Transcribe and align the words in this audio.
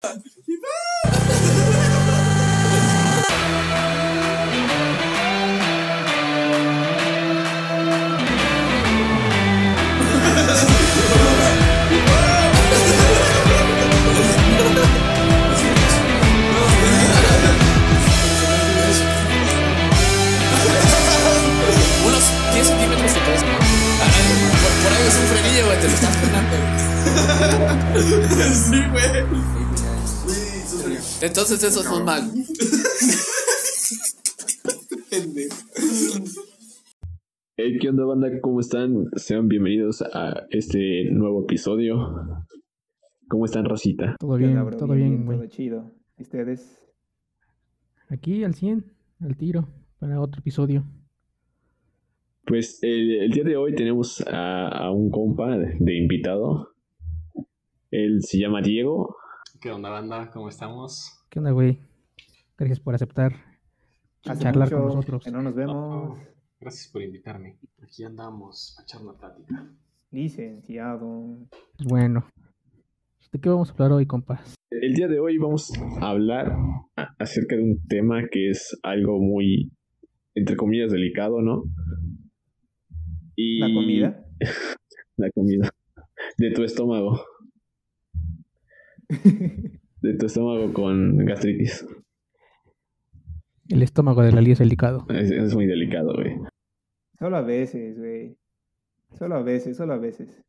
Por, 0.00 0.10
por 24.82 24.92
ahí 24.92 25.06
es 25.06 25.16
un 25.16 25.26
frenillo, 25.26 25.66
te 25.80 25.88
lo 25.88 25.94
estás 25.94 26.16
frenando. 26.16 26.56
Sí, 28.54 28.82
güey. 28.90 29.67
Entonces 31.20 31.64
esos 31.64 31.84
son 31.84 32.04
mal. 32.04 32.22
Hey, 37.56 37.78
¿qué 37.80 37.88
onda, 37.88 38.04
banda? 38.04 38.28
¿Cómo 38.40 38.60
están? 38.60 39.06
Sean 39.16 39.48
bienvenidos 39.48 40.02
a 40.02 40.46
este 40.50 41.10
nuevo 41.10 41.42
episodio. 41.42 42.46
¿Cómo 43.28 43.46
están, 43.46 43.64
Rosita? 43.64 44.14
Todo 44.20 44.36
¿Qué 44.36 44.44
bien, 44.44 44.58
onda, 44.58 44.76
todo 44.76 44.94
bien, 44.94 45.26
Todo 45.26 45.46
chido. 45.46 45.90
¿Y 46.18 46.22
ustedes? 46.22 46.84
Aquí 48.08 48.44
al 48.44 48.54
100, 48.54 48.84
al 49.20 49.36
tiro, 49.36 49.68
para 49.98 50.20
otro 50.20 50.38
episodio. 50.40 50.84
Pues 52.46 52.78
el, 52.82 53.22
el 53.22 53.30
día 53.32 53.42
de 53.42 53.56
hoy 53.56 53.74
tenemos 53.74 54.20
a, 54.20 54.68
a 54.68 54.92
un 54.92 55.10
compa 55.10 55.58
de 55.58 55.96
invitado. 55.96 56.74
Él 57.90 58.22
se 58.22 58.38
llama 58.38 58.62
Diego. 58.62 59.16
¿Qué 59.60 59.72
onda, 59.72 59.90
banda? 59.90 60.30
¿Cómo 60.32 60.48
estamos? 60.48 61.24
¿Qué 61.28 61.40
onda, 61.40 61.50
güey? 61.50 61.80
Gracias 62.56 62.78
por 62.78 62.94
aceptar 62.94 63.32
Hace 64.24 64.42
charlar 64.42 64.70
con 64.70 64.86
nosotros. 64.86 65.24
que 65.24 65.30
no 65.30 65.42
nos 65.42 65.54
vemos. 65.54 65.74
Oh, 65.76 66.18
gracias 66.60 66.90
por 66.92 67.02
invitarme. 67.02 67.58
Aquí 67.82 68.04
andamos 68.04 68.76
a 68.78 68.82
echar 68.82 69.02
una 69.02 69.14
plática. 69.18 69.68
Licenciado. 70.10 71.38
Bueno. 71.84 72.28
¿De 73.32 73.40
qué 73.40 73.48
vamos 73.48 73.70
a 73.70 73.72
hablar 73.72 73.92
hoy, 73.92 74.06
compas? 74.06 74.54
El 74.70 74.94
día 74.94 75.08
de 75.08 75.18
hoy 75.18 75.38
vamos 75.38 75.72
a 76.00 76.10
hablar 76.10 76.56
acerca 77.18 77.56
de 77.56 77.62
un 77.62 77.86
tema 77.88 78.28
que 78.30 78.50
es 78.50 78.78
algo 78.82 79.18
muy, 79.20 79.72
entre 80.34 80.56
comillas, 80.56 80.92
delicado, 80.92 81.42
¿no? 81.42 81.64
Y 83.34 83.58
¿La 83.58 83.74
comida? 83.74 84.24
La 85.16 85.30
comida. 85.32 85.68
De 86.38 86.52
tu 86.52 86.62
estómago. 86.62 87.20
De 89.08 90.14
tu 90.14 90.26
estómago 90.26 90.72
con 90.72 91.16
gastritis. 91.18 91.86
El 93.68 93.82
estómago 93.82 94.22
de 94.22 94.32
la 94.32 94.40
Lía 94.40 94.52
es 94.54 94.58
delicado. 94.58 95.06
Es, 95.10 95.30
es 95.30 95.54
muy 95.54 95.66
delicado, 95.66 96.14
güey. 96.14 96.36
Solo 97.18 97.36
a 97.36 97.42
veces, 97.42 97.98
güey. 97.98 98.36
Solo 99.18 99.36
a 99.36 99.42
veces, 99.42 99.76
solo 99.76 99.94
a 99.94 99.98
veces. 99.98 100.42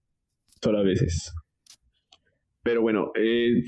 Solo 0.62 0.80
a 0.80 0.84
veces. 0.84 1.34
Pero 2.64 2.82
bueno, 2.82 3.12
eh, 3.16 3.64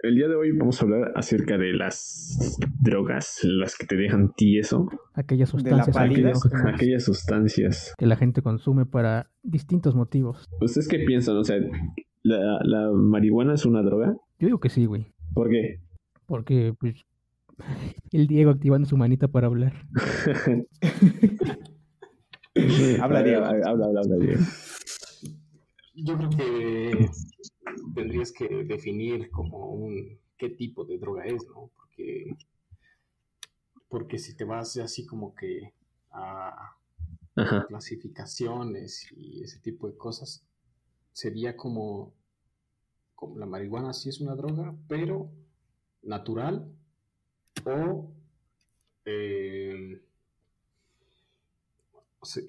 el 0.00 0.14
día 0.16 0.28
de 0.28 0.34
hoy 0.34 0.52
vamos 0.52 0.80
a 0.80 0.84
hablar 0.84 1.12
acerca 1.14 1.56
de 1.56 1.72
las 1.72 2.58
drogas, 2.80 3.38
las 3.44 3.76
que 3.76 3.86
te 3.86 3.96
dejan 3.96 4.32
tieso. 4.36 4.86
Aquellas 5.14 5.48
sustancias 5.48 5.96
adictivas 5.96 6.40
Aquellas 6.66 7.04
sustancias. 7.04 7.94
que 7.96 8.06
la 8.06 8.16
gente 8.16 8.42
consume 8.42 8.84
para 8.84 9.30
distintos 9.42 9.94
motivos. 9.94 10.46
¿Ustedes 10.60 10.88
qué 10.88 10.98
piensan? 10.98 11.36
O 11.36 11.44
sea, 11.44 11.56
¿la, 12.24 12.58
la 12.64 12.90
marihuana 12.90 13.54
es 13.54 13.64
una 13.64 13.82
droga? 13.82 14.16
Yo 14.38 14.46
digo 14.46 14.58
que 14.58 14.70
sí, 14.70 14.86
güey. 14.86 15.06
¿Por 15.34 15.50
qué? 15.50 15.80
Porque, 16.26 16.74
pues, 16.78 17.04
el 18.10 18.26
Diego 18.26 18.50
activando 18.50 18.88
su 18.88 18.96
manita 18.96 19.28
para 19.28 19.46
hablar. 19.46 19.86
Habla, 23.00 23.22
Diego. 23.22 23.44
Habla, 23.44 23.68
habla, 23.68 23.86
habla, 23.86 24.00
habla, 24.00 24.16
Diego. 24.16 24.42
Yo 25.94 26.16
creo 26.16 26.30
que 26.30 27.08
tendrías 27.94 28.32
que 28.32 28.64
definir 28.64 29.30
como 29.30 29.68
un 29.74 30.18
qué 30.36 30.50
tipo 30.50 30.84
de 30.84 30.98
droga 30.98 31.24
es, 31.24 31.46
¿no? 31.46 31.70
Porque, 31.76 32.34
porque 33.88 34.18
si 34.18 34.36
te 34.36 34.44
vas 34.44 34.76
así 34.78 35.06
como 35.06 35.34
que 35.34 35.72
a 36.10 36.76
Ajá. 37.36 37.66
clasificaciones 37.66 39.06
y 39.16 39.42
ese 39.42 39.60
tipo 39.60 39.88
de 39.88 39.96
cosas, 39.96 40.44
sería 41.14 41.56
como, 41.56 42.12
como 43.14 43.38
la 43.38 43.46
marihuana 43.46 43.94
sí 43.94 44.10
es 44.10 44.20
una 44.20 44.34
droga, 44.36 44.74
pero 44.88 45.30
natural 46.02 46.70
o, 47.66 48.12
eh, 49.06 50.02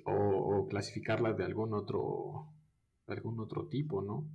o 0.06 0.12
o- 0.14 0.68
clasificarla 0.68 1.34
de 1.34 1.44
algún 1.44 1.74
otro 1.74 2.48
de 3.08 3.14
algún 3.14 3.40
otro 3.40 3.68
tipo, 3.68 4.02
¿no? 4.02 4.26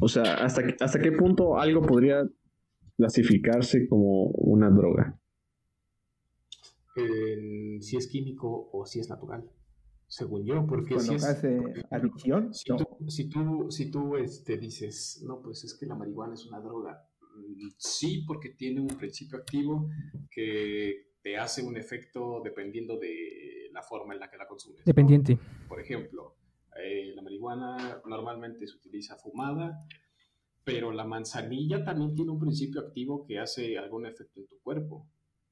O 0.00 0.08
sea, 0.08 0.34
¿hasta, 0.44 0.62
qué- 0.66 0.76
¿hasta 0.80 1.00
qué 1.00 1.12
punto 1.12 1.58
algo 1.58 1.80
podría 1.82 2.28
clasificarse 2.96 3.88
como 3.88 4.24
una 4.26 4.70
droga? 4.70 5.18
Si 7.80 7.96
es 7.96 8.06
químico 8.06 8.68
o 8.72 8.86
si 8.86 9.00
es 9.00 9.08
natural, 9.08 9.48
según 10.12 10.44
yo, 10.44 10.66
porque 10.66 10.92
Cuando 10.94 11.12
si 11.12 11.16
es, 11.16 11.24
hace 11.24 11.58
adicción, 11.90 12.52
Si 12.52 12.70
no. 12.70 12.76
tú, 12.76 12.86
si 13.08 13.30
tú, 13.30 13.70
si 13.70 13.90
tú 13.90 14.16
este, 14.18 14.58
dices, 14.58 15.22
no, 15.26 15.40
pues 15.40 15.64
es 15.64 15.72
que 15.74 15.86
la 15.86 15.94
marihuana 15.94 16.34
es 16.34 16.44
una 16.44 16.60
droga. 16.60 17.02
Mm, 17.34 17.70
Sí, 17.78 18.22
porque 18.26 18.50
tiene 18.50 18.82
un 18.82 18.88
principio 18.88 19.38
activo 19.38 19.88
que 20.30 21.12
te 21.22 21.38
hace 21.38 21.62
un 21.62 21.78
efecto 21.78 22.42
dependiendo 22.44 22.98
de 22.98 23.70
la 23.72 23.82
forma 23.82 24.12
en 24.12 24.20
la 24.20 24.30
que 24.30 24.36
la 24.36 24.46
consumes. 24.46 24.80
¿no? 24.80 24.84
Dependiente. 24.84 25.38
Por 25.66 25.80
ejemplo, 25.80 26.36
eh, 26.76 27.14
la 27.14 27.22
marihuana 27.22 28.02
normalmente 28.04 28.66
se 28.66 28.76
utiliza 28.76 29.16
fumada, 29.16 29.82
pero 30.62 30.92
la 30.92 31.04
manzanilla 31.06 31.84
también 31.84 32.14
tiene 32.14 32.32
un 32.32 32.38
principio 32.38 32.82
activo 32.82 33.24
que 33.24 33.38
hace 33.38 33.78
algún 33.78 34.04
efecto 34.04 34.40
en 34.40 34.46
tu 34.46 34.60
cuerpo. 34.60 35.06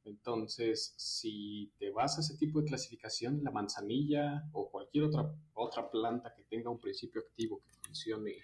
Entonces, 0.05 0.95
si 0.97 1.73
te 1.79 1.91
vas 1.91 2.17
a 2.17 2.21
ese 2.21 2.37
tipo 2.39 2.61
de 2.61 2.69
clasificación, 2.69 3.43
la 3.43 3.51
manzanilla 3.51 4.45
o 4.53 4.71
cualquier 4.71 5.05
otra, 5.05 5.33
otra 5.55 5.91
planta 5.91 6.33
que 6.35 6.45
tenga 6.45 6.71
un 6.71 6.81
principio 6.81 7.21
activo 7.21 7.61
que 7.65 7.73
funcione 7.87 8.37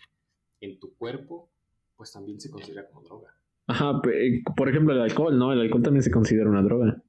en 0.61 0.78
tu 0.78 0.95
cuerpo, 0.97 1.50
pues 1.97 2.12
también 2.12 2.41
se 2.41 2.50
considera 2.50 2.87
como 2.89 3.03
droga. 3.03 3.34
Ajá, 3.69 4.00
eh, 4.12 4.43
por 4.56 4.69
ejemplo, 4.69 4.93
el 4.93 5.00
alcohol, 5.00 5.37
¿no? 5.39 5.53
El 5.53 5.61
alcohol 5.61 5.83
también 5.83 6.03
se 6.03 6.11
considera 6.11 6.49
una 6.49 6.62
droga. 6.62 7.03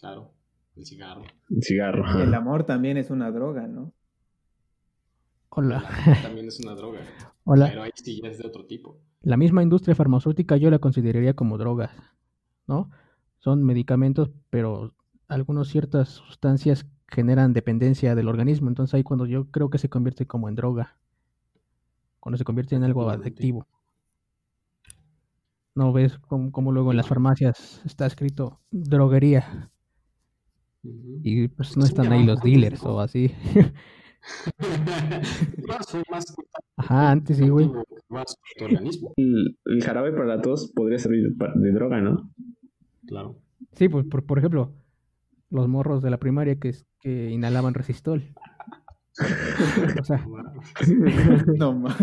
Claro, 0.00 0.32
el 0.76 0.86
cigarro. 0.86 1.24
El 1.50 1.62
cigarro. 1.62 2.04
Y 2.18 2.22
el 2.22 2.34
amor 2.34 2.64
también 2.64 2.96
es 2.98 3.10
una 3.10 3.30
droga, 3.32 3.66
¿no? 3.66 3.92
Hola. 5.48 5.84
También 6.22 6.46
es 6.46 6.60
una 6.60 6.74
droga, 6.74 7.00
Hola. 7.44 7.66
pero 7.68 7.82
ahí 7.82 7.90
sí 7.94 8.20
ya 8.22 8.28
es 8.28 8.38
de 8.38 8.46
otro 8.46 8.64
tipo. 8.66 8.98
La 9.22 9.36
misma 9.36 9.62
industria 9.62 9.94
farmacéutica 9.94 10.56
yo 10.56 10.70
la 10.70 10.78
consideraría 10.78 11.34
como 11.34 11.58
drogas, 11.58 11.90
¿no? 12.66 12.90
Son 13.42 13.64
medicamentos, 13.64 14.30
pero 14.50 14.94
algunas 15.26 15.66
ciertas 15.66 16.08
sustancias 16.08 16.86
generan 17.08 17.52
dependencia 17.52 18.14
del 18.14 18.28
organismo, 18.28 18.68
entonces 18.68 18.94
ahí 18.94 19.02
cuando 19.02 19.26
yo 19.26 19.50
creo 19.50 19.68
que 19.68 19.78
se 19.78 19.88
convierte 19.88 20.26
como 20.26 20.48
en 20.48 20.54
droga, 20.54 20.96
cuando 22.20 22.38
se 22.38 22.44
convierte 22.44 22.76
en 22.76 22.84
algo 22.84 23.10
adictivo. 23.10 23.66
¿No 25.74 25.92
ves 25.92 26.18
cómo, 26.18 26.52
cómo 26.52 26.70
luego 26.70 26.92
en 26.92 26.98
las 26.98 27.08
farmacias 27.08 27.82
está 27.84 28.06
escrito 28.06 28.60
droguería 28.70 29.72
y 30.82 31.48
pues 31.48 31.76
no 31.76 31.84
están 31.84 32.12
ahí 32.12 32.24
los 32.24 32.40
dealers 32.42 32.84
o 32.84 33.00
así? 33.00 33.34
Ajá, 36.76 37.10
antes 37.10 37.38
sí, 37.38 37.48
güey. 37.48 37.68
El, 39.16 39.58
el 39.64 39.82
jarabe 39.82 40.12
para 40.12 40.26
la 40.26 40.40
tos 40.40 40.70
podría 40.72 40.98
servir 40.98 41.34
de 41.34 41.72
droga, 41.72 42.00
¿no? 42.00 42.30
Claro. 43.06 43.36
Sí, 43.74 43.88
pues 43.88 44.04
por, 44.06 44.24
por 44.24 44.38
ejemplo, 44.38 44.72
los 45.50 45.68
morros 45.68 46.02
de 46.02 46.10
la 46.10 46.18
primaria 46.18 46.58
que, 46.58 46.70
es- 46.70 46.86
que 47.00 47.30
inhalaban 47.30 47.74
resistol. 47.74 48.22
O 50.00 50.04
sea, 50.04 50.26
No 51.58 51.74
ma- 51.74 51.96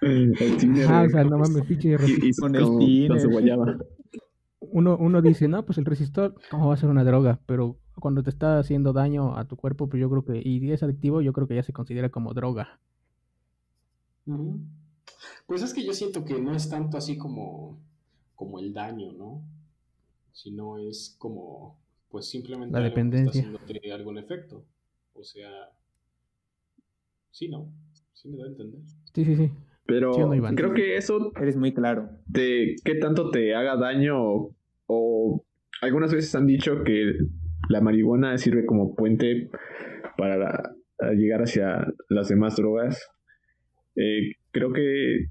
El 0.00 0.56
tiner, 0.58 0.86
ah, 0.88 1.02
o 1.06 1.10
sea, 1.10 1.24
no 1.24 1.38
mames, 1.38 1.62
pinche 1.66 1.88
y- 1.88 1.96
resistol. 1.96 2.52
y 2.80 3.08
Con 3.08 3.18
el 3.18 3.28
guayaba. 3.28 3.76
Uno, 4.60 4.96
uno 4.96 5.20
dice, 5.22 5.48
no, 5.48 5.64
pues 5.66 5.78
el 5.78 5.84
resistor, 5.86 6.34
¿cómo 6.50 6.68
va 6.68 6.74
a 6.74 6.76
ser 6.76 6.88
una 6.88 7.02
droga? 7.02 7.40
Pero 7.46 7.76
cuando 7.96 8.22
te 8.22 8.30
está 8.30 8.58
haciendo 8.60 8.92
daño 8.92 9.36
a 9.36 9.44
tu 9.46 9.56
cuerpo, 9.56 9.88
pues 9.88 10.00
yo 10.00 10.08
creo 10.08 10.24
que, 10.24 10.40
y 10.48 10.70
es 10.70 10.82
adictivo, 10.84 11.20
yo 11.20 11.32
creo 11.32 11.48
que 11.48 11.56
ya 11.56 11.62
se 11.64 11.72
considera 11.72 12.08
como 12.10 12.32
droga. 12.32 12.78
Pues 15.46 15.62
es 15.62 15.74
que 15.74 15.84
yo 15.84 15.92
siento 15.92 16.24
que 16.24 16.40
no 16.40 16.54
es 16.54 16.68
tanto 16.68 16.96
así 16.96 17.18
como, 17.18 17.78
como 18.36 18.58
el 18.60 18.72
daño, 18.72 19.12
¿no? 19.12 19.42
Sino 20.32 20.78
es 20.78 21.16
como, 21.18 21.78
pues 22.08 22.28
simplemente 22.28 22.72
La 22.72 22.78
algo 22.84 22.94
que 22.94 23.00
está 23.00 23.00
dependencia. 23.02 23.40
haciéndote 23.42 23.92
algún 23.92 24.18
efecto. 24.18 24.64
O 25.14 25.22
sea, 25.24 25.50
sí, 27.30 27.48
¿no? 27.48 27.72
Sí 28.12 28.28
me 28.28 28.38
da 28.38 28.44
a 28.44 28.48
entender. 28.48 28.80
Sí, 29.14 29.24
sí, 29.24 29.36
sí. 29.36 29.50
Pero 29.86 30.12
¿Sí 30.12 30.20
o 30.22 30.26
no, 30.28 30.34
Iván? 30.34 30.54
creo 30.54 30.72
que 30.72 30.96
eso 30.96 31.32
Eres 31.40 31.56
muy 31.56 31.74
claro. 31.74 32.10
te, 32.32 32.76
qué 32.84 32.94
tanto 32.96 33.30
te 33.30 33.54
haga 33.54 33.76
daño 33.76 34.22
o, 34.22 34.56
o 34.86 35.44
algunas 35.82 36.12
veces 36.12 36.34
han 36.34 36.46
dicho 36.46 36.84
que 36.84 37.12
la 37.68 37.80
marihuana 37.80 38.38
sirve 38.38 38.66
como 38.66 38.94
puente 38.94 39.50
para 40.16 40.36
la- 40.36 40.76
llegar 41.16 41.42
hacia 41.42 41.86
las 42.08 42.28
demás 42.28 42.56
drogas. 42.56 43.02
Eh, 43.96 44.32
creo 44.52 44.72
que 44.72 45.26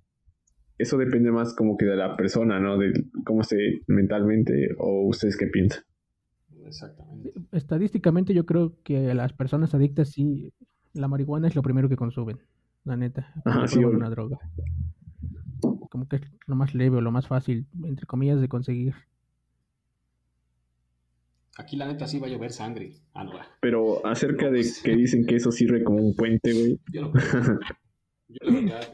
eso 0.79 0.97
depende 0.97 1.29
más 1.29 1.53
como 1.53 1.77
que 1.77 1.85
de 1.85 1.97
la 1.97 2.15
persona, 2.15 2.59
¿no? 2.59 2.77
De 2.77 2.91
cómo 3.25 3.41
esté 3.41 3.81
mentalmente 3.87 4.69
o 4.79 5.07
ustedes 5.07 5.37
qué 5.37 5.47
piensan. 5.47 5.83
Exactamente. 6.65 7.33
Estadísticamente 7.51 8.33
yo 8.33 8.45
creo 8.45 8.75
que 8.83 9.13
las 9.13 9.33
personas 9.33 9.73
adictas 9.75 10.09
sí, 10.09 10.53
la 10.93 11.07
marihuana 11.07 11.47
es 11.47 11.55
lo 11.55 11.61
primero 11.61 11.89
que 11.89 11.97
consumen, 11.97 12.39
la 12.85 12.95
neta, 12.95 13.33
cuando 13.43 13.67
sí, 13.67 13.83
una 13.83 14.09
droga. 14.09 14.39
Como 15.89 16.07
que 16.07 16.15
es 16.15 16.21
lo 16.47 16.55
más 16.55 16.73
leve 16.73 16.97
o 16.97 17.01
lo 17.01 17.11
más 17.11 17.27
fácil, 17.27 17.67
entre 17.83 18.05
comillas, 18.05 18.39
de 18.39 18.47
conseguir. 18.47 18.93
Aquí 21.57 21.75
la 21.75 21.87
neta 21.87 22.07
sí 22.07 22.19
va 22.19 22.27
a 22.27 22.29
llover 22.29 22.51
sangre. 22.51 22.93
Ah, 23.13 23.25
no, 23.25 23.33
va. 23.33 23.45
Pero 23.59 24.05
acerca 24.05 24.45
No, 24.45 24.53
de 24.53 24.65
que 24.81 24.95
dicen 24.95 25.25
que 25.25 25.35
eso 25.35 25.51
sirve 25.51 25.83
como 25.83 26.01
un 26.01 26.15
puente, 26.15 26.53
güey. 26.53 26.79
Yo 26.93 27.01
no 27.01 27.11
creo. 27.11 27.23
Yo 28.29 28.37
la 28.41 28.61
verdad 28.61 28.91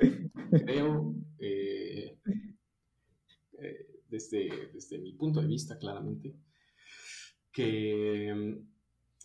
creo, 0.50 1.14
eh, 1.40 2.18
eh, 3.60 3.88
desde, 4.08 4.70
desde 4.72 4.98
mi 4.98 5.12
punto 5.12 5.42
de 5.42 5.48
vista 5.48 5.78
claramente, 5.78 6.34
que 7.52 8.34
mm, 8.34 8.66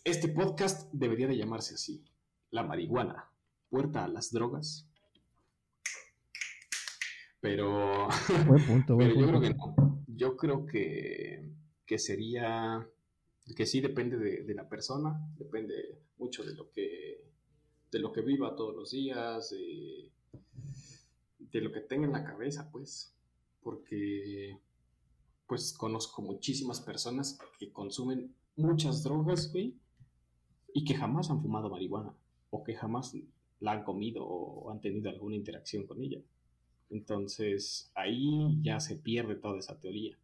este 0.03 0.27
podcast 0.27 0.91
debería 0.91 1.27
de 1.27 1.37
llamarse 1.37 1.75
así. 1.75 2.03
La 2.49 2.63
marihuana, 2.63 3.31
puerta 3.69 4.03
a 4.03 4.09
las 4.09 4.33
drogas. 4.33 4.85
Pero, 7.39 8.09
Buen 8.47 8.65
punto, 8.65 8.95
buen 8.95 9.07
pero 9.07 9.21
yo 9.21 9.27
creo 9.27 9.41
que 9.41 9.53
no. 9.53 10.03
Yo 10.07 10.35
creo 10.35 10.65
que, 10.65 11.53
que 11.85 11.97
sería, 11.97 12.85
que 13.55 13.65
sí 13.65 13.79
depende 13.79 14.17
de, 14.17 14.43
de 14.43 14.53
la 14.53 14.67
persona, 14.67 15.17
depende 15.37 16.01
mucho 16.17 16.43
de 16.43 16.53
lo 16.53 16.69
que, 16.69 17.30
de 17.91 17.99
lo 17.99 18.11
que 18.11 18.21
viva 18.21 18.55
todos 18.55 18.75
los 18.75 18.91
días, 18.91 19.49
de, 19.51 20.11
lo 21.61 21.71
que 21.71 21.81
tenga 21.81 22.05
en 22.05 22.13
la 22.13 22.23
cabeza, 22.23 22.69
pues, 22.71 23.13
porque, 23.61 24.57
pues, 25.47 25.73
conozco 25.73 26.21
muchísimas 26.21 26.79
personas 26.79 27.37
que 27.59 27.71
consumen 27.71 28.33
muchas 28.55 29.03
drogas, 29.03 29.51
güey, 29.51 29.75
y 30.73 30.85
que 30.85 30.95
jamás 30.95 31.29
han 31.29 31.41
fumado 31.41 31.69
marihuana, 31.69 32.15
o 32.49 32.63
que 32.63 32.73
jamás 32.75 33.13
la 33.59 33.73
han 33.73 33.83
comido 33.83 34.25
o 34.25 34.71
han 34.71 34.79
tenido 34.79 35.09
alguna 35.09 35.35
interacción 35.35 35.85
con 35.85 36.01
ella. 36.01 36.21
Entonces, 36.89 37.91
ahí 37.95 38.59
ya 38.61 38.79
se 38.79 38.95
pierde 38.95 39.35
toda 39.35 39.59
esa 39.59 39.79
teoría. 39.79 40.17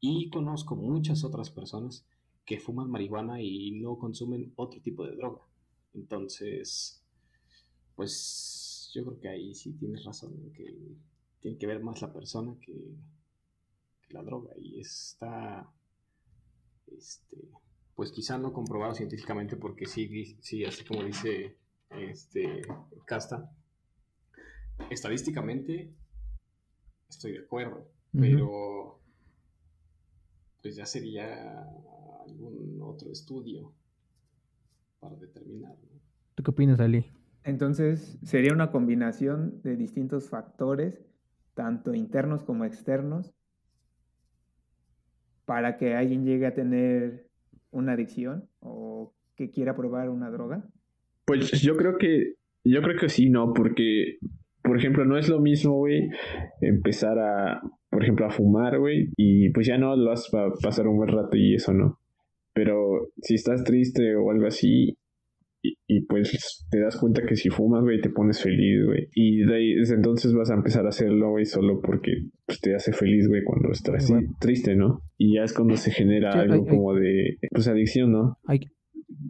Y 0.00 0.28
conozco 0.30 0.76
muchas 0.76 1.24
otras 1.24 1.50
personas 1.50 2.06
que 2.44 2.60
fuman 2.60 2.90
marihuana 2.90 3.40
y 3.40 3.70
no 3.72 3.98
consumen 3.98 4.52
otro 4.56 4.80
tipo 4.80 5.06
de 5.06 5.16
droga. 5.16 5.40
Entonces, 5.94 7.03
pues 7.96 8.90
yo 8.94 9.04
creo 9.04 9.20
que 9.20 9.28
ahí 9.28 9.54
sí 9.54 9.72
tienes 9.72 10.04
razón 10.04 10.32
en 10.34 10.52
que 10.52 10.74
tiene 11.40 11.58
que 11.58 11.66
ver 11.66 11.82
más 11.82 12.00
la 12.00 12.12
persona 12.12 12.54
que, 12.60 12.72
que 14.02 14.14
la 14.14 14.22
droga. 14.22 14.52
Y 14.56 14.80
está, 14.80 15.70
este, 16.86 17.36
pues 17.94 18.12
quizá 18.12 18.38
no 18.38 18.52
comprobado 18.52 18.94
científicamente 18.94 19.56
porque 19.56 19.86
sí, 19.86 20.36
sí 20.40 20.64
así 20.64 20.84
como 20.84 21.02
dice 21.04 21.56
este 21.90 22.62
Casta, 23.04 23.50
estadísticamente 24.90 25.94
estoy 27.08 27.32
de 27.32 27.40
acuerdo, 27.40 27.88
pero 28.12 29.00
pues 30.62 30.76
ya 30.76 30.86
sería 30.86 31.62
algún 32.26 32.80
otro 32.82 33.12
estudio 33.12 33.72
para 34.98 35.14
determinar. 35.16 35.76
¿no? 35.78 36.00
¿Tú 36.34 36.42
qué 36.42 36.50
opinas, 36.50 36.80
Ali? 36.80 37.12
Entonces, 37.44 38.18
sería 38.22 38.54
una 38.54 38.70
combinación 38.70 39.60
de 39.62 39.76
distintos 39.76 40.30
factores, 40.30 41.04
tanto 41.54 41.94
internos 41.94 42.42
como 42.42 42.64
externos, 42.64 43.34
para 45.44 45.76
que 45.76 45.94
alguien 45.94 46.24
llegue 46.24 46.46
a 46.46 46.54
tener 46.54 47.28
una 47.70 47.92
adicción 47.92 48.48
o 48.60 49.14
que 49.36 49.50
quiera 49.50 49.76
probar 49.76 50.08
una 50.08 50.30
droga. 50.30 50.64
Pues 51.26 51.60
yo 51.60 51.76
creo 51.76 51.98
que, 51.98 52.34
yo 52.64 52.80
creo 52.82 52.98
que 52.98 53.10
sí, 53.10 53.28
¿no? 53.28 53.52
Porque, 53.52 54.18
por 54.62 54.78
ejemplo, 54.78 55.04
no 55.04 55.18
es 55.18 55.28
lo 55.28 55.40
mismo, 55.40 55.76
güey, 55.76 56.08
empezar 56.62 57.18
a, 57.18 57.60
por 57.90 58.02
ejemplo, 58.02 58.26
a 58.26 58.30
fumar, 58.30 58.78
güey, 58.78 59.10
y 59.16 59.50
pues 59.50 59.66
ya 59.66 59.76
no 59.76 59.94
lo 59.96 60.10
vas 60.10 60.32
a 60.32 60.50
pasar 60.62 60.88
un 60.88 60.96
buen 60.96 61.10
rato 61.10 61.36
y 61.36 61.54
eso, 61.54 61.74
¿no? 61.74 62.00
Pero 62.54 63.10
si 63.20 63.34
estás 63.34 63.64
triste 63.64 64.16
o 64.16 64.30
algo 64.30 64.46
así, 64.46 64.96
y, 65.64 65.78
y 65.88 66.00
pues 66.06 66.66
te 66.70 66.78
das 66.80 66.96
cuenta 66.98 67.22
que 67.26 67.36
si 67.36 67.48
fumas, 67.48 67.82
güey, 67.82 68.00
te 68.00 68.10
pones 68.10 68.42
feliz, 68.42 68.84
güey. 68.84 69.08
Y 69.14 69.38
de 69.44 69.54
ahí, 69.56 69.74
desde 69.74 69.94
entonces 69.94 70.34
vas 70.34 70.50
a 70.50 70.54
empezar 70.54 70.84
a 70.84 70.90
hacerlo, 70.90 71.30
güey, 71.30 71.46
solo 71.46 71.80
porque 71.80 72.12
pues, 72.46 72.60
te 72.60 72.74
hace 72.74 72.92
feliz, 72.92 73.26
güey, 73.28 73.42
cuando 73.44 73.70
estás 73.72 73.94
así, 74.04 74.14
triste, 74.40 74.76
¿no? 74.76 75.00
Y 75.16 75.36
ya 75.36 75.44
es 75.44 75.54
cuando 75.54 75.76
se 75.76 75.90
genera 75.90 76.32
Sí, 76.32 76.38
algo 76.40 76.54
hay- 76.64 76.68
como 76.68 76.94
de, 76.94 77.38
pues, 77.50 77.66
adicción, 77.68 78.12
¿no? 78.12 78.36
Hay, 78.46 78.60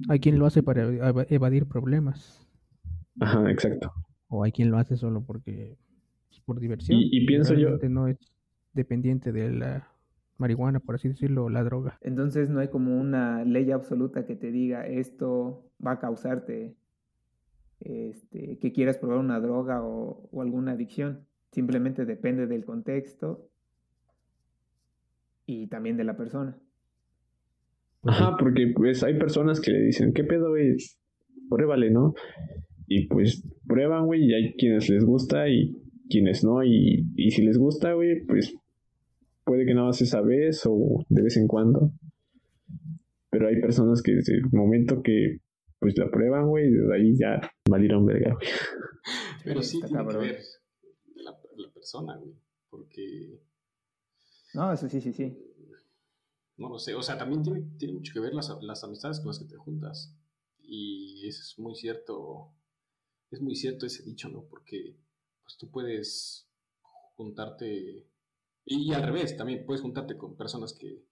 hay 0.08 0.18
quien 0.18 0.38
lo 0.38 0.46
hace 0.46 0.62
para 0.62 0.84
eva- 0.88 1.26
evadir 1.30 1.66
problemas, 1.66 2.46
Ajá, 3.20 3.50
exacto. 3.50 3.92
o 4.28 4.42
hay 4.44 4.50
quien 4.52 4.70
lo 4.70 4.78
hace 4.78 4.96
solo 4.96 5.24
porque 5.24 5.76
pues, 6.28 6.40
por 6.44 6.58
diversión. 6.60 6.98
Y- 6.98 7.08
y 7.22 7.26
pienso 7.26 7.54
yo- 7.54 7.78
no 7.88 8.08
es 8.08 8.16
dependiente 8.72 9.30
de 9.32 9.52
la 9.52 9.88
marihuana, 10.36 10.80
por 10.80 10.96
así 10.96 11.06
decirlo, 11.06 11.44
o 11.44 11.48
la 11.48 11.62
droga. 11.62 11.96
Entonces 12.00 12.50
no 12.50 12.58
hay 12.58 12.66
como 12.66 12.98
una 13.00 13.44
ley 13.44 13.70
absoluta 13.70 14.26
que 14.26 14.34
te 14.34 14.50
diga 14.50 14.84
esto 14.84 15.70
va 15.84 15.92
a 15.92 15.98
causarte 15.98 16.76
este, 17.80 18.58
que 18.58 18.72
quieras 18.72 18.98
probar 18.98 19.18
una 19.18 19.40
droga 19.40 19.82
o, 19.82 20.28
alguna 20.40 20.72
adicción. 20.72 21.26
Simplemente 21.52 22.04
depende 22.04 22.46
del 22.46 22.64
contexto 22.64 23.48
y 25.46 25.68
también 25.68 25.96
de 25.96 26.04
la 26.04 26.16
persona. 26.16 26.58
Ajá, 28.02 28.36
porque 28.38 28.72
pues 28.74 29.02
hay 29.02 29.18
personas 29.18 29.60
que 29.60 29.70
le 29.70 29.80
dicen, 29.80 30.12
¿qué 30.12 30.24
pedo, 30.24 30.50
güey? 30.50 30.76
Pruébale, 31.48 31.90
¿no? 31.90 32.14
Y 32.86 33.06
pues 33.06 33.42
prueban, 33.66 34.06
güey, 34.06 34.24
y 34.24 34.34
hay 34.34 34.54
quienes 34.54 34.88
les 34.90 35.04
gusta 35.04 35.48
y 35.48 35.76
quienes 36.10 36.44
no. 36.44 36.62
Y, 36.64 37.06
y 37.16 37.30
si 37.30 37.42
les 37.42 37.56
gusta, 37.56 37.92
güey, 37.94 38.24
pues 38.26 38.54
puede 39.44 39.64
que 39.64 39.74
nada 39.74 39.86
más 39.86 40.00
esa 40.02 40.20
vez 40.20 40.62
o 40.66 41.04
de 41.08 41.22
vez 41.22 41.36
en 41.36 41.46
cuando. 41.46 41.92
Pero 43.30 43.48
hay 43.48 43.60
personas 43.60 44.02
que 44.02 44.12
desde 44.12 44.34
el 44.34 44.50
momento 44.52 45.02
que 45.02 45.38
pues 45.84 45.98
la 45.98 46.10
prueban, 46.10 46.48
güey, 46.48 46.70
desde 46.70 46.94
ahí 46.94 47.14
ya 47.14 47.38
valieron 47.68 48.06
verga, 48.06 48.32
güey. 48.32 48.48
Pero 49.44 49.62
sí 49.62 49.76
Está 49.76 49.88
tiene 49.88 50.08
que 50.08 50.16
ver 50.16 50.42
la, 51.16 51.38
la 51.56 51.70
persona, 51.74 52.16
güey, 52.16 52.34
porque 52.70 53.38
No, 54.54 54.72
eso 54.72 54.88
sí, 54.88 55.02
sí, 55.02 55.12
sí. 55.12 55.36
no 56.56 56.70
lo 56.70 56.78
sé, 56.78 56.94
o 56.94 57.02
sea, 57.02 57.18
también 57.18 57.42
tiene, 57.42 57.68
tiene 57.76 57.92
mucho 57.92 58.14
que 58.14 58.20
ver 58.20 58.32
las, 58.32 58.50
las 58.62 58.82
amistades 58.82 59.20
con 59.20 59.28
las 59.28 59.38
que 59.38 59.44
te 59.44 59.56
juntas. 59.56 60.16
Y 60.58 61.28
eso 61.28 61.42
es 61.42 61.58
muy 61.58 61.74
cierto, 61.74 62.54
es 63.30 63.42
muy 63.42 63.54
cierto 63.54 63.84
ese 63.84 64.04
dicho, 64.04 64.30
¿no? 64.30 64.46
Porque 64.48 64.96
pues 65.42 65.58
tú 65.58 65.70
puedes 65.70 66.48
juntarte, 67.14 68.08
y, 68.64 68.90
al 68.94 69.02
revés, 69.02 69.36
también 69.36 69.66
puedes 69.66 69.82
juntarte 69.82 70.16
con 70.16 70.34
personas 70.34 70.72
que, 70.72 71.04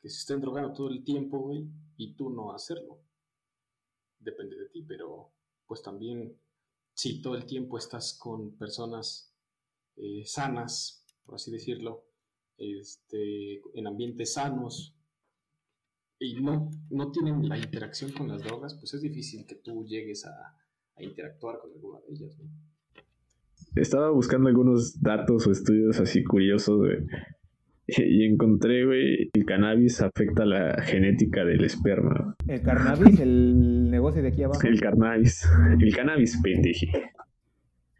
que 0.00 0.08
se 0.10 0.18
estén 0.18 0.40
drogando 0.40 0.72
todo 0.72 0.88
el 0.88 1.04
tiempo, 1.04 1.38
güey, 1.38 1.68
y 1.96 2.16
tú 2.16 2.28
no 2.28 2.52
hacerlo. 2.52 3.05
Depende 4.26 4.56
de 4.56 4.68
ti, 4.70 4.82
pero 4.82 5.32
pues 5.68 5.82
también 5.82 6.36
si 6.94 7.22
todo 7.22 7.36
el 7.36 7.46
tiempo 7.46 7.78
estás 7.78 8.18
con 8.18 8.56
personas 8.56 9.32
eh, 9.96 10.24
sanas, 10.24 11.06
por 11.24 11.36
así 11.36 11.52
decirlo, 11.52 12.06
este, 12.58 13.60
en 13.74 13.86
ambientes 13.86 14.32
sanos 14.32 14.96
y 16.18 16.34
no, 16.42 16.70
no 16.90 17.12
tienen 17.12 17.48
la 17.48 17.56
interacción 17.56 18.10
con 18.10 18.26
las 18.26 18.42
drogas, 18.42 18.74
pues 18.74 18.94
es 18.94 19.02
difícil 19.02 19.46
que 19.46 19.54
tú 19.54 19.84
llegues 19.84 20.24
a, 20.26 20.56
a 20.96 21.02
interactuar 21.04 21.60
con 21.60 21.72
alguna 21.72 22.00
de 22.00 22.14
ellas. 22.14 22.36
¿no? 22.38 22.50
Estaba 23.76 24.10
buscando 24.10 24.48
algunos 24.48 25.00
datos 25.00 25.46
o 25.46 25.52
estudios 25.52 26.00
así 26.00 26.24
curiosos. 26.24 26.80
Y 27.88 28.24
encontré, 28.24 28.84
güey, 28.84 29.30
el 29.32 29.44
cannabis 29.44 30.02
afecta 30.02 30.44
la 30.44 30.82
genética 30.82 31.44
del 31.44 31.62
esperma. 31.62 32.34
El 32.48 32.60
cannabis, 32.60 33.20
el 33.20 33.75
negocio 33.96 34.22
de 34.22 34.28
aquí 34.28 34.42
abajo. 34.42 34.60
El 34.66 34.80
cannabis. 34.80 35.44
El 35.80 35.94
cannabis, 35.94 36.40
pendeje. 36.42 36.86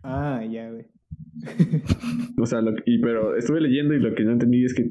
Ah, 0.03 0.43
ya, 0.51 0.71
güey. 0.71 0.87
O 2.41 2.47
sea, 2.47 2.61
lo, 2.61 2.73
y, 2.85 3.01
pero 3.01 3.37
estuve 3.37 3.61
leyendo 3.61 3.95
y 3.95 4.01
lo 4.01 4.15
que 4.15 4.25
no 4.25 4.33
entendí 4.33 4.65
es 4.65 4.75
que 4.75 4.91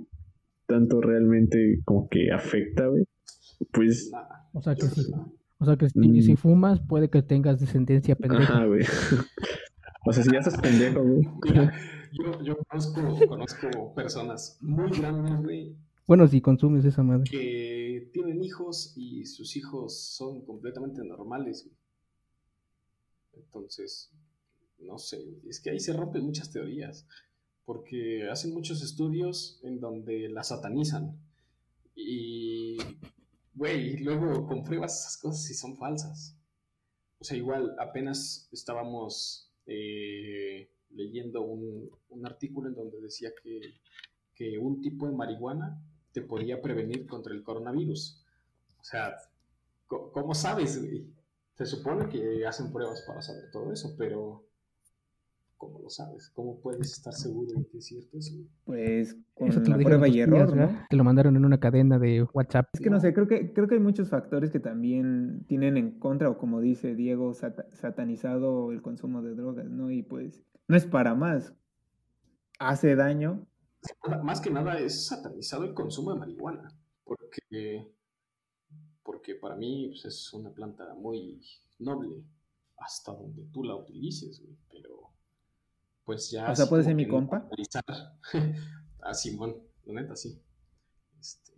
tanto 0.67 1.01
realmente 1.01 1.81
como 1.85 2.07
que 2.09 2.31
afecta, 2.31 2.87
güey. 2.87 3.03
Pues. 3.71 4.11
O 4.53 4.61
sea 4.61 4.75
que 4.75 4.83
sí. 4.83 5.11
O 5.59 5.65
sea 5.65 5.75
que 5.77 5.89
si, 5.89 5.99
Mm. 5.99 6.21
si 6.21 6.35
fumas, 6.35 6.81
puede 6.81 7.09
que 7.09 7.21
tengas 7.21 7.59
descendencia 7.59 8.15
pendeja. 8.15 8.43
ajá, 8.53 8.65
güey. 8.65 8.81
O 10.07 10.11
sea, 10.13 10.23
si 10.23 10.31
ya 10.31 10.39
estás 10.39 10.59
pendejo, 10.59 11.01
güey. 11.03 11.27
Mira, 11.45 11.73
yo, 12.11 12.43
yo 12.43 12.57
conozco, 12.67 13.01
conozco 13.27 13.93
personas 13.95 14.57
muy 14.61 14.91
grandes, 14.91 15.41
güey, 15.41 15.75
Bueno, 16.07 16.27
si 16.27 16.41
consumes 16.41 16.85
esa 16.85 17.01
madre. 17.03 17.23
que 17.29 17.84
tienen 18.15 18.41
hijos 18.41 18.93
y 18.95 19.25
sus 19.25 19.57
hijos 19.57 19.99
son 19.99 20.45
completamente 20.45 21.03
normales. 21.03 21.67
Entonces, 23.33 24.09
no 24.79 24.97
sé, 24.97 25.21
es 25.49 25.59
que 25.59 25.71
ahí 25.71 25.81
se 25.81 25.91
rompen 25.91 26.23
muchas 26.23 26.49
teorías, 26.49 27.05
porque 27.65 28.29
hacen 28.29 28.53
muchos 28.53 28.81
estudios 28.81 29.59
en 29.63 29.81
donde 29.81 30.29
la 30.29 30.43
satanizan. 30.45 31.19
Y, 31.93 32.77
güey, 33.53 33.97
luego 33.97 34.47
compruebas 34.47 35.01
esas 35.01 35.17
cosas 35.17 35.51
y 35.51 35.53
son 35.53 35.75
falsas. 35.75 36.37
O 37.19 37.25
sea, 37.25 37.35
igual, 37.35 37.75
apenas 37.79 38.47
estábamos 38.53 39.51
eh, 39.65 40.69
leyendo 40.91 41.41
un, 41.41 41.89
un 42.07 42.25
artículo 42.25 42.69
en 42.69 42.75
donde 42.75 43.01
decía 43.01 43.31
que, 43.43 43.59
que 44.35 44.57
un 44.57 44.79
tipo 44.79 45.05
de 45.05 45.15
marihuana 45.17 45.83
te 46.15 46.21
podía 46.21 46.61
prevenir 46.61 47.05
contra 47.07 47.33
el 47.33 47.43
coronavirus. 47.43 48.23
O 48.79 48.83
sea, 48.85 49.17
¿cómo 49.87 50.33
sabes, 50.33 50.81
güey? 50.81 51.05
Se 51.55 51.65
supone 51.65 52.07
que 52.07 52.45
hacen 52.47 52.71
pruebas 52.71 53.01
para 53.05 53.21
saber 53.21 53.51
todo 53.51 53.73
eso, 53.73 53.95
pero 53.97 54.45
¿cómo 55.57 55.79
lo 55.79 55.89
sabes? 55.89 56.29
¿Cómo 56.29 56.57
puedes 56.61 56.89
estar 56.93 57.13
seguro 57.13 57.51
de 57.59 57.67
que 57.67 57.79
es 57.79 57.85
cierto 57.87 58.17
eso? 58.17 58.33
Pues 58.63 59.17
con 59.33 59.49
Eso 59.49 59.59
la 59.59 59.77
prueba 59.77 60.07
y 60.07 60.21
error, 60.21 60.55
¿no? 60.55 60.85
Te 60.89 60.95
lo 60.95 61.03
mandaron 61.03 61.35
en 61.35 61.43
una 61.43 61.59
cadena 61.59 61.99
de 61.99 62.23
WhatsApp. 62.33 62.69
Es 62.71 62.79
que 62.79 62.89
no 62.89 63.01
sé, 63.01 63.13
creo 63.13 63.27
que, 63.27 63.51
creo 63.51 63.67
que 63.67 63.75
hay 63.75 63.81
muchos 63.81 64.07
factores 64.07 64.51
que 64.51 64.61
también 64.61 65.43
tienen 65.49 65.75
en 65.75 65.99
contra, 65.99 66.29
o 66.29 66.37
como 66.37 66.61
dice 66.61 66.95
Diego, 66.95 67.33
sata- 67.33 67.67
satanizado 67.73 68.71
el 68.71 68.81
consumo 68.81 69.21
de 69.21 69.35
drogas, 69.35 69.69
¿no? 69.69 69.91
Y 69.91 70.01
pues 70.01 70.45
no 70.69 70.77
es 70.77 70.85
para 70.85 71.13
más. 71.13 71.53
Hace 72.57 72.95
daño, 72.95 73.45
Más 74.23 74.39
que 74.41 74.49
nada 74.49 74.79
es 74.79 75.07
satanizado 75.07 75.63
el 75.63 75.73
consumo 75.73 76.13
de 76.13 76.19
marihuana, 76.19 76.71
porque, 77.03 77.91
porque 79.03 79.35
para 79.35 79.55
mí 79.55 79.89
pues, 79.89 80.05
es 80.05 80.33
una 80.33 80.51
planta 80.51 80.93
muy 80.95 81.41
noble 81.79 82.23
hasta 82.77 83.13
donde 83.13 83.43
tú 83.51 83.63
la 83.63 83.75
utilices, 83.75 84.41
güey, 84.41 84.55
pero 84.71 85.09
pues 86.03 86.29
ya... 86.31 86.51
O 86.51 86.55
sea, 86.55 86.67
¿puede 86.67 86.83
ser 86.83 86.95
mi 86.95 87.07
compa? 87.07 87.49
a 89.01 89.13
Simón, 89.13 89.55
la 89.85 90.01
neta 90.01 90.15
sí. 90.15 90.39
Este, 91.19 91.53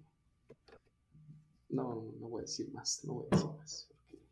no, 1.69 2.13
no 2.19 2.29
voy 2.29 2.39
a 2.39 2.41
decir 2.43 2.71
más, 2.71 3.03
no 3.03 3.13
voy 3.15 3.25
a 3.31 3.35
decir 3.35 3.49
más. 3.57 3.87
porque- 3.89 4.23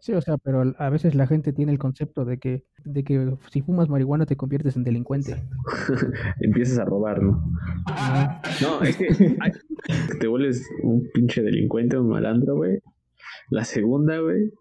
Sí, 0.00 0.12
o 0.12 0.20
sea, 0.20 0.36
pero 0.38 0.62
a 0.78 0.90
veces 0.90 1.14
la 1.14 1.26
gente 1.26 1.52
tiene 1.52 1.72
el 1.72 1.78
concepto 1.78 2.24
de 2.24 2.38
que, 2.38 2.66
de 2.84 3.04
que 3.04 3.34
si 3.50 3.62
fumas 3.62 3.88
marihuana 3.88 4.26
te 4.26 4.36
conviertes 4.36 4.76
en 4.76 4.84
delincuente. 4.84 5.34
Empiezas 6.40 6.78
a 6.78 6.84
robar, 6.84 7.22
¿no? 7.22 7.44
No, 8.62 8.82
es 8.82 8.96
que 8.96 9.06
ay, 9.40 9.52
te 10.20 10.26
vuelves 10.26 10.66
un 10.82 11.08
pinche 11.12 11.42
delincuente, 11.42 11.98
un 11.98 12.08
malandro, 12.08 12.56
güey. 12.56 12.78
La 13.50 13.64
segunda, 13.64 14.18
güey, 14.18 14.52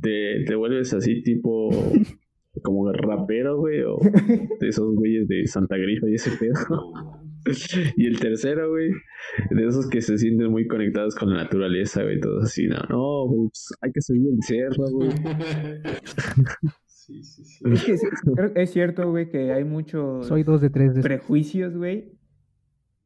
te, 0.00 0.44
te 0.44 0.54
vuelves 0.54 0.92
así 0.94 1.22
tipo 1.22 1.70
como 2.62 2.90
rapero, 2.92 3.58
güey, 3.58 3.82
o 3.82 3.98
de 4.60 4.68
esos 4.68 4.94
güeyes 4.94 5.28
de 5.28 5.46
Santa 5.46 5.76
Grifa 5.76 6.08
y 6.08 6.14
ese 6.14 6.30
pedo. 6.32 6.82
Y 7.96 8.06
el 8.06 8.18
tercero, 8.18 8.70
güey, 8.70 8.90
de 9.50 9.66
esos 9.66 9.88
que 9.88 10.00
se 10.00 10.18
sienten 10.18 10.50
muy 10.50 10.66
conectados 10.66 11.14
con 11.14 11.30
la 11.30 11.44
naturaleza, 11.44 12.02
güey, 12.02 12.18
todos 12.18 12.44
así, 12.44 12.66
no, 12.66 12.78
no, 12.88 13.26
pues, 13.28 13.68
hay 13.82 13.92
que 13.92 14.00
subir 14.00 14.22
el 14.32 14.42
cerro, 14.42 14.84
güey. 14.90 15.10
sí, 17.06 17.22
sí, 17.22 17.44
sí. 17.44 17.64
Es 17.72 17.84
que 17.84 17.98
sí, 17.98 18.06
creo 18.34 18.52
que 18.52 18.62
es 18.62 18.70
cierto, 18.70 19.10
güey, 19.10 19.28
que 19.28 19.52
hay 19.52 19.64
muchos 19.64 20.26
Soy 20.26 20.42
dos 20.42 20.60
de 20.60 20.70
tres 20.70 20.94
de 20.94 21.02
prejuicios, 21.02 21.76
güey, 21.76 22.12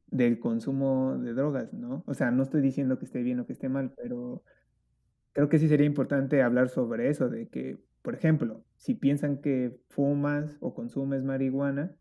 del 0.09 0.39
consumo 0.39 1.19
de 1.19 1.35
drogas, 1.35 1.73
¿no? 1.73 2.03
O 2.07 2.15
sea, 2.15 2.31
no 2.31 2.43
estoy 2.43 2.63
diciendo 2.63 2.99
que 2.99 3.05
esté 3.05 3.23
bien 3.23 3.41
o 3.41 3.47
que 3.47 3.53
esté 3.53 3.69
mal, 3.69 3.93
pero 3.97 4.43
creo 5.33 5.49
que 5.49 5.59
sí 5.59 5.69
sería 5.69 5.87
importante 5.87 6.43
hablar 6.43 6.69
sobre 6.69 7.09
eso, 7.09 7.29
de 7.29 7.49
que, 7.49 7.79
por 8.03 8.15
ejemplo, 8.15 8.65
si 8.77 8.95
piensan 8.95 9.41
que 9.41 9.81
fumas 9.89 10.57
o 10.61 10.75
consumes 10.75 11.23
marihuana, 11.23 11.95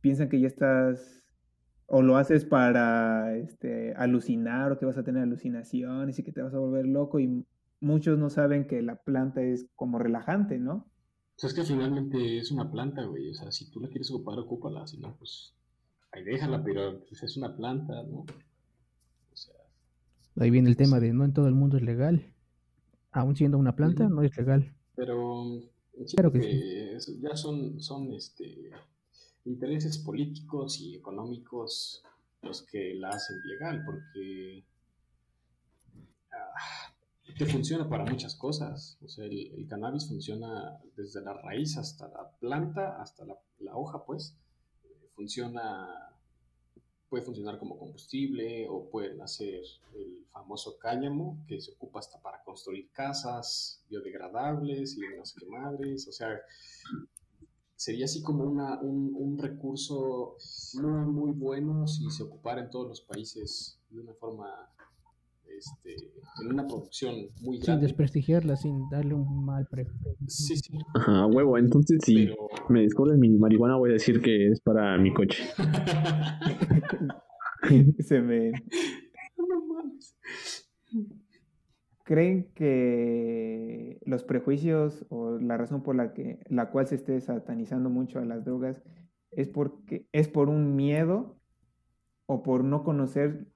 piensan 0.00 0.28
que 0.28 0.40
ya 0.40 0.46
estás 0.46 1.24
o 1.86 2.02
lo 2.02 2.16
haces 2.16 2.44
para 2.44 3.36
este, 3.36 3.94
alucinar 3.94 4.72
o 4.72 4.78
que 4.78 4.86
vas 4.86 4.98
a 4.98 5.04
tener 5.04 5.22
alucinaciones 5.22 6.18
y 6.18 6.24
que 6.24 6.32
te 6.32 6.42
vas 6.42 6.52
a 6.52 6.58
volver 6.58 6.86
loco 6.86 7.20
y 7.20 7.46
muchos 7.80 8.18
no 8.18 8.28
saben 8.28 8.66
que 8.66 8.82
la 8.82 8.96
planta 8.96 9.42
es 9.42 9.68
como 9.76 9.98
relajante, 9.98 10.58
¿no? 10.58 10.86
Pues 11.38 11.52
es 11.52 11.54
que 11.54 11.64
finalmente 11.64 12.38
es 12.38 12.50
una 12.50 12.70
planta, 12.70 13.04
güey. 13.04 13.30
O 13.30 13.34
sea, 13.34 13.52
si 13.52 13.70
tú 13.70 13.80
la 13.80 13.88
quieres 13.88 14.10
ocupar, 14.10 14.38
ocúpala. 14.38 14.86
Si 14.86 14.96
no, 14.98 15.14
pues 15.16 15.52
ahí 16.12 16.24
déjala, 16.24 16.62
pero 16.64 17.04
pues, 17.06 17.22
es 17.22 17.36
una 17.36 17.54
planta, 17.54 18.02
¿no? 18.04 18.20
O 18.20 19.36
sea, 19.36 19.54
Ahí 20.40 20.50
viene 20.50 20.68
el 20.70 20.76
tema 20.76 20.98
de 21.00 21.12
no 21.12 21.24
en 21.24 21.34
todo 21.34 21.46
el 21.48 21.54
mundo 21.54 21.76
es 21.76 21.82
legal. 21.82 22.32
Aún 23.12 23.36
siendo 23.36 23.58
una 23.58 23.76
planta, 23.76 24.08
no 24.08 24.22
es 24.22 24.36
legal. 24.36 24.74
pero 24.94 25.44
Claro 26.14 26.30
que 26.32 26.40
que 26.40 26.96
es- 26.96 27.18
ya 27.20 27.34
son, 27.36 27.80
son 27.80 28.12
este, 28.12 28.70
intereses 29.46 29.96
políticos 29.98 30.78
y 30.80 30.94
económicos 30.96 32.02
los 32.42 32.62
que 32.66 32.94
la 32.94 33.08
hacen 33.10 33.36
legal, 33.46 33.82
porque 33.86 34.62
ah, 36.32 36.92
te 37.38 37.46
funciona 37.46 37.88
para 37.88 38.04
muchas 38.04 38.34
cosas. 38.34 38.98
O 39.04 39.08
sea, 39.08 39.26
el, 39.26 39.66
cannabis 39.68 40.08
funciona 40.08 40.78
desde 40.96 41.22
la 41.22 41.34
raíz 41.34 41.76
hasta 41.76 42.08
la 42.08 42.30
planta, 42.38 43.00
hasta 43.00 43.24
la, 43.24 43.76
hoja, 43.76 44.04
pues. 44.04 44.36
Eh, 44.84 45.10
Funciona, 45.14 45.88
puede 47.08 47.24
funcionar 47.24 47.58
como 47.58 47.78
combustible 47.78 48.66
o 48.68 48.88
pueden 48.88 49.20
hacer 49.20 49.62
el 49.94 50.26
famoso 50.32 50.78
cáñamo 50.78 51.44
que 51.46 51.60
se 51.60 51.72
ocupa 51.72 52.00
hasta 52.00 52.20
para 52.20 52.42
construir 52.42 52.90
casas 52.90 53.82
biodegradables 53.88 54.96
y 54.96 55.00
no 55.16 55.24
sé 55.24 55.40
qué 55.40 55.46
madres. 55.46 56.08
O 56.08 56.12
sea, 56.12 56.40
sería 57.76 58.06
así 58.06 58.22
como 58.22 58.44
una, 58.44 58.80
un, 58.80 59.14
un 59.14 59.38
recurso 59.38 60.36
muy, 60.74 61.06
muy 61.06 61.32
bueno 61.32 61.86
si 61.86 62.10
se 62.10 62.22
ocupara 62.22 62.62
en 62.62 62.70
todos 62.70 62.88
los 62.88 63.00
países 63.02 63.78
de 63.90 64.00
una 64.00 64.14
forma, 64.14 64.46
este, 65.56 65.94
en 66.42 66.52
una 66.52 66.66
producción 66.66 67.14
muy 67.42 67.56
Sin 67.56 67.66
grande. 67.66 67.86
desprestigiarla, 67.86 68.56
sin 68.56 68.88
darle 68.90 69.14
un 69.14 69.44
mal 69.44 69.66
pre. 69.70 69.86
Sí, 70.26 70.56
sí, 70.56 70.78
Ajá, 70.94 71.26
huevo, 71.26 71.58
entonces 71.58 71.98
si 72.04 72.26
pero... 72.26 72.36
me 72.68 72.82
descubren 72.82 73.20
mi 73.20 73.30
marihuana 73.30 73.76
voy 73.76 73.90
a 73.90 73.94
decir 73.94 74.20
que 74.20 74.48
es 74.50 74.60
para 74.60 74.96
mi 74.98 75.12
coche. 75.12 75.42
Se 78.00 78.20
me... 78.20 78.52
no 79.38 79.66
mames. 79.66 80.16
¿Creen 82.04 82.52
que 82.54 83.98
los 84.06 84.22
prejuicios 84.22 85.04
o 85.08 85.38
la 85.38 85.56
razón 85.56 85.82
por 85.82 85.96
la 85.96 86.12
que 86.12 86.38
la 86.48 86.70
cual 86.70 86.86
se 86.86 86.94
esté 86.94 87.20
satanizando 87.20 87.90
mucho 87.90 88.20
a 88.20 88.24
las 88.24 88.44
drogas 88.44 88.80
es 89.32 89.48
porque 89.48 90.06
es 90.12 90.28
por 90.28 90.48
un 90.48 90.76
miedo 90.76 91.36
o 92.26 92.44
por 92.44 92.62
no 92.62 92.84
conocer 92.84 93.48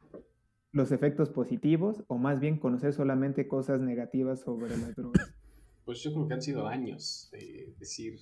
los 0.72 0.92
efectos 0.92 1.30
positivos 1.30 2.04
o 2.06 2.18
más 2.18 2.40
bien 2.40 2.58
conocer 2.58 2.92
solamente 2.92 3.48
cosas 3.48 3.80
negativas 3.80 4.40
sobre 4.40 4.76
las 4.76 4.94
drogas? 4.94 5.34
Pues 5.82 6.02
yo 6.02 6.12
creo 6.12 6.28
que 6.28 6.34
han 6.34 6.42
sido 6.42 6.68
años 6.68 7.28
de 7.32 7.74
decir 7.76 8.20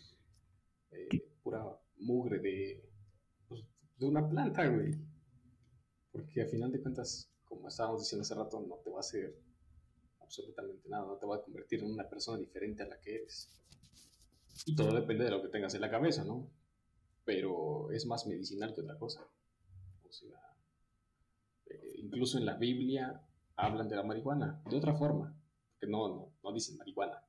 eh, 0.90 1.08
pura 1.42 1.62
mugre 1.98 2.38
de, 2.38 2.88
pues, 3.46 3.62
de 3.98 4.06
una 4.06 4.26
planta, 4.26 4.66
güey. 4.68 4.94
Porque 6.10 6.42
a 6.42 6.46
final 6.46 6.72
de 6.72 6.80
cuentas, 6.80 7.30
como 7.44 7.68
estábamos 7.68 8.00
diciendo 8.00 8.22
hace 8.22 8.34
rato, 8.34 8.64
no 8.66 8.76
te 8.76 8.90
va 8.90 8.98
a 8.98 9.00
hacer 9.00 9.36
absolutamente 10.20 10.88
nada, 10.88 11.06
no 11.06 11.16
te 11.18 11.26
va 11.26 11.36
a 11.36 11.42
convertir 11.42 11.80
en 11.80 11.92
una 11.92 12.08
persona 12.08 12.38
diferente 12.38 12.82
a 12.82 12.86
la 12.86 12.98
que 13.00 13.16
eres. 13.16 13.50
Y 14.66 14.74
todo 14.74 14.94
depende 14.94 15.24
de 15.24 15.30
lo 15.30 15.42
que 15.42 15.48
tengas 15.48 15.74
en 15.74 15.80
la 15.80 15.90
cabeza, 15.90 16.24
¿no? 16.24 16.50
Pero 17.24 17.90
es 17.90 18.06
más 18.06 18.26
medicinal 18.26 18.74
que 18.74 18.80
otra 18.80 18.98
cosa. 18.98 19.26
O 20.08 20.12
sea, 20.12 20.47
incluso 22.08 22.38
en 22.38 22.46
la 22.46 22.54
Biblia 22.56 23.20
hablan 23.56 23.88
de 23.88 23.96
la 23.96 24.02
marihuana, 24.02 24.62
de 24.70 24.76
otra 24.76 24.94
forma, 24.94 25.34
que 25.78 25.86
no, 25.86 26.08
no, 26.08 26.32
no 26.42 26.52
dicen 26.52 26.76
marihuana, 26.78 27.22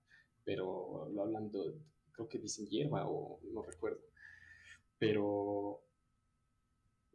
pero 0.45 1.09
lo 1.13 1.21
hablan 1.23 1.51
de, 1.51 1.75
creo 2.13 2.27
que 2.29 2.39
dicen 2.39 2.65
hierba 2.67 3.05
o 3.07 3.39
no 3.53 3.61
recuerdo. 3.61 3.99
Pero 4.97 5.81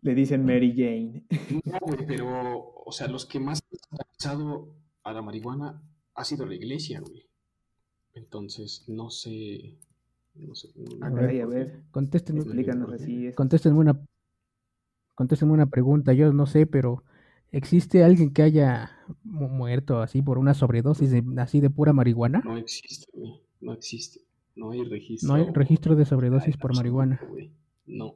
Le 0.03 0.15
dicen 0.15 0.45
Mary 0.45 0.73
Jane. 0.77 1.25
no, 1.65 1.79
güey, 1.81 2.07
pero, 2.07 2.27
o 2.85 2.93
sea, 2.93 3.09
los 3.09 3.25
que 3.27 3.41
más 3.41 3.61
han 3.71 3.79
satanizado 3.79 4.75
a 5.03 5.13
la 5.13 5.23
marihuana 5.23 5.83
ha 6.15 6.25
sido 6.25 6.45
la 6.47 6.55
iglesia, 6.55 7.01
güey. 7.01 7.27
Entonces, 8.15 8.85
no 8.89 9.11
sé. 9.11 9.79
No 10.35 10.55
sé. 10.55 10.69
no- 10.77 11.09
no- 11.09 11.15
caray, 11.17 11.41
a 11.41 11.47
ver, 11.47 11.83
Contéstenme, 11.91 12.41
explícanos 12.41 12.93
así. 12.93 13.29
es. 13.29 13.35
contéstenme 13.37 13.79
una, 13.79 14.05
contéstenme 15.15 15.53
una 15.53 15.67
pregunta. 15.67 16.13
Yo 16.13 16.33
no 16.33 16.47
sé, 16.47 16.67
pero 16.67 17.05
¿existe 17.57 18.05
alguien 18.05 18.33
que 18.33 18.43
haya 18.43 18.91
mu- 19.23 19.49
muerto 19.49 20.01
así 20.01 20.23
por 20.23 20.39
una 20.39 20.55
sobredosis 20.55 21.11
de- 21.11 21.25
así 21.41 21.61
de 21.61 21.71
pura 21.71 21.93
marihuana? 21.93 22.43
No 22.45 22.57
existe, 22.57 23.07
güey. 23.13 23.33
No 23.61 23.73
existe. 23.73 24.21
No 24.57 24.71
hay 24.71 24.85
registro. 24.85 25.29
No 25.29 25.35
hay 25.35 25.51
registro 25.53 25.97
de 25.97 26.05
sobredosis 26.05 26.57
por 26.57 26.75
marihuana. 26.77 27.21
No. 27.87 28.15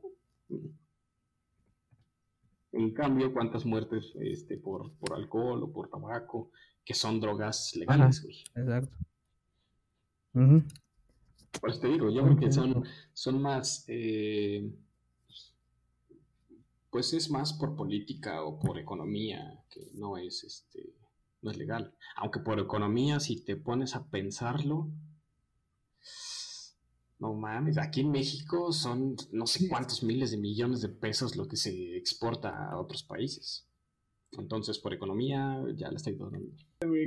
En 2.73 2.93
cambio, 2.95 3.33
¿cuántas 3.33 3.65
muertes 3.65 4.13
este, 4.21 4.57
por, 4.59 4.93
por 4.95 5.15
alcohol 5.17 5.63
o 5.63 5.73
por 5.73 5.89
tabaco, 5.89 6.51
que 6.85 6.95
son 6.95 7.19
drogas 7.21 7.75
legales, 7.77 8.23
güey? 8.23 8.37
Exacto. 8.55 8.97
Por 11.61 11.71
eso 11.71 11.81
te 11.81 11.89
digo, 11.89 12.11
yo 12.11 12.23
creo 12.25 12.37
que 12.37 12.53
son, 12.53 12.85
son 13.13 13.43
más, 13.43 13.85
eh, 13.89 14.71
pues 16.91 17.13
es 17.13 17.31
más 17.31 17.53
por 17.53 17.77
política 17.77 18.43
o 18.43 18.59
por 18.59 18.79
economía, 18.79 19.63
que 19.71 19.91
no 19.95 20.17
es, 20.17 20.45
este, 20.45 20.95
no 21.43 21.51
es 21.51 21.59
legal. 21.59 21.95
Aunque 22.17 22.41
por 22.41 22.59
economía, 22.59 23.21
si 23.21 23.45
te 23.45 23.57
pones 23.57 23.95
a 23.95 24.09
pensarlo, 24.09 24.91
no 27.19 27.35
mames, 27.35 27.79
aquí 27.79 28.01
en 28.01 28.11
México 28.11 28.73
son 28.73 29.17
no 29.33 29.47
sé 29.47 29.69
cuántos 29.69 30.03
miles 30.03 30.31
de 30.31 30.39
millones 30.39 30.81
de 30.83 30.89
pesos 30.89 31.37
lo 31.37 31.49
que 31.49 31.57
se 31.57 31.97
exporta 31.97 32.71
a 32.71 32.81
otros 32.81 33.03
países. 33.03 33.69
Entonces, 34.33 34.79
por 34.79 34.93
economía, 34.93 35.65
ya 35.75 35.91
la 35.91 35.97
estoy 35.97 36.15
dando. 36.15 36.39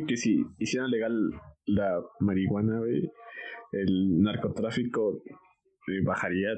Que 0.08 0.18
si 0.18 0.44
hicieran 0.58 0.90
legal 0.90 1.14
la 1.66 2.04
marihuana, 2.20 2.82
el 3.72 4.22
narcotráfico 4.22 5.22
eh, 5.28 6.04
bajaría. 6.04 6.50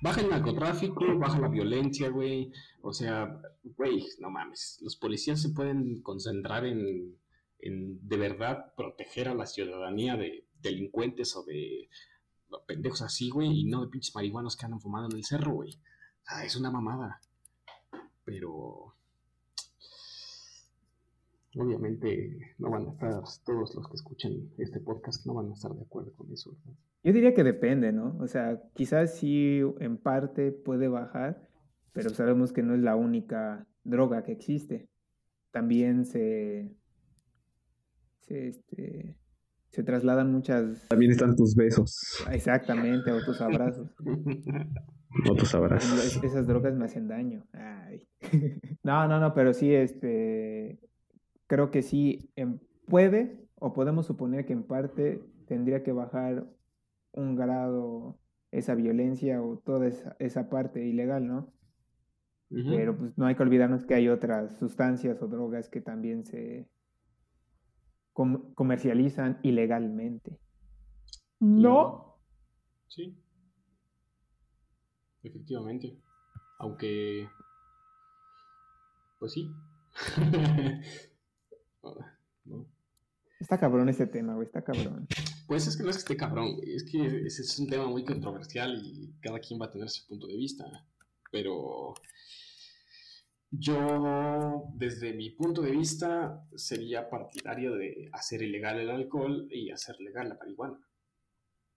Baja 0.00 0.20
el 0.20 0.30
narcotráfico, 0.30 1.18
baja 1.18 1.38
la 1.38 1.48
violencia, 1.48 2.08
güey. 2.08 2.52
O 2.82 2.92
sea, 2.92 3.40
güey, 3.62 4.06
no 4.18 4.30
mames. 4.30 4.78
Los 4.82 4.96
policías 4.96 5.40
se 5.40 5.50
pueden 5.50 6.02
concentrar 6.02 6.64
en, 6.64 7.16
en 7.60 8.06
de 8.06 8.16
verdad 8.16 8.74
proteger 8.76 9.28
a 9.28 9.34
la 9.34 9.46
ciudadanía 9.46 10.16
de 10.16 10.46
delincuentes 10.60 11.36
o 11.36 11.44
de 11.44 11.88
pendejos 12.66 13.02
así, 13.02 13.30
güey, 13.30 13.60
y 13.60 13.64
no 13.64 13.82
de 13.82 13.88
pinches 13.88 14.14
marihuanos 14.14 14.56
que 14.56 14.64
andan 14.64 14.80
fumando 14.80 15.10
en 15.10 15.18
el 15.18 15.24
cerro, 15.24 15.52
güey. 15.52 15.78
Sea, 16.26 16.44
es 16.44 16.56
una 16.56 16.70
mamada. 16.70 17.20
Pero 18.24 18.93
obviamente 21.56 22.38
no 22.58 22.70
van 22.70 22.86
a 22.86 22.90
estar, 22.90 23.22
todos 23.44 23.74
los 23.74 23.88
que 23.88 23.94
escuchen 23.94 24.50
este 24.58 24.80
podcast 24.80 25.26
no 25.26 25.34
van 25.34 25.50
a 25.50 25.52
estar 25.52 25.72
de 25.72 25.82
acuerdo 25.82 26.12
con 26.14 26.32
eso. 26.32 26.56
Yo 27.02 27.12
diría 27.12 27.34
que 27.34 27.44
depende, 27.44 27.92
¿no? 27.92 28.16
O 28.20 28.26
sea, 28.26 28.62
quizás 28.74 29.14
sí 29.16 29.60
en 29.80 29.98
parte 29.98 30.52
puede 30.52 30.88
bajar, 30.88 31.48
pero 31.92 32.10
sabemos 32.10 32.52
que 32.52 32.62
no 32.62 32.74
es 32.74 32.80
la 32.80 32.96
única 32.96 33.66
droga 33.84 34.24
que 34.24 34.32
existe. 34.32 34.88
También 35.50 36.06
se, 36.06 36.74
se, 38.22 38.48
este, 38.48 39.16
se 39.70 39.82
trasladan 39.82 40.32
muchas... 40.32 40.88
También 40.88 41.12
están 41.12 41.36
tus 41.36 41.54
besos. 41.54 42.24
Exactamente, 42.32 43.12
o 43.12 43.24
tus 43.24 43.40
abrazos. 43.40 43.90
o 45.30 45.34
tus 45.36 45.54
abrazos. 45.54 46.22
esas 46.22 46.46
drogas 46.46 46.74
me 46.74 46.86
hacen 46.86 47.06
daño. 47.06 47.44
no, 48.82 49.06
no, 49.08 49.20
no, 49.20 49.34
pero 49.34 49.52
sí, 49.52 49.72
este, 49.72 50.80
creo 51.54 51.70
que 51.70 51.82
sí 51.82 52.32
puede 52.88 53.48
o 53.60 53.72
podemos 53.72 54.06
suponer 54.06 54.44
que 54.44 54.52
en 54.52 54.64
parte 54.64 55.24
tendría 55.46 55.84
que 55.84 55.92
bajar 55.92 56.50
un 57.12 57.36
grado 57.36 58.18
esa 58.50 58.74
violencia 58.74 59.40
o 59.40 59.58
toda 59.58 59.86
esa, 60.18 60.50
parte 60.50 60.84
ilegal, 60.84 61.28
¿no? 61.28 61.54
Pero 62.50 62.98
pues 62.98 63.16
no 63.16 63.26
hay 63.26 63.36
que 63.36 63.44
olvidarnos 63.44 63.84
que 63.84 63.94
hay 63.94 64.08
otras 64.08 64.58
sustancias 64.58 65.22
o 65.22 65.28
drogas 65.28 65.68
que 65.68 65.80
también 65.80 66.24
se 66.24 66.68
comercializan 68.12 69.38
ilegalmente. 69.44 70.40
¿No? 71.38 72.16
Sí. 72.88 73.16
Efectivamente. 75.22 76.00
Aunque... 76.58 77.28
Pues 79.20 79.32
sí. 79.32 79.52
Está 83.40 83.58
cabrón 83.58 83.88
ese 83.88 84.06
tema, 84.06 84.34
güey, 84.34 84.46
está 84.46 84.62
cabrón. 84.62 85.06
Pues 85.46 85.66
es 85.66 85.76
que 85.76 85.82
no 85.82 85.90
es 85.90 85.96
que 85.96 86.00
esté 86.00 86.16
cabrón, 86.16 86.56
güey, 86.56 86.74
es 86.74 86.84
que 86.84 87.26
ese 87.26 87.42
es 87.42 87.58
un 87.58 87.68
tema 87.68 87.86
muy 87.86 88.04
controversial 88.04 88.80
y 88.82 89.12
cada 89.20 89.38
quien 89.40 89.60
va 89.60 89.66
a 89.66 89.70
tener 89.70 89.90
su 89.90 90.06
punto 90.06 90.26
de 90.26 90.36
vista. 90.36 90.64
Pero 91.30 91.94
yo, 93.50 94.64
desde 94.74 95.12
mi 95.12 95.30
punto 95.30 95.62
de 95.62 95.70
vista, 95.70 96.44
sería 96.56 97.08
partidario 97.08 97.74
de 97.74 98.08
hacer 98.12 98.42
ilegal 98.42 98.80
el 98.80 98.90
alcohol 98.90 99.46
y 99.50 99.70
hacer 99.70 100.00
legal 100.00 100.28
la 100.28 100.36
marihuana. 100.36 100.78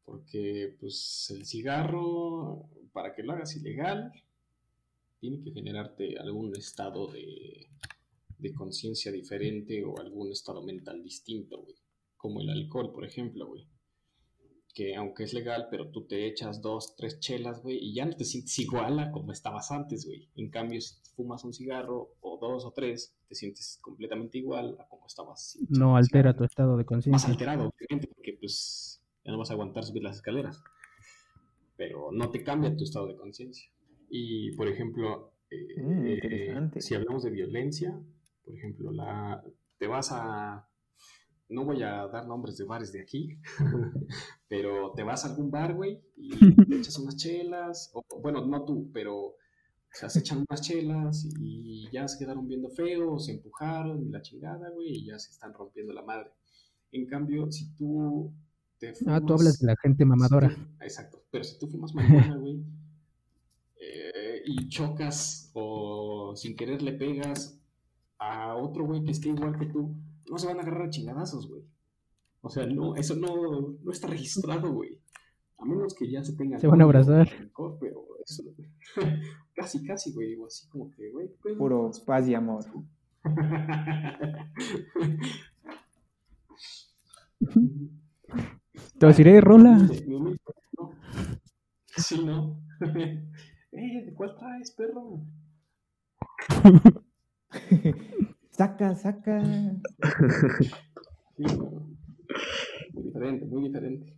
Porque, 0.06 0.76
pues, 0.80 1.32
el 1.36 1.46
cigarro, 1.46 2.70
para 2.94 3.14
que 3.14 3.24
lo 3.24 3.34
hagas 3.34 3.56
ilegal, 3.58 4.12
tiene 5.20 5.44
que 5.44 5.52
generarte 5.52 6.18
algún 6.18 6.56
estado 6.56 7.08
de 7.12 7.70
de 8.38 8.54
conciencia 8.54 9.12
diferente 9.12 9.84
o 9.84 10.00
algún 10.00 10.32
estado 10.32 10.64
mental 10.64 11.04
distinto, 11.04 11.62
güey. 11.62 11.76
Como 12.16 12.42
el 12.42 12.50
alcohol, 12.50 12.92
por 12.94 13.06
ejemplo, 13.06 13.48
güey. 13.48 13.68
Que 14.74 14.96
aunque 14.96 15.24
es 15.24 15.34
legal, 15.34 15.68
pero 15.72 15.90
tú 15.90 16.06
te 16.06 16.28
echas 16.28 16.62
dos, 16.62 16.96
tres 16.96 17.20
chelas, 17.20 17.64
güey, 17.64 17.78
y 17.82 17.96
ya 17.96 18.06
no 18.06 18.16
te 18.16 18.26
sientes 18.26 18.58
igual 18.60 19.00
a 19.00 19.12
como 19.12 19.32
estabas 19.32 19.72
antes, 19.72 20.06
güey. 20.06 20.30
En 20.36 20.50
cambio, 20.50 20.80
si 20.82 20.96
fumas 21.16 21.44
un 21.44 21.54
cigarro 21.54 22.16
o 22.22 22.38
dos 22.40 22.64
o 22.64 22.72
tres, 22.72 23.16
te 23.28 23.36
sientes 23.36 23.80
completamente 23.82 24.38
igual 24.38 24.78
a 24.80 24.88
como 24.88 25.08
estabas. 25.08 25.58
No 25.70 25.96
altera 25.96 26.36
tu 26.36 26.44
estado 26.44 26.78
de 26.78 26.86
conciencia. 26.86 27.12
Más 27.12 27.26
alterado, 27.28 27.72
obviamente, 27.74 28.08
porque 28.14 28.38
pues 28.40 29.02
ya 29.26 29.32
no 29.32 29.40
vas 29.40 29.50
a 29.50 29.54
aguantar 29.54 29.84
subir 29.84 30.04
las 30.04 30.18
escaleras. 30.18 30.62
Pero 31.76 32.12
no 32.12 32.30
te 32.30 32.44
cambia 32.44 32.76
tu 32.76 32.84
estado 32.84 33.08
de 33.08 33.16
conciencia. 33.16 33.70
Y, 34.10 34.56
por 34.56 34.68
ejemplo, 34.68 35.34
eh, 35.50 35.82
mm, 35.82 36.06
eh, 36.08 36.82
si 36.82 36.96
hablamos 36.96 37.24
de 37.24 37.32
violencia, 37.32 38.00
por 38.48 38.56
ejemplo, 38.56 38.92
la, 38.92 39.44
te 39.78 39.88
vas 39.88 40.10
a, 40.14 40.66
no 41.50 41.66
voy 41.66 41.84
a 41.84 42.08
dar 42.08 42.26
nombres 42.28 42.58
de 42.58 42.64
bares 42.64 42.94
de 42.94 43.02
aquí, 43.02 43.38
pero 44.48 44.94
te 44.96 45.04
vas 45.04 45.26
a 45.26 45.30
algún 45.30 45.52
bar, 45.52 45.76
güey, 45.76 46.02
y 46.16 46.30
te 46.66 46.76
echas 46.78 46.98
unas 46.98 47.18
chelas, 47.18 47.92
o 47.94 48.04
bueno, 48.22 48.46
no 48.46 48.64
tú, 48.64 48.90
pero 48.94 49.36
se 49.92 50.20
echan 50.20 50.46
unas 50.50 50.62
chelas 50.62 51.28
y 51.40 51.90
ya 51.92 52.08
se 52.08 52.18
quedaron 52.24 52.48
viendo 52.48 52.70
feo, 52.70 53.20
se 53.20 53.34
empujaron 53.34 54.02
y 54.02 54.10
la 54.10 54.22
chingada, 54.22 54.70
güey, 54.70 54.90
y 55.00 55.06
ya 55.06 55.20
se 55.20 55.32
están 55.32 55.54
rompiendo 55.54 55.92
la 55.92 56.04
madre. 56.04 56.32
En 56.92 57.06
cambio, 57.06 57.52
si 57.52 57.74
tú 57.76 58.32
te 58.78 58.94
fumas, 58.94 59.22
Ah, 59.22 59.26
tú 59.26 59.34
hablas 59.34 59.60
de 59.60 59.68
la 59.68 59.76
gente 59.82 60.06
mamadora. 60.06 60.56
exacto, 60.82 61.24
pero 61.32 61.44
si 61.44 61.58
tú 61.60 61.68
fumas 61.68 61.94
marihuana, 61.94 62.38
güey, 62.38 62.64
eh, 63.80 64.42
y 64.46 64.70
chocas 64.70 65.52
o 65.54 66.34
sin 66.36 66.56
querer 66.56 66.82
le 66.82 66.94
pegas 66.94 67.60
a 68.20 68.56
otro 68.56 68.86
güey 68.86 69.04
que 69.04 69.12
esté 69.12 69.30
igual 69.30 69.58
que 69.58 69.68
tú, 69.68 69.96
no 70.30 70.38
se 70.38 70.48
van 70.48 70.60
a 70.60 70.62
agarrar 70.62 70.88
a 70.88 70.90
chingadazos, 70.90 71.48
güey. 71.48 71.64
O 72.42 72.50
sea, 72.50 72.66
no, 72.66 72.96
eso 72.96 73.16
no, 73.16 73.76
no 73.84 73.92
está 73.92 74.08
registrado, 74.08 74.72
güey. 74.72 75.00
A 75.58 75.66
menos 75.66 75.96
que 75.96 76.10
ya 76.10 76.24
se 76.24 76.34
tengan. 76.34 76.60
Se 76.60 76.68
van 76.68 76.82
a 76.82 76.84
abrazar. 76.84 77.28
Pero 77.80 78.06
eso, 78.26 78.44
casi, 79.56 79.86
casi, 79.86 80.14
güey. 80.14 80.38
Así 80.46 80.68
como 80.70 80.92
que, 80.92 81.10
güey. 81.10 81.30
Puro 81.58 81.92
paz 82.06 82.28
y 82.28 82.36
amor. 82.36 82.64
Te 89.00 89.06
vas 89.06 89.20
a 89.20 89.22
ir, 89.22 89.44
Rola. 89.44 89.90
Sí, 91.96 92.24
¿no? 92.24 92.62
eh, 93.72 94.14
¿cuál 94.16 94.36
traes, 94.36 94.72
perro? 94.72 95.22
saca, 98.52 98.96
saca. 98.96 99.42
muy 102.94 103.04
diferente, 103.04 103.46
muy 103.46 103.64
diferente. 103.64 104.18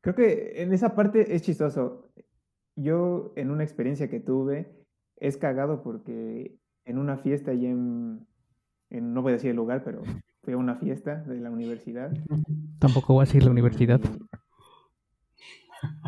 Creo 0.00 0.14
que 0.14 0.62
en 0.62 0.72
esa 0.72 0.94
parte 0.94 1.34
es 1.34 1.42
chistoso. 1.42 2.10
Yo, 2.76 3.32
en 3.36 3.50
una 3.50 3.64
experiencia 3.64 4.08
que 4.08 4.20
tuve, 4.20 4.72
es 5.16 5.36
cagado 5.36 5.82
porque 5.82 6.56
en 6.84 6.98
una 6.98 7.18
fiesta 7.18 7.52
y 7.52 7.66
en, 7.66 8.26
no 8.90 9.22
voy 9.22 9.32
a 9.32 9.34
decir 9.34 9.50
el 9.50 9.56
lugar, 9.56 9.82
pero 9.84 10.02
fue 10.42 10.54
una 10.54 10.76
fiesta 10.76 11.16
de 11.24 11.40
la 11.40 11.50
universidad. 11.50 12.12
Tampoco 12.78 13.14
voy 13.14 13.22
a 13.22 13.26
decir 13.26 13.44
la 13.44 13.50
universidad. 13.50 14.00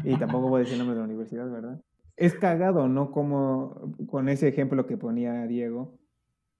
Y, 0.04 0.14
y 0.14 0.18
tampoco 0.18 0.48
voy 0.48 0.61
a 0.61 0.64
decir 0.64 0.74
el 0.74 0.78
nombre 0.78 0.94
de 0.94 1.00
la 1.00 1.06
universidad, 1.06 1.50
¿verdad? 1.50 1.80
Es 2.20 2.35
cagado, 2.35 2.87
¿no? 2.87 3.11
Como 3.12 3.94
con 4.06 4.28
ese 4.28 4.46
ejemplo 4.46 4.87
que 4.87 4.98
ponía 4.98 5.46
Diego, 5.46 5.98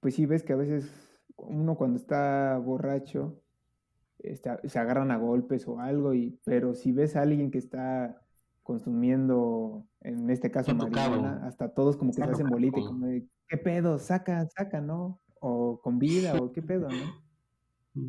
pues 0.01 0.15
sí 0.15 0.25
ves 0.25 0.43
que 0.43 0.55
a 0.55 0.57
veces 0.57 0.91
uno 1.37 1.77
cuando 1.77 1.99
está 1.99 2.59
borracho 2.59 3.43
se 4.65 4.79
agarran 4.79 5.11
a 5.11 5.19
golpes 5.19 5.69
o 5.69 5.79
algo, 5.79 6.15
y, 6.15 6.39
pero 6.45 6.75
si 6.75 6.93
ves 6.93 7.15
a 7.15 7.23
alguien 7.23 7.51
que 7.51 7.59
está 7.59 8.23
consumiendo, 8.63 9.87
en 10.01 10.31
este 10.31 10.51
caso 10.51 10.75
marihuana, 10.75 11.47
hasta 11.47 11.75
todos 11.75 11.99
como 11.99 12.11
que 12.11 12.23
se 12.23 12.31
hacen 12.31 12.49
bolita 12.49 12.81
como 12.81 13.07
de, 13.07 13.29
¿qué 13.47 13.59
pedo? 13.59 13.99
Saca, 13.99 14.47
saca, 14.47 14.81
¿no? 14.81 15.21
O 15.41 15.79
con 15.83 15.99
vida, 15.99 16.37
o 16.41 16.53
qué 16.53 16.63
pedo, 16.63 16.89
¿no? 16.89 18.03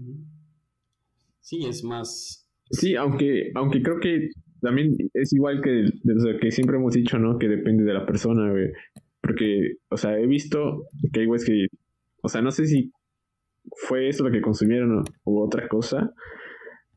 Sí, 1.42 1.66
es 1.66 1.84
más. 1.84 2.50
Sí, 2.70 2.96
aunque, 2.96 3.52
aunque 3.56 3.82
creo 3.84 4.00
que 4.00 4.30
también 4.62 4.96
es 5.14 5.34
igual 5.34 5.62
que 5.62 5.70
de 5.70 5.92
lo 6.04 6.40
que 6.40 6.52
siempre 6.52 6.78
hemos 6.78 6.94
dicho, 6.94 7.18
¿no? 7.20 7.38
Que 7.38 7.48
depende 7.48 7.84
de 7.84 7.94
la 7.94 8.06
persona, 8.06 8.50
güey. 8.52 8.72
Porque, 9.22 9.76
o 9.90 9.98
sea, 9.98 10.18
he 10.18 10.26
visto 10.26 10.88
que 11.12 11.22
hay 11.22 11.26
güeyes 11.26 11.46
que, 11.46 11.68
o 12.24 12.30
sea, 12.30 12.42
no 12.42 12.52
sé 12.52 12.66
si 12.66 12.92
fue 13.88 14.10
eso 14.10 14.24
lo 14.24 14.32
que 14.32 14.42
consumieron 14.42 15.00
o, 15.00 15.04
o 15.26 15.44
otra 15.46 15.68
cosa, 15.68 16.14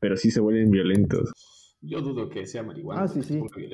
pero 0.00 0.16
sí 0.16 0.30
se 0.30 0.40
vuelven 0.40 0.70
violentos. 0.70 1.32
Yo 1.80 2.00
dudo 2.00 2.30
que 2.30 2.46
sea 2.46 2.62
marihuana. 2.62 3.02
Ah, 3.02 3.08
sí, 3.08 3.20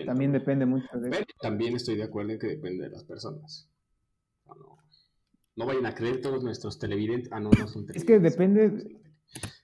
También 0.05 0.33
depende 0.33 0.67
mucho 0.67 0.87
de 0.99 1.11
Pero 1.11 1.25
también 1.41 1.77
estoy 1.77 1.97
de 1.97 2.03
acuerdo 2.03 2.33
en 2.33 2.39
que 2.41 2.49
depende 2.49 2.85
de 2.85 2.91
las 2.91 3.05
personas. 3.05 3.71
No, 4.47 4.55
no, 4.57 4.77
no 5.55 5.67
vayan 5.67 5.87
a 5.87 5.95
creer 5.95 6.21
todos 6.21 6.43
nuestros 6.43 6.79
televidentes. 6.81 7.31
Ah, 7.33 7.39
no, 7.39 7.51
no 7.51 7.69
son 7.69 7.87
televidentes. 7.87 7.97
Es 7.97 8.05
que 8.05 8.19
depende-. 8.19 9.01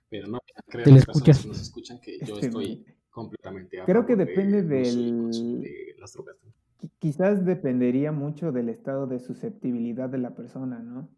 Pero 0.08 0.28
no 0.28 0.38
vayan 0.38 0.58
a 0.58 0.62
creer 0.70 0.84
Te 0.84 0.90
las 0.92 1.06
personas 1.06 1.28
escuchas. 1.28 1.42
que 1.42 1.48
nos 1.48 1.60
escuchan 1.60 2.00
que 2.00 2.18
yo 2.24 2.38
estoy 2.38 2.84
completamente 3.16 3.82
creo 3.84 4.04
que 4.06 4.14
depende 4.16 4.62
del 4.62 5.62
de 5.62 5.96
las 5.98 6.12
drogas. 6.12 6.36
Qui- 6.78 6.90
Quizás 6.98 7.44
dependería 7.44 8.12
mucho 8.12 8.52
del 8.52 8.68
estado 8.68 9.06
de 9.06 9.18
susceptibilidad 9.18 10.08
de 10.10 10.18
la 10.18 10.34
persona, 10.34 10.80
¿no? 10.82 11.08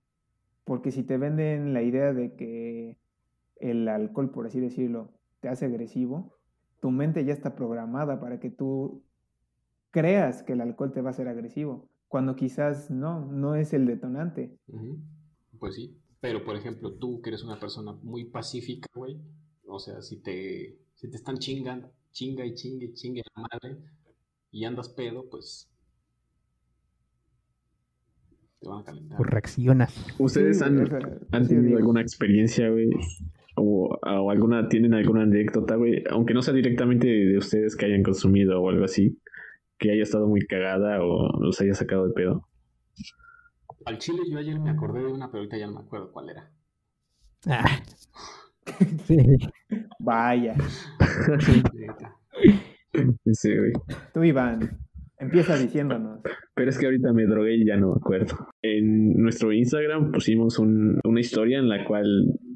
Porque 0.65 0.93
si 0.93 1.03
te 1.03 1.19
venden 1.19 1.73
la 1.75 1.83
idea 1.83 2.13
de 2.15 2.35
que 2.35 2.97
el 3.57 3.89
alcohol, 3.89 4.31
por 4.31 4.47
así 4.47 4.61
decirlo, 4.61 5.11
te 5.41 5.49
hace 5.49 5.67
agresivo, 5.67 6.33
tu 6.81 6.91
mente 6.91 7.25
ya 7.25 7.33
está 7.33 7.55
programada 7.57 8.21
para 8.21 8.39
que 8.39 8.51
tú 8.51 9.03
creas 9.91 10.43
que 10.45 10.53
el 10.53 10.61
alcohol 10.61 10.93
te 10.93 11.01
va 11.03 11.11
a 11.11 11.13
hacer 11.13 11.27
agresivo, 11.29 11.89
cuando 12.07 12.37
quizás 12.37 12.91
no, 12.91 13.27
no 13.27 13.55
es 13.57 13.73
el 13.73 13.87
detonante. 13.87 14.57
Pues 15.59 15.75
sí, 15.75 15.99
pero 16.21 16.45
por 16.45 16.55
ejemplo, 16.57 16.95
tú 16.95 17.21
que 17.21 17.31
eres 17.31 17.43
una 17.43 17.59
persona 17.59 17.93
muy 18.03 18.25
pacífica, 18.27 18.87
güey, 18.95 19.19
o 19.67 19.79
sea, 19.81 20.03
si 20.03 20.23
te, 20.23 20.79
si 20.99 21.09
te 21.09 21.17
están 21.17 21.39
chingando, 21.39 21.93
chinga 22.11 22.45
y 22.45 22.55
chingue 22.55 22.87
y 22.87 22.95
chingue 22.95 23.23
la 23.37 23.43
madre, 23.43 23.79
y 24.51 24.65
andas 24.65 24.89
pedo, 24.89 25.29
pues 25.31 25.71
te 28.61 28.69
van 28.69 28.81
a 28.81 28.85
calentar. 28.85 29.17
Pues 29.17 29.31
reaccionas. 29.31 29.95
¿Ustedes 30.19 30.59
Sí, 30.59 30.65
han, 30.65 30.81
o 30.83 30.87
sea, 30.87 30.99
han 31.31 31.45
sí, 31.45 31.51
tenido 31.51 31.67
digo. 31.67 31.79
alguna 31.79 32.01
experiencia, 32.01 32.69
güey? 32.69 32.91
O, 33.55 33.97
o 34.03 34.31
alguna, 34.33 34.69
tienen 34.69 34.93
alguna 34.95 35.23
anécdota, 35.23 35.77
güey, 35.77 36.03
aunque 36.11 36.35
no 36.35 36.43
sea 36.43 36.55
directamente 36.55 37.07
de, 37.07 37.27
de 37.27 37.39
ustedes 37.39 37.77
que 37.77 37.87
hayan 37.87 38.03
consumido 38.03 38.61
o 38.61 38.69
algo 38.69 38.85
así, 38.85 39.21
que 39.79 39.93
haya 39.93 40.03
estado 40.03 40.27
muy 40.27 40.41
cagada 40.47 41.01
o 41.01 41.41
los 41.41 41.61
haya 41.61 41.75
sacado 41.75 42.09
de 42.09 42.13
pedo. 42.15 42.49
Al 43.85 43.99
chile 43.99 44.23
yo 44.29 44.39
ayer 44.39 44.59
me 44.59 44.71
acordé 44.71 45.01
de 45.01 45.07
una, 45.13 45.29
pero 45.31 45.39
ahorita 45.39 45.57
ya 45.59 45.69
no 45.69 45.75
me 45.75 45.81
acuerdo 45.87 46.11
cuál 46.13 46.31
era. 46.31 46.51
Ah. 47.47 47.81
Sí. 49.07 49.17
Vaya. 49.99 50.55
Sí, 53.33 53.57
güey. 53.57 53.73
tú 54.15 54.23
Iván, 54.25 54.79
empieza 55.19 55.57
diciéndonos. 55.57 56.21
Pero 56.55 56.71
es 56.71 56.79
que 56.79 56.87
ahorita 56.87 57.13
me 57.13 57.27
drogué 57.27 57.57
y 57.57 57.67
ya 57.67 57.77
no 57.77 57.89
me 57.89 57.95
acuerdo. 58.01 58.35
En 58.63 59.13
nuestro 59.15 59.53
Instagram 59.53 60.13
pusimos 60.13 60.59
un- 60.59 60.99
una 61.05 61.21
historia 61.21 61.59
en 61.59 61.69
la 61.69 61.85
cual 61.85 62.05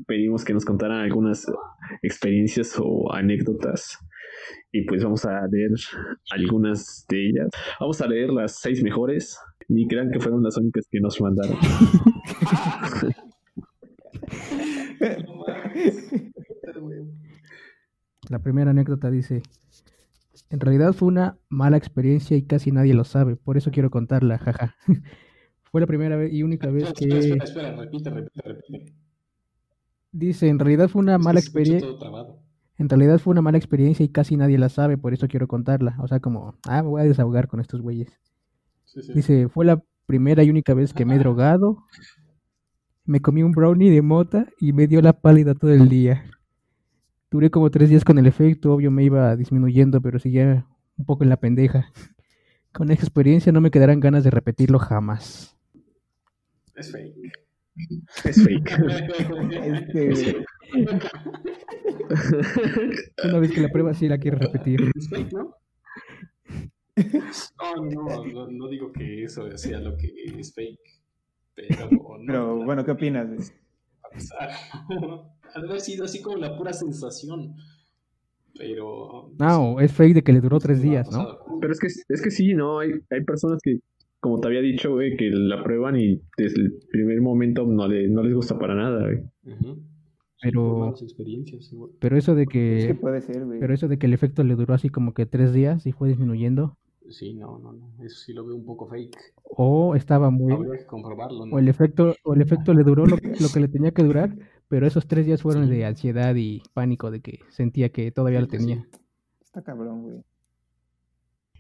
pedimos 0.07 0.45
que 0.45 0.55
nos 0.55 0.65
contaran 0.65 1.01
algunas 1.01 1.47
experiencias 2.03 2.75
o 2.79 3.13
anécdotas. 3.13 3.99
Y 4.73 4.85
pues 4.87 5.05
vamos 5.05 5.25
a 5.27 5.47
leer 5.51 5.71
algunas 6.31 7.05
de 7.09 7.29
ellas. 7.29 7.49
Vamos 7.79 8.01
a 8.01 8.07
leer 8.09 8.31
las 8.31 8.59
seis 8.61 8.83
mejores. 8.83 9.39
Ni 9.69 9.87
crean 9.87 10.11
que 10.11 10.19
fueron 10.21 10.43
las 10.43 10.57
únicas 10.57 10.87
que 10.91 11.01
nos 11.01 11.21
mandaron. 11.21 11.57
No. 15.03 15.45
La 18.29 18.39
primera 18.39 18.71
anécdota 18.71 19.11
dice, 19.11 19.43
en 20.51 20.61
realidad 20.61 20.93
fue 20.93 21.09
una 21.09 21.39
mala 21.49 21.77
experiencia 21.77 22.37
y 22.37 22.43
casi 22.43 22.71
nadie 22.71 22.95
lo 22.95 23.05
sabe, 23.05 23.37
por 23.37 23.57
eso 23.57 23.71
quiero 23.71 23.91
contarla, 23.91 24.39
jaja. 24.39 24.77
fue 25.65 25.81
la 25.81 25.87
primera 25.87 26.17
vez 26.17 26.33
y 26.33 26.43
única 26.43 26.69
vez 26.69 26.85
Espera, 26.85 27.19
que... 27.19 27.19
espera, 27.19 27.45
espera, 27.45 27.77
repite, 27.77 28.11
repite, 28.11 28.43
repite. 28.43 28.95
Dice, 30.13 30.49
en 30.49 30.59
realidad 30.59 30.89
fue 30.89 31.01
una 31.01 31.19
mala 31.19 31.41
experiencia... 31.41 31.89
En 32.79 32.89
realidad 32.89 33.19
fue 33.19 33.33
una 33.33 33.43
mala 33.43 33.59
experiencia 33.59 34.05
y 34.05 34.09
casi 34.09 34.37
nadie 34.37 34.59
la 34.59 34.69
sabe, 34.69 34.99
por 34.99 35.13
eso 35.13 35.29
quiero 35.29 35.47
contarla. 35.47 35.97
O 36.01 36.09
sea, 36.09 36.21
como, 36.21 36.57
ah, 36.67 36.83
me 36.83 36.89
voy 36.89 37.03
a 37.03 37.05
desahogar 37.05 37.47
con 37.47 37.61
estos 37.61 37.81
güeyes. 37.81 38.09
Sí, 38.87 39.03
sí. 39.03 39.13
Dice, 39.13 39.49
fue 39.49 39.65
la 39.65 39.83
primera 40.07 40.43
y 40.43 40.51
única 40.51 40.75
vez 40.75 40.93
que 40.93 41.05
me 41.05 41.15
he 41.15 41.19
drogado. 41.21 41.85
Me 43.05 43.21
comí 43.21 43.43
un 43.43 43.53
brownie 43.53 43.91
de 43.91 44.01
mota 44.01 44.47
y 44.61 44.73
me 44.73 44.87
dio 44.87 45.03
la 45.03 45.13
pálida 45.13 45.55
todo 45.55 45.73
el 45.73 45.89
día. 45.89 46.25
Duré 47.31 47.51
como 47.51 47.71
tres 47.71 47.91
días 47.91 48.05
con 48.05 48.19
el 48.19 48.27
efecto, 48.27 48.73
obvio 48.73 48.91
me 48.91 49.03
iba 49.03 49.35
disminuyendo, 49.37 50.01
pero 50.01 50.19
seguía 50.19 50.67
un 50.97 51.05
poco 51.05 51.25
en 51.25 51.31
la 51.31 51.39
pendeja. 51.39 51.91
Con 52.73 52.91
esa 52.91 53.03
experiencia 53.03 53.51
no 53.51 53.61
me 53.61 53.71
quedarán 53.71 54.01
ganas 54.01 54.23
de 54.23 54.31
repetirlo 54.31 54.79
jamás. 54.79 55.57
Es 56.77 56.93
fake. 56.93 57.33
Es 58.25 58.45
fake. 58.45 58.71
Este, 59.51 60.45
Una 63.25 63.39
vez 63.39 63.51
que 63.51 63.61
la 63.61 63.69
prueba 63.69 63.95
sí 63.95 64.09
la 64.09 64.19
quiero 64.19 64.39
repetir. 64.39 64.91
Es 64.95 65.09
fake, 65.09 65.33
¿no? 65.33 65.57
No, 67.59 67.77
no, 67.87 68.27
no, 68.27 68.51
no 68.51 68.69
digo 68.69 68.93
que 68.93 69.25
eso 69.25 69.49
sea 69.57 69.81
lo 69.81 69.97
que 69.97 70.13
es 70.39 70.55
fake. 70.55 71.02
Pero, 71.55 71.91
no, 71.91 72.27
pero 72.27 72.65
bueno, 72.65 72.85
¿qué 72.85 72.91
opinas? 72.93 73.53
a 74.03 74.09
pesar, 74.09 74.51
ha 75.55 75.61
de 75.61 75.69
haber 75.69 75.81
sido 75.81 76.05
así 76.05 76.23
como 76.23 76.37
la 76.37 76.57
pura 76.57 76.73
sensación. 76.73 77.55
Pero. 78.59 79.33
No, 79.39 79.81
es 79.81 79.93
fake 79.93 80.15
de 80.15 80.23
que 80.23 80.33
le 80.33 80.41
duró 80.41 80.59
tres 80.59 80.83
días, 80.83 81.11
¿no? 81.11 81.19
pasado. 81.19 81.59
Pero 81.61 81.73
es 81.73 81.81
que, 81.81 81.87
es 81.87 82.23
que 82.23 82.31
sí, 82.31 82.55
¿no? 82.55 82.81
Hay, 82.81 82.91
hay 83.11 83.25
personas 83.25 83.59
que, 83.63 83.79
como 84.21 84.41
te 84.41 84.49
había 84.49 84.61
dicho, 84.61 84.93
güey, 84.93 85.17
que 85.17 85.31
la 85.31 85.63
prueban 85.63 85.99
y 85.99 86.21
desde 86.37 86.61
el 86.61 86.79
primer 86.91 87.21
momento 87.21 87.65
no, 87.65 87.89
le, 87.89 88.09
no 88.09 88.23
les 88.23 88.35
gusta 88.35 88.59
para 88.59 88.75
nada, 88.75 89.05
güey. 89.05 89.23
Pero-. 90.43 90.95
Pero 92.01 92.17
eso 92.17 92.35
de 92.35 92.43
Es 92.43 92.49
que 92.49 92.85
que... 92.89 92.95
puede 92.95 93.23
ser, 93.23 93.45
güey. 93.47 93.61
Pero 93.61 93.73
eso 93.73 93.89
de 93.89 93.99
que 93.99 94.07
el 94.07 94.13
efecto 94.13 94.45
le 94.45 94.57
duró 94.57 94.75
así 94.75 94.91
como 94.91 95.15
que 95.15 95.25
tres 95.25 95.53
días 95.53 95.87
y 95.87 95.93
fue 95.93 96.09
disminuyendo. 96.09 96.77
Sí, 97.11 97.35
no, 97.35 97.59
no, 97.59 97.73
no. 97.73 97.93
Eso 98.05 98.17
sí 98.17 98.33
lo 98.33 98.47
veo 98.47 98.57
un 98.57 98.65
poco 98.65 98.89
fake. 98.89 99.35
O 99.45 99.95
estaba 99.95 100.31
muy... 100.31 100.53
Habría 100.53 100.79
que 100.79 100.87
comprobarlo, 100.87 101.47
¿no? 101.47 101.57
O 101.57 101.59
el 101.59 101.69
efecto, 101.69 102.15
o 102.25 102.35
el 102.35 102.43
efecto 102.43 102.73
le 102.75 102.85
duró 102.85 103.07
lo, 103.07 103.17
lo 103.17 103.49
que 103.53 103.61
le 103.61 103.69
tenía 103.69 103.91
que 103.91 104.03
durar, 104.03 104.35
pero 104.69 104.87
esos 104.87 105.07
tres 105.07 105.27
días 105.27 105.43
fueron 105.43 105.69
de 105.69 105.85
ansiedad 105.85 106.35
y 106.35 106.63
pánico 106.73 107.11
de 107.11 107.21
que 107.21 107.41
sentía 107.51 107.91
que 107.91 108.11
todavía 108.11 108.41
lo 108.41 108.49
pues 108.49 108.63
sí. 108.63 108.69
tenía. 108.69 108.87
Está 109.43 109.63
cabrón, 109.63 110.03
güey. 110.03 110.25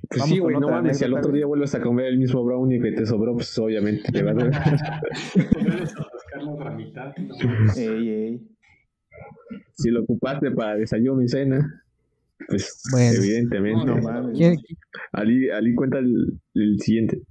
Pues 0.08 0.20
Vamos 0.20 0.34
sí, 0.34 0.40
güey, 0.40 0.56
no 0.58 0.68
mames, 0.68 0.98
si 0.98 1.04
al 1.04 1.14
otro 1.14 1.32
día 1.32 1.46
vuelves 1.46 1.74
a 1.74 1.80
comer 1.80 2.06
el 2.06 2.18
mismo 2.18 2.44
brownie 2.44 2.80
que 2.80 2.92
te 2.92 3.06
sobró, 3.06 3.34
pues 3.34 3.56
obviamente 3.58 4.10
te 4.10 4.22
va 4.22 4.32
a 4.32 4.34
la 4.34 4.44
mitad. 6.76 7.12
Ey, 7.76 8.08
ey. 8.08 8.48
si 9.74 9.90
lo 9.90 10.02
ocupaste 10.02 10.50
para 10.50 10.76
desayuno 10.76 11.22
y 11.22 11.28
cena, 11.28 11.81
pues 12.48 12.82
Bueno. 12.90 13.18
evidentemente. 13.18 13.86
No 13.86 13.96
mames. 13.98 14.36
¿Quién- 14.36 14.56
Ali, 15.12 15.50
Ali 15.50 15.74
cuenta 15.74 15.98
el, 15.98 16.40
el 16.54 16.80
siguiente. 16.80 17.22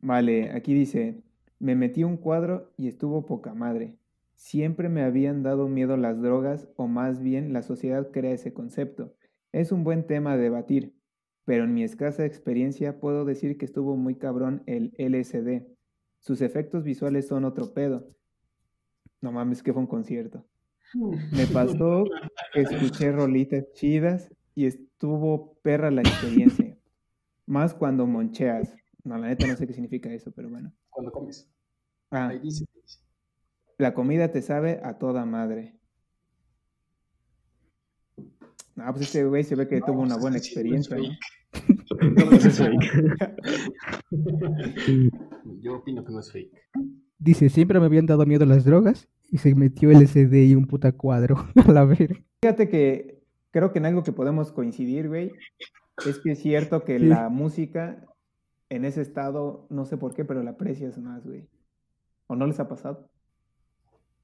Vale, 0.00 0.50
aquí 0.52 0.74
dice, 0.74 1.22
me 1.58 1.74
metí 1.76 2.04
un 2.04 2.16
cuadro 2.16 2.72
y 2.76 2.88
estuvo 2.88 3.26
poca 3.26 3.54
madre. 3.54 3.96
Siempre 4.34 4.88
me 4.88 5.02
habían 5.02 5.42
dado 5.42 5.68
miedo 5.68 5.96
las 5.96 6.20
drogas 6.22 6.68
o 6.76 6.86
más 6.88 7.22
bien 7.22 7.52
la 7.52 7.62
sociedad 7.62 8.10
crea 8.10 8.32
ese 8.32 8.52
concepto. 8.54 9.14
Es 9.52 9.70
un 9.72 9.84
buen 9.84 10.06
tema 10.06 10.32
a 10.32 10.36
debatir, 10.38 10.94
pero 11.44 11.64
en 11.64 11.74
mi 11.74 11.82
escasa 11.84 12.24
experiencia 12.24 12.98
puedo 13.00 13.24
decir 13.26 13.58
que 13.58 13.66
estuvo 13.66 13.96
muy 13.96 14.14
cabrón 14.14 14.62
el 14.66 14.92
LSD. 14.96 15.66
Sus 16.20 16.40
efectos 16.40 16.84
visuales 16.84 17.28
son 17.28 17.44
otro 17.44 17.74
pedo. 17.74 18.08
No 19.20 19.32
mames, 19.32 19.62
que 19.62 19.72
fue 19.74 19.82
un 19.82 19.88
concierto. 19.88 20.46
Me 21.32 21.46
pasó 21.46 22.04
que 22.52 22.62
escuché 22.62 23.12
rolitas 23.12 23.64
chidas 23.74 24.32
y 24.54 24.66
estuvo 24.66 25.54
perra 25.62 25.90
la 25.90 26.02
experiencia. 26.02 26.76
Más 27.46 27.74
cuando 27.74 28.06
moncheas. 28.06 28.74
No, 29.04 29.16
la 29.16 29.28
neta 29.28 29.46
no 29.46 29.56
sé 29.56 29.66
qué 29.66 29.72
significa 29.72 30.12
eso, 30.12 30.30
pero 30.32 30.48
bueno. 30.50 30.72
Cuando 30.90 31.10
comes. 31.12 31.50
Ah, 32.10 32.28
Ahí 32.28 32.38
dice. 32.40 32.64
la 33.78 33.94
comida 33.94 34.30
te 34.30 34.42
sabe 34.42 34.80
a 34.82 34.98
toda 34.98 35.24
madre. 35.24 35.78
Ah, 38.76 38.92
pues 38.92 39.06
este 39.06 39.24
güey 39.24 39.44
se 39.44 39.56
ve 39.56 39.68
que 39.68 39.80
tuvo 39.80 40.00
una 40.00 40.14
pues 40.14 40.22
buena 40.22 40.38
experiencia. 40.38 40.96
¿no? 40.96 41.04
No, 42.00 42.30
pues 42.30 42.44
es 42.46 42.58
fake. 42.58 43.36
Yo 45.60 45.76
opino 45.76 46.04
que 46.04 46.12
no 46.12 46.20
es 46.20 46.30
fake. 46.32 46.56
Dice, 47.18 47.48
siempre 47.50 47.80
me 47.80 47.86
habían 47.86 48.06
dado 48.06 48.24
miedo 48.24 48.46
las 48.46 48.64
drogas 48.64 49.08
y 49.30 49.38
se 49.38 49.54
metió 49.54 49.90
LSD 49.90 50.32
y 50.48 50.54
un 50.54 50.66
puta 50.66 50.92
cuadro 50.92 51.36
a 51.66 51.72
la 51.72 51.84
ver. 51.84 52.24
Fíjate 52.42 52.68
que 52.68 53.22
creo 53.50 53.72
que 53.72 53.78
en 53.78 53.86
algo 53.86 54.02
que 54.02 54.12
podemos 54.12 54.52
coincidir, 54.52 55.08
güey, 55.08 55.32
es 56.06 56.18
que 56.18 56.32
es 56.32 56.38
cierto 56.40 56.84
que 56.84 56.98
Sí. 56.98 57.04
la 57.06 57.28
música 57.28 58.06
en 58.68 58.84
ese 58.84 59.02
estado, 59.02 59.66
no 59.70 59.84
sé 59.84 59.96
por 59.96 60.14
qué, 60.14 60.24
pero 60.24 60.42
la 60.42 60.52
aprecias 60.52 60.98
más, 60.98 61.24
güey. 61.26 61.48
¿O 62.28 62.36
no 62.36 62.46
les 62.46 62.60
ha 62.60 62.68
pasado? 62.68 63.08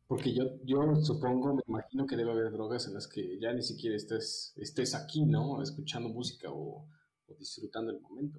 Porque 0.06 0.32
yo, 0.32 0.44
yo 0.64 0.94
supongo, 1.02 1.54
me 1.56 1.62
imagino 1.66 2.06
que 2.06 2.16
debe 2.16 2.30
haber 2.30 2.52
drogas 2.52 2.86
en 2.86 2.94
las 2.94 3.08
que 3.08 3.40
ya 3.40 3.52
ni 3.52 3.62
siquiera 3.62 3.96
estés, 3.96 4.54
estés 4.56 4.94
aquí, 4.94 5.26
¿no? 5.26 5.60
Escuchando 5.60 6.08
música 6.08 6.48
o, 6.50 6.86
o 7.26 7.34
disfrutando 7.38 7.90
el 7.90 8.00
momento. 8.00 8.38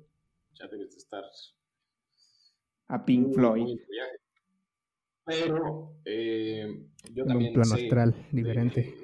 Ya 0.54 0.68
debes 0.68 0.92
de 0.92 0.98
estar 0.98 1.24
A 2.88 3.04
Pink 3.06 3.28
muy, 3.28 3.36
Floyd. 3.36 3.62
muy 3.64 3.72
en 3.74 3.78
tu 3.80 3.92
viaje. 3.92 4.18
Pero 5.28 6.00
eh, 6.06 6.66
yo 7.14 7.26
En 7.26 7.36
un 7.36 7.54
plano 7.54 7.76
sé 7.76 7.84
astral 7.84 8.16
diferente. 8.32 8.96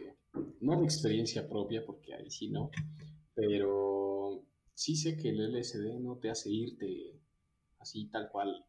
no 0.61 0.79
de 0.79 0.85
experiencia 0.85 1.49
propia, 1.49 1.85
porque 1.85 2.13
ahí 2.13 2.31
sí 2.31 2.49
no, 2.49 2.71
pero 3.35 4.45
sí 4.73 4.95
sé 4.95 5.17
que 5.17 5.29
el 5.29 5.53
LSD 5.53 5.99
no 5.99 6.17
te 6.17 6.29
hace 6.29 6.49
irte 6.49 7.19
así 7.79 8.07
tal 8.09 8.29
cual 8.31 8.65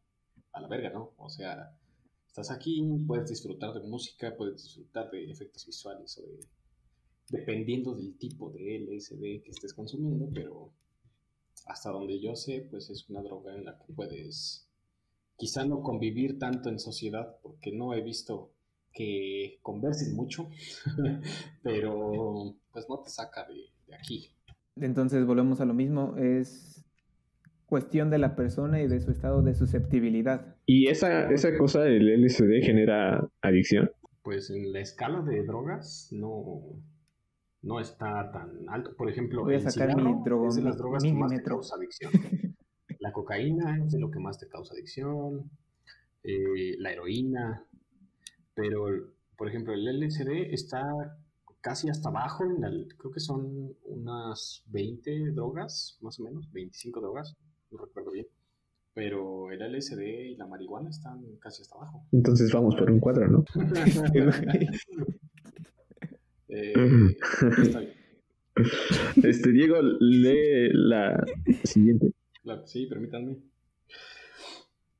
a 0.51 0.59
la 0.59 0.67
verga, 0.67 0.89
¿no? 0.89 1.13
O 1.17 1.29
sea, 1.29 1.77
estás 2.27 2.51
aquí, 2.51 2.83
puedes 3.07 3.29
disfrutar 3.29 3.73
de 3.73 3.87
música, 3.87 4.35
puedes 4.35 4.61
disfrutar 4.61 5.09
de 5.09 5.31
efectos 5.31 5.65
visuales 5.65 6.17
o 6.17 6.23
de... 6.23 6.45
dependiendo 7.29 7.95
del 7.95 8.17
tipo 8.17 8.51
de 8.51 8.79
LSD 8.79 9.43
que 9.43 9.51
estés 9.51 9.73
consumiendo, 9.73 10.29
pero 10.33 10.73
hasta 11.67 11.89
donde 11.89 12.19
yo 12.19 12.35
sé, 12.35 12.67
pues 12.69 12.89
es 12.89 13.09
una 13.09 13.21
droga 13.21 13.55
en 13.55 13.63
la 13.63 13.77
que 13.77 13.93
puedes 13.93 14.64
quizá 15.37 15.65
no 15.65 15.81
convivir 15.81 16.39
tanto 16.39 16.69
en 16.69 16.79
sociedad, 16.79 17.35
porque 17.43 17.71
no 17.75 17.93
he 17.93 18.01
visto 18.01 18.51
que 18.93 19.59
conversen 19.61 20.15
mucho, 20.15 20.47
pero 21.63 22.55
pues 22.71 22.85
no 22.89 22.99
te 23.01 23.09
saca 23.09 23.45
de, 23.47 23.55
de 23.87 23.95
aquí. 23.95 24.31
Entonces 24.77 25.25
volvemos 25.25 25.61
a 25.61 25.65
lo 25.65 25.73
mismo, 25.73 26.15
es 26.17 26.85
cuestión 27.65 28.09
de 28.09 28.17
la 28.19 28.35
persona 28.35 28.81
y 28.81 28.87
de 28.87 28.99
su 28.99 29.11
estado 29.11 29.41
de 29.41 29.53
susceptibilidad. 29.55 30.55
Y 30.65 30.87
esa, 30.87 31.29
esa 31.31 31.57
cosa 31.57 31.81
del 31.81 32.07
LSD 32.23 32.61
genera 32.63 33.27
adicción. 33.41 33.89
Pues 34.21 34.49
en 34.49 34.71
la 34.73 34.79
escala 34.79 35.21
de 35.21 35.43
drogas 35.45 36.09
no, 36.11 36.61
no 37.61 37.79
está 37.79 38.31
tan 38.31 38.67
alto. 38.69 38.95
Por 38.95 39.09
ejemplo, 39.09 39.43
Voy 39.43 39.55
a 39.55 39.57
el 39.57 39.63
sacar 39.69 39.95
mi 39.95 40.01
cigarro 40.03 40.23
drogo- 40.23 40.47
es 40.49 40.55
de 40.55 40.61
las 40.63 40.77
drogas 40.77 41.03
que 41.03 41.13
más 41.13 41.29
te 41.29 41.35
milímetro. 41.35 41.55
causa 41.55 41.75
adicción. 41.75 42.11
Cocaína 43.15 43.77
es 43.85 43.93
de 43.93 43.99
lo 43.99 44.11
que 44.11 44.19
más 44.19 44.37
te 44.37 44.49
causa 44.49 44.73
adicción, 44.73 45.49
eh, 46.23 46.75
la 46.79 46.91
heroína, 46.91 47.63
pero 48.53 48.87
por 49.37 49.47
ejemplo 49.47 49.73
el 49.73 49.87
LSD 49.87 50.53
está 50.53 50.83
casi 51.61 51.87
hasta 51.89 52.09
abajo, 52.09 52.43
en 52.43 52.59
la- 52.59 52.69
creo 52.97 53.11
que 53.13 53.21
son 53.21 53.73
unas 53.85 54.63
20 54.67 55.31
drogas, 55.31 55.97
más 56.01 56.19
o 56.19 56.23
menos, 56.23 56.51
25 56.51 56.99
drogas, 56.99 57.37
no 57.71 57.77
recuerdo 57.77 58.11
bien, 58.11 58.27
pero 58.93 59.49
el 59.49 59.61
LSD 59.61 60.01
y 60.31 60.35
la 60.35 60.45
marihuana 60.45 60.89
están 60.89 61.23
casi 61.39 61.61
hasta 61.61 61.75
abajo. 61.77 62.05
Entonces 62.11 62.51
vamos 62.51 62.75
por 62.75 62.91
un 62.91 62.99
cuadro, 62.99 63.27
¿no? 63.29 63.45
Eh, 66.47 66.73
está 67.61 67.79
bien. 67.79 67.93
Este, 69.23 69.51
Diego, 69.51 69.77
lee 69.81 70.69
la 70.73 71.25
siguiente. 71.63 72.11
Claro, 72.45 72.65
sí, 72.65 72.85
permítanme. 72.87 73.41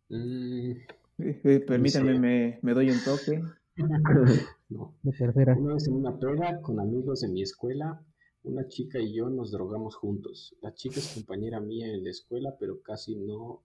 Mm, 0.09 0.71
Eh, 1.17 1.41
eh, 1.45 1.59
Permítanme, 1.61 2.19
me, 2.19 2.59
me 2.61 2.73
doy 2.73 2.89
un 2.89 2.99
toque. 3.03 3.41
no. 4.69 4.95
De 5.03 5.11
tercera. 5.13 5.55
Una 5.57 5.75
vez 5.75 5.87
en 5.87 5.93
una 5.95 6.19
peda 6.19 6.61
con 6.61 6.79
amigos 6.79 7.21
de 7.21 7.29
mi 7.29 7.41
escuela, 7.41 8.03
una 8.43 8.67
chica 8.67 8.99
y 8.99 9.13
yo 9.13 9.29
nos 9.29 9.51
drogamos 9.51 9.95
juntos. 9.95 10.55
La 10.61 10.73
chica 10.73 10.99
es 10.99 11.13
compañera 11.13 11.61
mía 11.61 11.87
en 11.87 12.03
la 12.03 12.09
escuela, 12.09 12.55
pero 12.59 12.81
casi 12.81 13.15
no, 13.15 13.63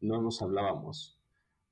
no 0.00 0.22
nos 0.22 0.40
hablábamos. 0.40 1.18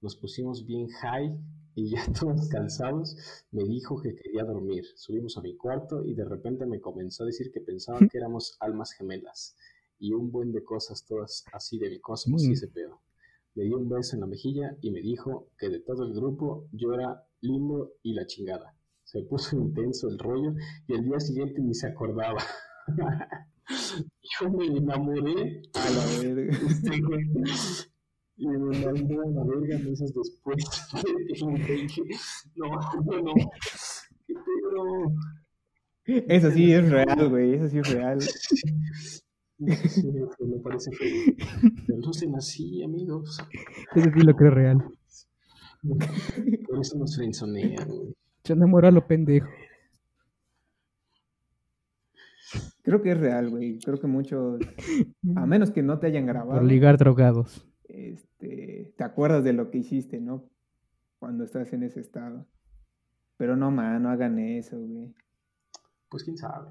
Nos 0.03 0.17
pusimos 0.17 0.67
bien 0.67 0.89
high 0.89 1.39
y 1.75 1.91
ya 1.91 2.05
todos 2.21 2.49
cansados 2.49 3.17
me 3.51 3.65
dijo 3.65 4.03
que 4.03 4.15
quería 4.15 4.45
dormir. 4.45 4.85
Subimos 4.97 5.39
a 5.39 5.43
mi 5.43 5.57
cuarto 5.57 6.05
y 6.05 6.15
de 6.15 6.25
repente 6.27 6.67
me 6.67 6.81
comenzó 6.81 7.23
a 7.23 7.27
decir 7.27 7.51
que 7.51 7.61
pensaba 7.63 8.01
que 8.01 8.19
éramos 8.19 8.57
almas 8.61 8.93
gemelas 8.93 9.57
y 9.99 10.13
un 10.13 10.31
buen 10.31 10.53
de 10.53 10.63
cosas 10.65 11.05
todas 11.07 11.45
así 11.53 11.79
del 11.79 12.01
cosmos 12.01 12.45
y 12.45 12.49
Mm. 12.49 12.53
ese 12.53 12.69
pedo. 12.69 13.01
Me 13.55 13.65
dio 13.65 13.79
un 13.79 13.89
beso 13.89 14.15
en 14.17 14.21
la 14.21 14.27
mejilla 14.27 14.77
y 14.83 14.91
me 14.91 15.01
dijo 15.01 15.49
que 15.59 15.69
de 15.71 15.81
todo 15.81 16.05
el 16.05 16.13
grupo 16.15 16.69
yo 16.73 16.93
era 16.93 17.25
lindo 17.41 17.93
y 18.03 18.13
la 18.15 18.27
chingada. 18.27 18.75
Se 19.05 19.23
puso 19.23 19.57
intenso 19.59 20.09
el 20.09 20.19
rollo 20.19 20.55
y 20.87 20.95
el 20.95 21.05
día 21.05 21.19
siguiente 21.21 21.61
ni 21.63 21.75
se 21.75 21.87
acordaba. 21.87 22.43
yo 24.41 24.51
me 24.51 24.67
enamoré 24.67 25.63
A 25.75 25.91
la 25.91 26.05
verga. 26.23 26.57
este. 26.71 26.97
Y 28.39 28.47
me 28.47 28.59
mandó 28.59 29.23
a 29.23 29.31
la 29.31 29.45
verga 29.45 29.79
meses 29.79 30.13
después. 30.15 30.63
Y 31.29 31.47
le 31.47 31.75
dije, 31.83 32.03
no, 32.57 32.69
no, 33.07 33.23
no. 33.23 33.35
¿Qué 34.27 34.35
pedo? 34.35 36.27
Eso 36.29 36.51
sí 36.51 36.71
es 36.73 36.89
real, 36.91 37.29
güey, 37.31 37.55
eso 37.55 37.69
sí 37.69 37.79
es 37.79 37.91
real. 37.93 38.19
Sí, 39.59 40.07
me 40.41 40.59
parece 40.59 40.91
que 40.91 41.95
no 41.97 42.13
se 42.13 42.29
así, 42.37 42.83
amigos. 42.83 43.39
Eso 43.95 44.11
sí 44.15 44.21
lo 44.21 44.35
creo 44.37 44.51
real. 44.51 44.85
Por 46.69 46.81
eso 46.81 46.99
nos 46.99 47.17
frenzonean, 47.17 47.89
güey. 47.89 48.15
Se 48.45 48.53
enamoró 48.53 48.89
a 48.89 48.91
lo 48.91 49.07
pendejo. 49.07 49.49
Creo 52.83 53.03
que 53.03 53.13
es 53.13 53.19
real, 53.19 53.51
güey. 53.51 53.79
Creo 53.81 53.99
que 53.99 54.07
muchos, 54.07 54.61
a 55.35 55.47
menos 55.47 55.71
que 55.71 55.83
no 55.83 55.99
te 55.99 56.07
hayan 56.07 56.27
grabado, 56.27 56.61
Por 56.61 56.69
ligar 56.69 56.99
drogados. 56.99 57.67
este, 57.85 58.95
te 58.97 59.05
acuerdas 59.05 59.43
de 59.43 59.53
lo 59.53 59.71
que 59.71 59.79
hiciste, 59.79 60.21
¿no? 60.21 60.49
Cuando 61.19 61.45
estás 61.45 61.73
en 61.73 61.83
ese 61.83 62.01
estado. 62.01 62.47
Pero 63.37 63.57
no, 63.57 63.71
man, 63.71 64.03
no 64.03 64.11
hagan 64.11 64.39
eso, 64.39 64.79
güey. 64.79 65.15
Pues 66.09 66.25
quién 66.25 66.37
sabe. 66.37 66.71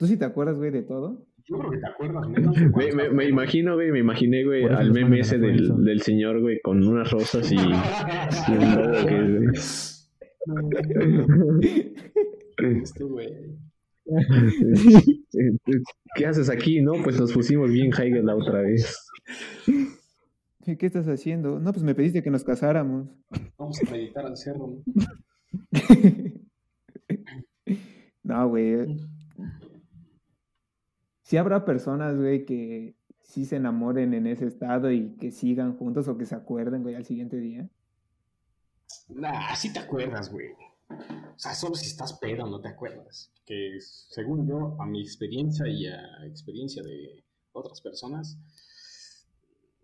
¿Tú 0.00 0.06
sí 0.06 0.16
te 0.16 0.24
acuerdas, 0.24 0.56
güey, 0.56 0.70
de 0.70 0.82
todo? 0.82 1.26
Yo 1.44 1.58
creo 1.58 1.70
que 1.72 1.76
te 1.78 1.86
acuerdas 1.86 2.26
menos. 2.26 2.56
Me, 2.96 3.10
me- 3.10 3.24
imagino, 3.26 3.74
güey, 3.74 3.92
me 3.92 3.98
imaginé, 3.98 4.44
güey, 4.46 4.64
al 4.64 4.92
meme 4.92 5.20
ese 5.20 5.36
del, 5.38 5.84
del 5.84 6.00
señor, 6.00 6.40
güey, 6.40 6.58
con 6.62 6.82
unas 6.86 7.10
rosas 7.10 7.52
y, 7.52 7.56
y 7.56 7.58
un 8.56 8.74
lobo 8.76 9.06
que... 9.06 9.44
Este 12.82 13.04
güey. 13.04 13.28
¿Qué 16.16 16.26
haces 16.26 16.48
aquí, 16.48 16.80
no? 16.80 16.92
Pues 17.04 17.20
nos 17.20 17.32
pusimos 17.32 17.70
bien 17.70 17.90
high 17.90 18.10
la 18.22 18.34
otra 18.36 18.62
vez. 18.62 19.06
¿Qué 20.64 20.78
qué 20.78 20.86
estás 20.86 21.08
haciendo? 21.08 21.60
No, 21.60 21.72
pues 21.72 21.82
me 21.84 21.94
pediste 21.94 22.22
que 22.22 22.30
nos 22.30 22.42
casáramos. 22.44 23.08
Vamos 23.58 23.78
a 23.86 23.90
meditar 23.90 24.24
al 24.24 24.36
cerro, 24.38 24.66
¿no? 24.68 24.82
No, 28.22 28.48
güey. 28.48 28.86
Sí 31.30 31.36
habrá 31.36 31.64
personas, 31.64 32.16
güey, 32.16 32.44
que 32.44 32.96
sí 33.22 33.44
se 33.44 33.54
enamoren 33.54 34.14
en 34.14 34.26
ese 34.26 34.48
estado 34.48 34.90
y 34.90 35.14
que 35.16 35.30
sigan 35.30 35.78
juntos 35.78 36.08
o 36.08 36.18
que 36.18 36.26
se 36.26 36.34
acuerden, 36.34 36.82
güey, 36.82 36.96
al 36.96 37.04
siguiente 37.04 37.36
día. 37.36 37.70
Nah, 39.10 39.54
sí 39.54 39.72
te 39.72 39.78
acuerdas, 39.78 40.32
güey. 40.32 40.48
O 40.88 41.38
sea, 41.38 41.54
solo 41.54 41.76
si 41.76 41.86
estás 41.86 42.14
pedo 42.14 42.48
no 42.48 42.60
te 42.60 42.66
acuerdas. 42.66 43.32
Que 43.46 43.78
según 43.80 44.48
yo, 44.48 44.76
a 44.80 44.86
mi 44.86 45.02
experiencia 45.02 45.68
y 45.68 45.86
a 45.86 46.26
experiencia 46.26 46.82
de 46.82 47.22
otras 47.52 47.80
personas, 47.80 48.36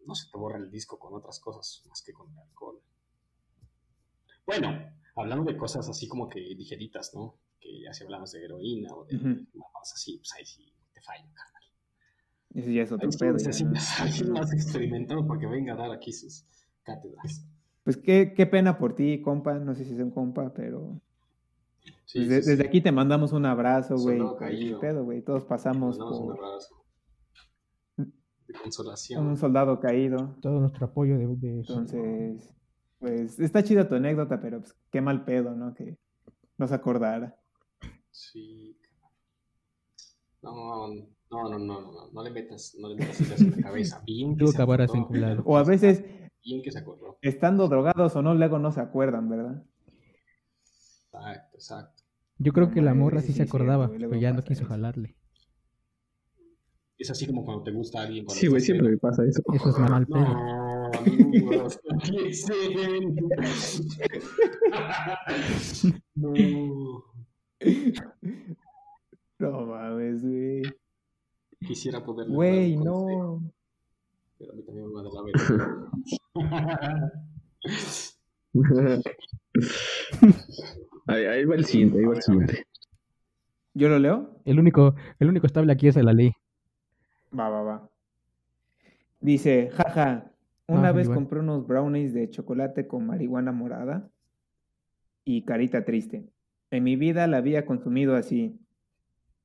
no 0.05 0.17
se 0.17 0.29
te 0.29 0.37
borra 0.37 0.59
el 0.59 0.69
disco 0.69 0.99
con 0.99 1.15
otras 1.15 1.39
cosas 1.39 1.85
más 1.89 2.03
que 2.03 2.13
con 2.13 2.29
el 2.29 2.39
alcohol. 2.41 2.81
Bueno, 4.45 4.97
hablando 5.15 5.45
de 5.45 5.57
cosas 5.57 5.89
así 5.89 6.09
como 6.09 6.29
que 6.29 6.41
ligeritas, 6.41 7.15
¿no? 7.15 7.39
Que 7.61 7.83
ya 7.83 7.93
si 7.93 8.03
hablamos 8.03 8.33
de 8.33 8.45
heroína 8.45 8.93
o 8.93 9.05
de 9.05 9.15
Ujú. 9.15 9.47
mamadas 9.55 9.93
así, 9.95 10.17
pues 10.19 10.33
ahí 10.35 10.45
sí 10.45 10.73
fallo, 11.07 11.29
carnal. 11.35 11.63
Ese 12.55 12.75
ya 12.75 12.83
es 12.83 12.93
otro 12.93 13.09
pedo. 13.19 13.33
necesitas 13.35 14.01
alguien 14.01 14.33
más 14.33 14.53
experimentado 14.53 15.27
para 15.27 15.41
que 15.41 15.47
venga 15.47 15.73
a 15.75 15.77
dar 15.77 15.93
aquí 15.93 16.13
sus 16.13 16.45
cátedras. 16.83 17.47
Pues 17.85 17.97
qué, 17.97 18.35
qué 18.37 18.47
pena 18.47 18.79
por 18.79 18.95
ti, 18.97 19.23
compa. 19.23 19.55
No 19.55 19.75
sé 19.75 19.85
si 19.85 19.95
es 19.95 20.01
un 20.01 20.11
compa, 20.11 20.53
pero 20.53 21.01
Sí, 22.05 22.21
desde, 22.21 22.37
sí, 22.37 22.43
sí. 22.43 22.51
desde 22.51 22.67
aquí 22.67 22.81
te 22.81 22.91
mandamos 22.93 23.33
un 23.33 23.47
abrazo, 23.47 23.95
güey. 23.97 24.19
Soldado 24.19 24.39
pues, 24.39 24.51
caído. 24.51 24.81
qué 24.81 24.87
pedo, 24.89 25.05
güey. 25.05 25.23
Todos 25.23 25.45
pasamos 25.45 25.99
un 25.99 26.33
abrazo 26.33 26.85
de 27.97 28.55
consolación. 28.63 29.27
un 29.27 29.37
soldado 29.37 29.79
caído. 29.81 30.37
Todo 30.41 30.61
nuestro 30.61 30.87
apoyo 30.87 31.17
de, 31.19 31.27
de- 31.37 31.59
Entonces, 31.61 32.55
pues 32.99 33.39
está 33.39 33.63
chida 33.63 33.89
tu 33.89 33.95
anécdota, 33.97 34.41
pero 34.41 34.61
pues, 34.61 34.75
qué 34.91 35.01
mal 35.01 35.25
pedo, 35.25 35.55
¿no? 35.55 35.75
Que 35.75 35.97
no 36.59 36.67
se 36.67 36.75
acordara. 36.75 37.37
Sí. 38.11 38.66
No, 40.47 40.87
no, 40.89 41.49
no, 41.49 41.59
no, 41.59 41.59
no, 41.59 42.11
no, 42.13 42.23
le 42.23 42.31
metas, 42.31 42.77
no 42.79 42.89
le 42.89 42.95
metas 42.97 43.21
ideas 43.21 43.41
en 43.41 43.51
la 43.51 43.57
cabeza. 43.63 44.03
Bien 44.07 44.37
que 44.37 44.47
se 44.47 44.63
acordó. 44.63 45.43
O 45.45 45.57
a 45.57 45.65
veces, 45.65 46.05
Bien 46.45 46.63
que 46.63 46.71
se 46.71 46.79
acordó. 46.79 47.19
estando 47.21 47.67
drogados 47.69 48.15
o 48.15 48.23
no, 48.23 48.33
luego 48.35 48.61
no 48.61 48.71
se 48.71 48.81
acuerdan, 48.81 49.29
¿verdad? 49.29 49.65
Exacto, 50.63 51.57
exacto. 51.57 52.03
Yo 52.39 52.53
creo 52.53 52.71
que 52.71 52.81
la 52.81 52.95
morra 52.95 53.23
sí, 53.23 53.33
se 53.33 53.43
acordaba, 53.43 53.91
pero 53.91 54.15
ya 54.15 54.33
no 54.33 54.43
quiso 54.43 54.63
eso. 54.63 54.71
jalarle. 54.71 55.17
Es 56.99 57.11
así 57.11 57.27
como 57.27 57.45
cuando 57.45 57.65
te 57.65 57.73
gusta 57.73 58.03
alguien. 58.03 58.25
cuando 58.25 58.41
Sí, 58.41 58.47
güey, 58.47 58.61
siempre 58.61 58.91
me 58.91 58.99
pasa 58.99 59.25
eso. 59.25 59.43
Eso 59.53 59.69
es 59.71 59.79
mal 59.79 60.07
pedo. 60.07 60.21
No, 60.21 60.91
amigos. 60.93 61.81
¿Qué 62.05 62.29
es 62.29 62.47
no. 66.15 66.35
No 69.39 69.67
mames, 69.67 70.23
güey. 70.23 70.63
Quisiera 71.61 72.03
poder. 72.05 72.29
Güey, 72.29 72.77
no. 72.77 73.43
Pero 74.39 74.53
a 74.53 74.57
mí 74.57 74.63
también 74.65 74.87
me 74.87 74.93
va 74.95 75.01
a 75.01 75.05
dar 75.05 75.13
la 75.13 75.23
verga. 75.23 75.91
ahí, 81.07 81.25
ahí 81.25 81.45
va 81.45 81.55
el 81.55 81.65
siguiente, 81.65 81.99
ahí 81.99 82.05
va 82.05 82.15
el 82.15 82.23
siguiente. 82.23 82.67
¿Yo 83.75 83.89
lo 83.89 83.99
leo? 83.99 84.41
El 84.45 84.59
único, 84.59 84.95
el 85.19 85.29
único 85.29 85.47
estable 85.47 85.73
aquí 85.73 85.89
es 85.89 85.95
de 85.95 86.03
la 86.03 86.13
ley. 86.13 86.33
Va, 87.39 87.49
va, 87.49 87.63
va. 87.63 87.91
Dice, 89.21 89.71
jaja, 89.73 90.31
una 90.67 90.89
Ah, 90.89 90.93
vez 90.93 91.05
igual. 91.07 91.19
compré 91.19 91.41
unos 91.41 91.67
brownies 91.67 92.15
de 92.15 92.31
chocolate 92.31 92.87
con 92.87 93.07
marihuana 93.07 93.53
morada 93.53 94.09
y 95.25 95.45
carita 95.45 95.85
triste. 95.85 96.29
En 96.71 96.85
mi 96.85 96.97
vida 96.97 97.27
la 97.27 97.39
había 97.39 97.67
consumido 97.67 98.17
así. 98.17 98.59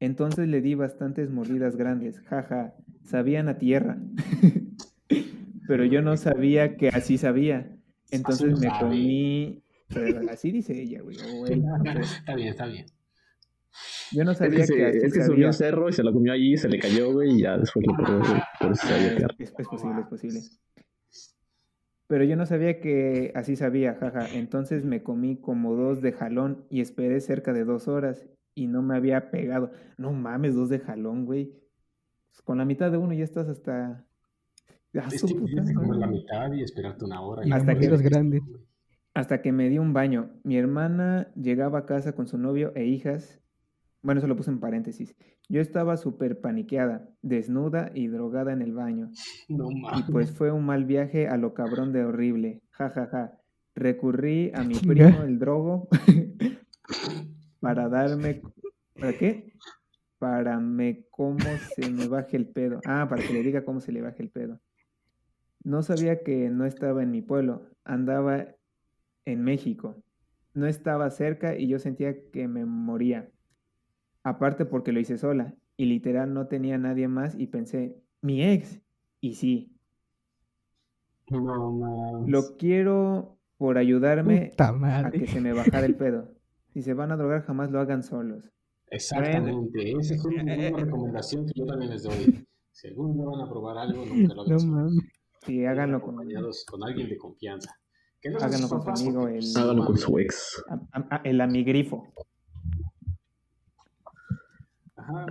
Entonces 0.01 0.47
le 0.49 0.59
di 0.61 0.75
bastantes 0.75 1.29
mordidas 1.29 1.77
grandes, 1.77 2.19
jaja, 2.21 2.73
sabían 3.05 3.47
a 3.47 3.57
tierra. 3.57 3.97
Pero 5.67 5.85
yo 5.85 6.01
no 6.01 6.17
sabía 6.17 6.75
que 6.75 6.89
así 6.89 7.17
sabía. 7.17 7.77
Entonces 8.09 8.59
me 8.59 8.67
sabe. 8.67 8.79
comí... 8.79 9.63
pero 9.93 10.29
así 10.29 10.51
dice 10.51 10.73
ella, 10.81 11.01
güey. 11.01 11.15
Está 12.01 12.35
bien, 12.35 12.47
está 12.49 12.65
bien. 12.65 12.85
Yo 14.11 14.25
no 14.25 14.31
Es 14.31 14.37
sabía 14.39 14.59
que, 14.61 14.67
se- 14.67 14.75
que 14.75 14.85
así 14.87 14.97
es 14.97 15.13
que 15.13 15.19
subió 15.23 15.27
sabía. 15.27 15.47
un 15.47 15.53
cerro 15.53 15.87
y 15.89 15.93
se 15.93 16.03
lo 16.03 16.11
comió 16.11 16.33
allí, 16.33 16.57
se 16.57 16.67
le 16.67 16.79
cayó, 16.79 17.13
güey, 17.13 17.37
y 17.37 17.41
ya 17.43 17.57
después 17.57 17.85
lo 17.87 17.95
probó, 17.95 18.19
güey. 18.19 18.41
Por 18.59 18.71
eso 18.73 18.87
sabía 18.87 19.07
es, 19.07 19.13
que 19.13 19.19
era. 19.23 19.35
es- 19.39 19.53
es 19.57 19.67
posible, 19.67 20.01
es 20.01 20.07
posible. 20.07 20.39
Pero 22.07 22.25
yo 22.25 22.35
no 22.35 22.45
sabía 22.45 22.81
que 22.81 23.31
así 23.35 23.55
sabía, 23.55 23.95
jaja. 23.95 24.27
Entonces 24.33 24.83
me 24.83 25.03
comí 25.03 25.37
como 25.39 25.75
dos 25.75 26.01
de 26.01 26.11
jalón 26.11 26.65
y 26.69 26.81
esperé 26.81 27.21
cerca 27.21 27.53
de 27.53 27.63
dos 27.63 27.87
horas 27.87 28.27
y 28.55 28.67
no 28.67 28.81
me 28.81 28.95
había 28.95 29.31
pegado. 29.31 29.71
No 29.97 30.11
mames, 30.13 30.55
dos 30.55 30.69
de 30.69 30.79
jalón, 30.79 31.25
güey. 31.25 31.51
Pues 32.31 32.41
con 32.43 32.57
la 32.57 32.65
mitad 32.65 32.91
de 32.91 32.97
uno 32.97 33.13
ya 33.13 33.23
estás 33.23 33.47
hasta. 33.47 34.05
Es 34.93 35.23
que 35.23 35.73
comer 35.73 35.95
la 35.97 36.07
mitad 36.07 36.51
y 36.53 36.63
esperarte 36.63 37.05
una 37.05 37.21
hora. 37.21 37.45
Y 37.47 37.51
Hasta 37.51 37.67
que- 37.73 37.87
mordidas 37.87 38.01
grandes. 38.01 38.41
Hasta 39.13 39.41
que 39.41 39.51
me 39.51 39.67
di 39.69 39.77
un 39.77 39.91
baño. 39.93 40.31
Mi 40.43 40.57
hermana 40.57 41.31
llegaba 41.35 41.79
a 41.79 41.85
casa 41.85 42.13
con 42.13 42.27
su 42.27 42.37
novio 42.37 42.71
e 42.75 42.85
hijas. 42.85 43.41
Bueno, 44.01 44.19
eso 44.19 44.27
lo 44.27 44.35
puse 44.37 44.49
en 44.51 44.59
paréntesis. 44.59 45.15
Yo 45.49 45.59
estaba 45.61 45.95
súper 45.97 46.39
paniqueada, 46.41 47.09
desnuda 47.21 47.91
y 47.93 48.07
drogada 48.07 48.51
en 48.53 48.61
el 48.61 48.73
baño. 48.73 49.11
No 49.49 49.69
Y 49.69 49.81
mames. 49.81 50.05
pues 50.11 50.31
fue 50.31 50.51
un 50.51 50.65
mal 50.65 50.85
viaje 50.85 51.27
a 51.27 51.37
lo 51.37 51.53
cabrón 51.53 51.91
de 51.91 52.03
horrible. 52.05 52.61
Ja, 52.71 52.89
ja, 52.89 53.07
ja. 53.07 53.37
Recurrí 53.75 54.51
a 54.55 54.63
mi 54.63 54.75
primo, 54.75 55.23
el 55.23 55.39
drogo, 55.39 55.87
para 57.61 57.87
darme... 57.87 58.41
¿Para 58.99 59.13
qué? 59.13 59.53
Para 60.19 60.59
me 60.59 61.05
cómo 61.09 61.39
se 61.75 61.89
me 61.89 62.07
baje 62.07 62.35
el 62.37 62.47
pedo. 62.47 62.81
Ah, 62.85 63.07
para 63.09 63.23
que 63.23 63.33
le 63.33 63.41
diga 63.41 63.63
cómo 63.63 63.79
se 63.79 63.91
le 63.91 64.01
baje 64.01 64.21
el 64.21 64.29
pedo. 64.29 64.59
No 65.63 65.81
sabía 65.81 66.21
que 66.23 66.49
no 66.49 66.65
estaba 66.65 67.01
en 67.01 67.11
mi 67.11 67.21
pueblo. 67.21 67.69
Andaba 67.85 68.47
en 69.25 69.43
México. 69.43 69.95
No 70.53 70.67
estaba 70.67 71.09
cerca 71.09 71.57
y 71.57 71.67
yo 71.67 71.79
sentía 71.79 72.29
que 72.31 72.47
me 72.47 72.65
moría. 72.65 73.29
Aparte 74.23 74.65
porque 74.65 74.91
lo 74.91 74.99
hice 74.99 75.17
sola. 75.17 75.55
Y 75.77 75.85
literal 75.85 76.33
no 76.33 76.47
tenía 76.47 76.77
nadie 76.77 77.07
más 77.07 77.35
y 77.39 77.47
pensé, 77.47 77.95
mi 78.21 78.43
ex. 78.43 78.81
Y 79.21 79.35
sí, 79.35 79.75
No 81.29 81.71
mames. 81.71 82.29
lo 82.29 82.57
quiero 82.57 83.37
por 83.57 83.77
ayudarme 83.77 84.51
a 84.57 85.09
que 85.11 85.27
se 85.27 85.39
me 85.41 85.53
bajara 85.53 85.85
el 85.85 85.95
pedo. 85.95 86.29
Si 86.73 86.81
se 86.81 86.93
van 86.93 87.11
a 87.11 87.17
drogar, 87.17 87.43
jamás 87.43 87.69
lo 87.71 87.79
hagan 87.79 88.03
solos. 88.03 88.43
Exactamente. 88.89 89.91
Esa 89.99 90.15
es 90.15 90.25
una, 90.25 90.43
una 90.69 90.77
recomendación 90.77 91.45
que 91.45 91.53
yo 91.55 91.65
también 91.65 91.91
les 91.91 92.03
doy. 92.03 92.45
Si 92.71 92.87
algún 92.87 93.13
día 93.13 93.25
van 93.25 93.41
a 93.41 93.49
probar 93.49 93.77
algo, 93.77 94.05
nunca 94.05 94.33
lo 94.33 94.41
hagan 94.43 94.53
No 94.53 94.59
solos. 94.59 94.93
Sí, 95.45 95.65
háganlo 95.65 96.01
con, 96.01 96.15
acompañados 96.15 96.65
con 96.69 96.83
alguien 96.83 97.09
de 97.09 97.17
confianza. 97.17 97.75
Que 98.21 98.29
no 98.29 98.37
háganlo 98.37 98.69
con 98.69 98.95
su 98.95 99.03
amigo, 99.05 99.27
el, 99.27 99.43
Háganlo 99.57 99.81
no 99.81 99.85
con 99.87 99.97
su 99.97 100.19
ex. 100.19 100.63
a- 100.69 100.75
a- 100.99 101.15
a- 101.15 101.21
el 101.23 101.41
amigrifo. 101.41 102.13
Ajá. 104.95 105.25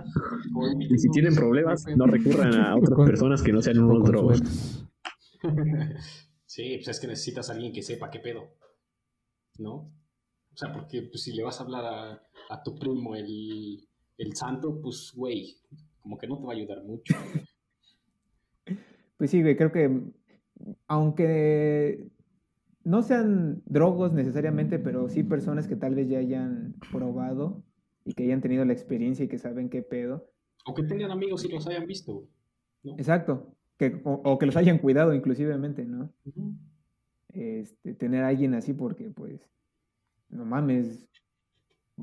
Y 0.79 0.97
si 0.97 1.09
tienen 1.11 1.33
problemas, 1.33 1.85
no 1.95 2.05
recurran 2.05 2.53
a 2.55 2.75
otras 2.75 2.99
personas 3.07 3.41
que 3.41 3.53
no 3.53 3.61
sean 3.61 3.79
unos 3.79 4.07
drogos. 4.07 4.41
Sí, 6.45 6.75
pues 6.83 6.89
es 6.89 6.99
que 6.99 7.07
necesitas 7.07 7.49
a 7.49 7.53
alguien 7.53 7.71
que 7.71 7.81
sepa 7.81 8.09
qué 8.11 8.19
pedo. 8.19 8.41
¿No? 9.57 9.89
O 10.53 10.57
sea, 10.57 10.73
porque 10.73 11.03
pues, 11.03 11.23
si 11.23 11.33
le 11.33 11.43
vas 11.43 11.59
a 11.59 11.63
hablar 11.63 11.85
a, 11.85 12.23
a 12.49 12.63
tu 12.63 12.75
primo 12.75 13.15
el, 13.15 13.87
el 14.17 14.35
santo, 14.35 14.79
pues, 14.81 15.13
güey, 15.15 15.57
como 16.01 16.17
que 16.17 16.27
no 16.27 16.37
te 16.37 16.45
va 16.45 16.53
a 16.53 16.55
ayudar 16.55 16.83
mucho. 16.83 17.15
Pues 19.17 19.29
sí, 19.29 19.41
güey, 19.41 19.55
creo 19.55 19.71
que 19.71 20.01
aunque 20.87 22.07
no 22.83 23.03
sean 23.03 23.61
drogos 23.65 24.13
necesariamente, 24.13 24.79
pero 24.79 25.09
sí 25.09 25.23
personas 25.23 25.67
que 25.67 25.75
tal 25.75 25.95
vez 25.95 26.09
ya 26.09 26.19
hayan 26.19 26.75
probado 26.91 27.63
y 28.05 28.13
que 28.13 28.23
hayan 28.23 28.41
tenido 28.41 28.65
la 28.65 28.73
experiencia 28.73 29.25
y 29.25 29.27
que 29.27 29.37
saben 29.37 29.69
qué 29.69 29.83
pedo. 29.83 30.31
O 30.65 30.73
que 30.73 30.83
tengan 30.83 31.11
amigos 31.11 31.45
y 31.45 31.49
los 31.49 31.67
hayan 31.67 31.85
visto. 31.85 32.27
¿no? 32.83 32.93
Exacto. 32.97 33.55
Que, 33.77 34.01
o, 34.03 34.13
o 34.13 34.37
que 34.37 34.45
los 34.45 34.55
hayan 34.55 34.77
cuidado 34.77 35.13
inclusivemente, 35.13 35.85
¿no? 35.85 36.11
Este, 37.29 37.93
tener 37.93 38.23
a 38.23 38.29
alguien 38.29 38.53
así 38.53 38.73
porque, 38.73 39.09
pues, 39.09 39.47
no 40.31 40.45
mames, 40.45 41.07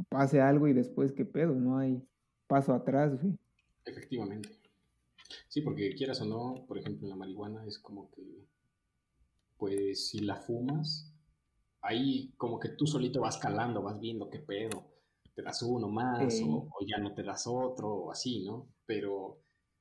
pase 0.08 0.40
algo 0.40 0.68
y 0.68 0.72
después 0.72 1.12
qué 1.12 1.24
pedo, 1.24 1.54
no 1.54 1.78
hay 1.78 2.02
paso 2.46 2.72
atrás, 2.72 3.20
güey. 3.20 3.36
Efectivamente. 3.84 4.50
Sí, 5.48 5.60
porque 5.62 5.94
quieras 5.94 6.20
o 6.20 6.24
no, 6.24 6.64
por 6.66 6.78
ejemplo, 6.78 7.06
en 7.06 7.10
la 7.10 7.16
marihuana 7.16 7.64
es 7.66 7.78
como 7.78 8.10
que, 8.10 8.46
pues, 9.56 10.08
si 10.08 10.20
la 10.20 10.36
fumas, 10.36 11.12
ahí 11.82 12.32
como 12.36 12.58
que 12.58 12.70
tú 12.70 12.86
solito 12.86 13.20
vas 13.20 13.38
calando, 13.38 13.82
vas 13.82 13.98
viendo 14.00 14.30
qué 14.30 14.38
pedo. 14.38 14.84
Te 15.34 15.42
das 15.42 15.62
uno 15.62 15.88
más 15.88 16.40
o 16.42 16.68
ya 16.86 16.98
no 16.98 17.14
te 17.14 17.22
das 17.22 17.46
otro 17.46 17.88
o 17.88 18.10
así, 18.10 18.44
¿no? 18.44 18.66
Pero 18.86 19.40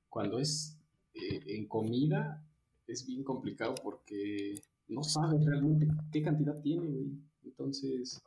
cuando 0.10 0.40
es 0.40 0.80
eh, 1.14 1.42
en 1.48 1.68
comida 1.68 2.44
es 2.86 3.06
bien 3.06 3.24
complicado 3.24 3.74
porque 3.84 4.62
no 4.88 5.04
sabes 5.04 5.44
realmente 5.46 5.88
qué 6.12 6.22
cantidad 6.22 6.62
tiene, 6.62 6.88
güey. 6.88 7.12
Entonces, 7.44 8.22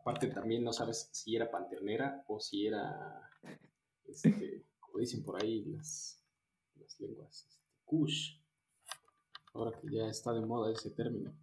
aparte 0.00 0.28
también 0.28 0.64
no 0.64 0.72
sabes 0.72 1.08
si 1.12 1.36
era 1.36 1.50
panteonera 1.50 2.24
o 2.28 2.40
si 2.40 2.66
era, 2.66 3.30
este, 4.04 4.64
como 4.78 4.98
dicen 4.98 5.22
por 5.22 5.42
ahí 5.42 5.64
las, 5.66 6.24
las 6.76 6.98
lenguas, 7.00 7.46
este, 7.48 7.64
kush. 7.84 8.40
Ahora 9.52 9.78
que 9.78 9.88
ya 9.92 10.06
está 10.06 10.32
de 10.32 10.40
moda 10.40 10.72
ese 10.72 10.90
término. 10.90 11.34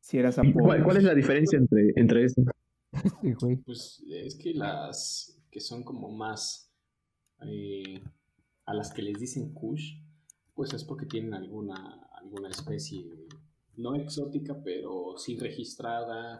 Si 0.00 0.18
eras 0.18 0.38
¿Y 0.42 0.52
¿Cuál, 0.52 0.84
cuál 0.84 0.96
es 0.98 1.04
la 1.04 1.14
diferencia 1.14 1.58
entre, 1.58 1.92
entre 1.96 2.26
güey. 3.40 3.56
Pues 3.56 4.02
es 4.08 4.36
que 4.36 4.54
las 4.54 5.42
que 5.50 5.60
son 5.60 5.84
como 5.84 6.10
más 6.10 6.72
eh, 7.42 8.02
a 8.64 8.74
las 8.74 8.92
que 8.92 9.02
les 9.02 9.18
dicen 9.18 9.52
kush, 9.52 10.00
pues 10.54 10.72
es 10.72 10.84
porque 10.84 11.06
tienen 11.06 11.34
alguna, 11.34 12.08
alguna 12.14 12.48
especie 12.48 13.04
no 13.76 13.94
exótica, 13.94 14.56
pero 14.64 15.18
sí 15.18 15.38
registrada, 15.38 16.38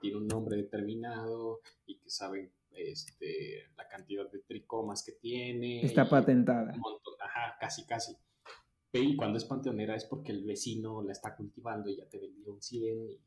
tiene 0.00 0.18
un 0.18 0.26
nombre 0.26 0.56
determinado 0.56 1.60
y 1.86 1.98
que 1.98 2.10
saben 2.10 2.50
este, 2.70 3.68
la 3.76 3.88
cantidad 3.88 4.30
de 4.30 4.40
tricomas 4.40 5.02
que 5.04 5.12
tiene. 5.12 5.82
Está 5.84 6.08
patentada. 6.08 6.72
un 6.74 6.80
montón- 6.80 7.14
ajá, 7.20 7.56
casi, 7.60 7.84
casi. 7.86 8.14
Y 8.92 9.16
cuando 9.16 9.36
es 9.38 9.44
panteonera 9.44 9.94
es 9.94 10.04
porque 10.06 10.32
el 10.32 10.44
vecino 10.44 11.02
la 11.02 11.12
está 11.12 11.36
cultivando 11.36 11.90
y 11.90 11.96
ya 11.96 12.08
te 12.08 12.18
vendió 12.18 12.52
un 12.54 12.62
100 12.62 13.10
y 13.10 13.18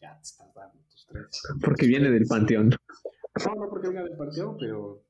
ya 0.00 0.16
te 0.16 0.22
estás 0.22 0.52
dando 0.54 0.78
tus 0.90 1.06
tres. 1.06 1.26
Porque 1.64 1.86
viene 1.86 2.10
del 2.10 2.26
panteón. 2.26 2.70
No, 2.70 3.54
no 3.54 3.68
porque 3.70 3.88
venga 3.88 4.02
del 4.02 4.16
panteón, 4.16 4.56
pero 4.58 5.04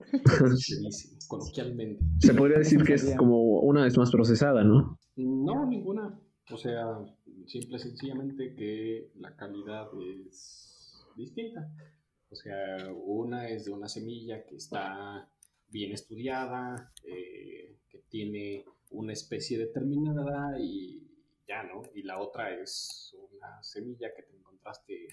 coloquialmente. 1.28 2.04
Se 2.20 2.34
podría 2.34 2.58
decir 2.58 2.82
que 2.84 2.94
es 2.94 3.14
como 3.16 3.60
una 3.60 3.82
vez 3.84 3.96
más 3.98 4.10
procesada, 4.10 4.64
¿no? 4.64 4.98
No, 5.16 5.66
ninguna. 5.66 6.18
O 6.50 6.56
sea, 6.56 6.98
simple 7.46 7.76
y 7.76 7.80
sencillamente 7.80 8.54
que 8.54 9.10
es 9.68 11.04
distinta. 11.16 11.70
O 12.30 12.34
sea, 12.34 12.92
una 12.92 13.48
es 13.48 13.64
de 13.64 13.70
una 13.72 13.88
semilla 13.88 14.44
que 14.44 14.56
está 14.56 15.30
bien 15.68 15.92
estudiada, 15.92 16.92
eh, 17.04 17.78
que 17.88 17.98
tiene 18.08 18.64
una 18.90 19.12
especie 19.12 19.58
determinada 19.58 20.58
y 20.60 21.06
ya, 21.46 21.62
¿no? 21.62 21.82
Y 21.94 22.02
la 22.02 22.20
otra 22.20 22.54
es 22.54 23.14
una 23.32 23.62
semilla 23.62 24.08
que 24.14 24.22
te 24.22 24.36
encontraste 24.36 25.08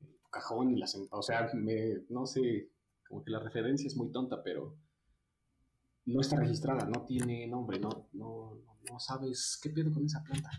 en 0.00 0.18
tu 0.22 0.28
cajón 0.30 0.70
y 0.72 0.78
la 0.78 0.86
O 1.10 1.22
sea, 1.22 1.50
me- 1.54 2.02
no 2.08 2.26
sé, 2.26 2.70
como 3.08 3.22
que 3.24 3.30
la 3.30 3.40
referencia 3.40 3.86
es 3.86 3.96
muy 3.96 4.10
tonta, 4.10 4.42
pero 4.42 4.76
no 6.06 6.20
está 6.20 6.36
registrada, 6.36 6.86
no 6.86 7.04
tiene 7.06 7.46
nombre, 7.46 7.78
no, 7.78 8.08
no, 8.12 8.58
no 8.90 8.98
sabes 9.00 9.58
qué 9.62 9.70
pedo 9.70 9.92
con 9.92 10.04
esa 10.04 10.22
planta. 10.24 10.50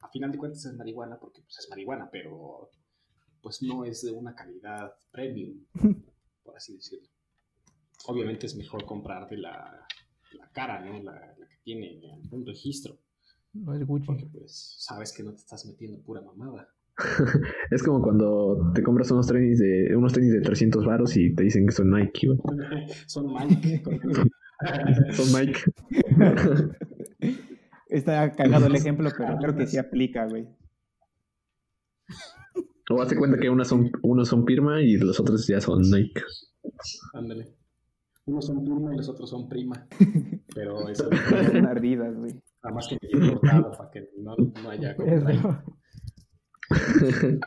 A 0.00 0.08
final 0.08 0.32
de 0.32 0.38
cuentas 0.38 0.64
es 0.64 0.74
marihuana 0.74 1.18
porque 1.18 1.42
pues, 1.42 1.58
es 1.58 1.68
marihuana, 1.68 2.08
pero 2.10 2.70
pues 3.42 3.62
no 3.62 3.84
es 3.84 4.02
de 4.02 4.12
una 4.12 4.34
calidad 4.34 4.92
premium, 5.10 5.64
por 6.44 6.56
así 6.56 6.74
decirlo. 6.74 7.08
Obviamente 8.06 8.46
es 8.46 8.56
mejor 8.56 8.84
comprar 8.84 9.28
de 9.28 9.38
la, 9.38 9.86
la 10.32 10.48
cara, 10.52 10.80
¿no? 10.80 11.02
La, 11.02 11.12
la 11.12 11.48
que 11.48 11.56
tiene 11.62 12.00
un 12.30 12.46
registro. 12.46 12.98
No 13.52 13.74
es 13.74 13.86
Gucci. 13.86 14.06
Porque 14.06 14.26
pues 14.26 14.76
sabes 14.78 15.12
que 15.12 15.22
no 15.22 15.32
te 15.32 15.38
estás 15.38 15.66
metiendo 15.66 16.00
pura 16.02 16.20
mamada. 16.22 16.68
Es 17.70 17.82
como 17.82 18.02
cuando 18.02 18.72
te 18.74 18.82
compras 18.82 19.10
unos 19.10 19.26
tenis 19.26 19.58
de 19.58 19.94
unos 19.96 20.12
tenis 20.12 20.32
de 20.32 20.40
300 20.40 20.84
varos 20.84 21.16
y 21.16 21.34
te 21.34 21.44
dicen 21.44 21.66
que 21.66 21.72
son 21.72 21.90
Nike. 21.90 22.28
Son 23.06 23.26
Mike. 23.32 23.82
Son 25.12 25.32
Nike. 25.32 25.60
Está 27.90 28.32
cagado 28.32 28.66
el 28.66 28.76
ejemplo, 28.76 29.10
pero 29.16 29.36
creo 29.38 29.56
que 29.56 29.66
sí 29.66 29.76
aplica, 29.76 30.26
güey. 30.26 30.46
O 32.90 33.00
hazte 33.00 33.16
cuenta 33.16 33.38
que 33.38 33.48
unas 33.48 33.68
son, 33.68 33.90
unos 34.02 34.28
son 34.28 34.44
Pirma 34.44 34.80
y 34.80 34.96
los 34.96 35.20
otros 35.20 35.46
ya 35.46 35.60
son 35.60 35.82
Nike. 35.82 36.22
Ándale. 37.14 37.54
Unos 38.26 38.46
son 38.46 38.64
prima 38.64 38.94
y 38.94 38.96
los 38.96 39.08
otros 39.08 39.30
son 39.30 39.48
prima. 39.48 39.86
Pero 40.54 40.88
eso 40.88 41.08
Son 41.50 41.66
ardidas, 41.66 42.16
güey. 42.16 42.32
nada 42.62 42.74
más 42.74 42.86
que 42.88 42.98
me 43.02 43.32
cortado 43.32 43.72
para 43.72 43.90
que 43.90 44.08
no, 44.18 44.36
no 44.36 44.70
haya. 44.70 44.92
Eso. 44.92 45.62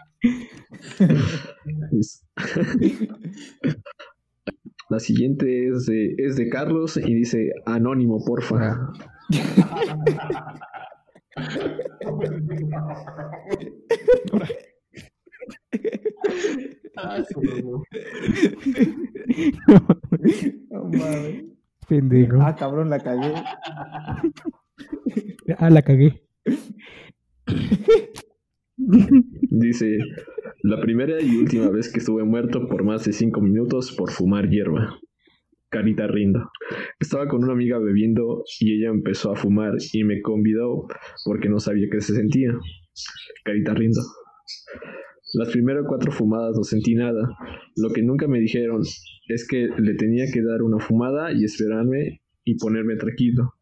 La 4.89 5.00
siguiente 5.00 5.70
es 5.70 5.86
de, 5.86 6.16
es 6.18 6.36
de 6.36 6.50
Carlos 6.50 6.98
y 6.98 7.14
dice 7.14 7.54
anónimo, 7.66 8.24
porfa. 8.26 8.91
Ah, 16.95 17.24
sí, 17.28 17.36
no. 17.63 17.84
No 20.69 20.84
mames. 20.86 21.45
Pendejo. 21.88 22.38
Ah, 22.41 22.55
cabrón, 22.55 22.89
la 22.89 22.99
cagué. 22.99 23.34
Ah, 25.57 25.69
la 25.69 25.82
cagué. 25.82 26.24
Dice, 28.78 29.97
la 30.61 30.80
primera 30.80 31.21
y 31.21 31.36
última 31.36 31.69
vez 31.69 31.91
que 31.91 31.99
estuve 31.99 32.24
muerto 32.24 32.67
por 32.67 32.84
más 32.84 33.03
de 33.05 33.13
cinco 33.13 33.41
minutos 33.41 33.91
por 33.91 34.11
fumar 34.11 34.49
hierba. 34.49 34.97
Carita 35.74 36.05
rindo. 36.05 36.51
Estaba 36.99 37.28
con 37.28 37.43
una 37.43 37.53
amiga 37.53 37.80
bebiendo 37.80 38.43
y 38.59 38.76
ella 38.76 38.89
empezó 38.89 39.32
a 39.32 39.36
fumar 39.36 39.74
y 39.91 40.03
me 40.03 40.21
convidó 40.21 40.86
porque 41.26 41.49
no 41.49 41.59
sabía 41.59 41.88
qué 41.91 41.99
se 41.99 42.13
sentía. 42.13 42.51
Carita 43.43 43.74
rindo. 43.74 43.99
Las 45.34 45.49
primeras 45.49 45.86
cuatro 45.88 46.11
fumadas 46.11 46.55
no 46.55 46.63
sentí 46.63 46.93
nada. 46.93 47.28
Lo 47.76 47.89
que 47.89 48.03
nunca 48.03 48.28
me 48.28 48.39
dijeron 48.39 48.84
es 49.28 49.47
que 49.47 49.67
le 49.76 49.95
tenía 49.95 50.26
que 50.32 50.43
dar 50.43 50.61
una 50.61 50.78
fumada 50.78 51.34
y 51.34 51.43
esperarme 51.43 52.21
y 52.43 52.55
ponerme 52.59 52.95
tranquilo. 52.95 53.55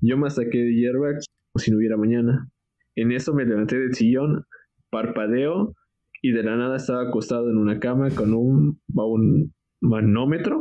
Yo 0.00 0.16
me 0.16 0.28
saqué 0.30 0.58
de 0.58 0.74
hierba 0.74 1.10
como 1.12 1.62
si 1.62 1.70
no 1.70 1.76
hubiera 1.76 1.96
mañana. 1.96 2.50
En 2.96 3.12
eso 3.12 3.32
me 3.34 3.44
levanté 3.44 3.78
del 3.78 3.94
sillón, 3.94 4.46
parpadeo 4.90 5.76
y 6.22 6.32
de 6.32 6.42
la 6.42 6.56
nada 6.56 6.76
estaba 6.76 7.06
acostado 7.06 7.50
en 7.50 7.56
una 7.56 7.78
cama 7.78 8.10
con 8.10 8.34
un, 8.34 8.80
un 8.88 9.54
manómetro 9.80 10.60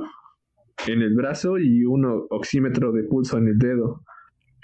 en 0.87 1.01
el 1.01 1.13
brazo 1.13 1.57
y 1.57 1.85
un 1.85 2.05
oxímetro 2.29 2.91
de 2.91 3.03
pulso 3.03 3.37
en 3.37 3.47
el 3.47 3.57
dedo. 3.57 4.03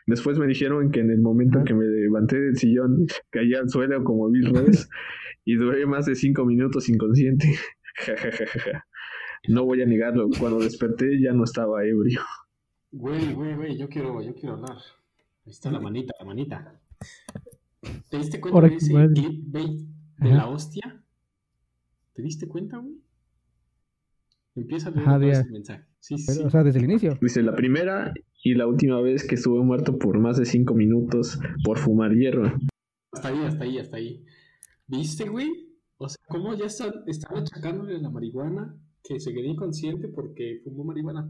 Después 0.08 0.40
me 0.40 0.48
dijeron 0.48 0.92
que 0.92 1.02
en 1.02 1.12
el 1.12 1.20
momento 1.20 1.60
en 1.60 1.66
que 1.66 1.74
me 1.74 1.86
levanté 1.86 2.40
del 2.40 2.58
sillón 2.58 3.06
caí 3.30 3.54
al 3.54 3.70
suelo 3.70 4.04
como 4.04 4.30
Bill 4.30 4.46
Revés 4.56 4.90
y 5.46 5.56
duré 5.56 5.86
más 5.86 6.06
de 6.06 6.16
cinco 6.16 6.46
minutos 6.46 6.90
inconsciente. 6.90 7.48
Ja, 8.06 8.16
ja, 8.18 8.32
ja, 8.32 8.46
ja, 8.46 8.60
ja. 8.60 8.86
no 9.50 9.66
voy 9.66 9.82
a 9.82 9.86
negarlo, 9.86 10.30
cuando 10.40 10.60
desperté 10.60 11.22
ya 11.22 11.34
no 11.34 11.44
estaba 11.44 11.84
ebrio. 11.84 12.22
Güey, 12.92 13.34
güey, 13.34 13.56
güey, 13.56 13.78
yo 13.78 13.88
quiero, 13.88 14.22
yo 14.22 14.34
quiero 14.34 14.56
hablar. 14.56 14.78
Ahí 15.46 15.52
está 15.52 15.72
la 15.72 15.80
manita, 15.80 16.14
la 16.20 16.26
manita. 16.26 16.82
¿Te 18.10 18.18
diste 18.18 18.40
cuenta 18.40 18.56
Ahora 18.58 18.70
de 18.70 18.78
que 18.78 18.86
ese 18.86 18.94
clickbait 19.14 19.80
de 20.18 20.30
Ajá. 20.30 20.38
la 20.38 20.48
hostia? 20.48 21.04
¿Te 22.14 22.22
diste 22.22 22.48
cuenta, 22.48 22.78
güey? 22.78 23.00
Empieza 24.56 24.90
a 24.90 25.18
leer 25.18 25.34
ese 25.34 25.50
mensaje. 25.50 25.89
Sí, 26.00 26.18
sí, 26.18 26.26
Pero, 26.28 26.40
sí. 26.42 26.46
o 26.46 26.50
sea, 26.50 26.64
desde 26.64 26.80
el 26.80 26.86
inicio. 26.86 27.18
Dice, 27.22 27.44
la 27.44 27.56
primera 27.56 28.14
y 28.44 28.56
la 28.56 28.68
última 28.68 29.02
vez 29.02 29.28
que 29.28 29.36
estuve 29.36 29.64
muerto 29.64 29.98
por 29.98 30.20
más 30.20 30.38
de 30.38 30.46
cinco 30.46 30.74
minutos 30.74 31.40
por 31.64 31.78
fumar 31.78 32.14
hierba. 32.14 32.58
Hasta 33.12 33.30
ahí, 33.30 33.44
hasta 33.46 33.64
ahí, 33.64 33.78
hasta 33.80 33.98
ahí. 33.98 34.26
¿Viste, 34.88 35.28
güey? 35.28 35.50
O 35.98 36.08
sea, 36.08 36.18
¿cómo 36.28 36.56
ya 36.56 36.66
está, 36.66 36.94
están 37.06 37.38
achacándole 37.38 38.00
la 38.00 38.10
marihuana 38.10 38.76
que 39.04 39.20
se 39.20 39.34
quedó 39.34 39.46
inconsciente 39.46 40.08
porque 40.08 40.62
fumó 40.64 40.86
marihuana? 40.86 41.30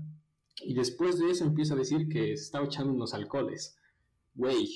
Y 0.62 0.76
después 0.76 1.18
de 1.20 1.32
eso 1.32 1.46
empieza 1.46 1.74
a 1.74 1.78
decir 1.78 2.08
que 2.08 2.38
se 2.38 2.44
estaba 2.44 2.66
echando 2.66 2.94
unos 2.94 3.14
alcoholes. 3.14 3.78
Güey, 4.36 4.68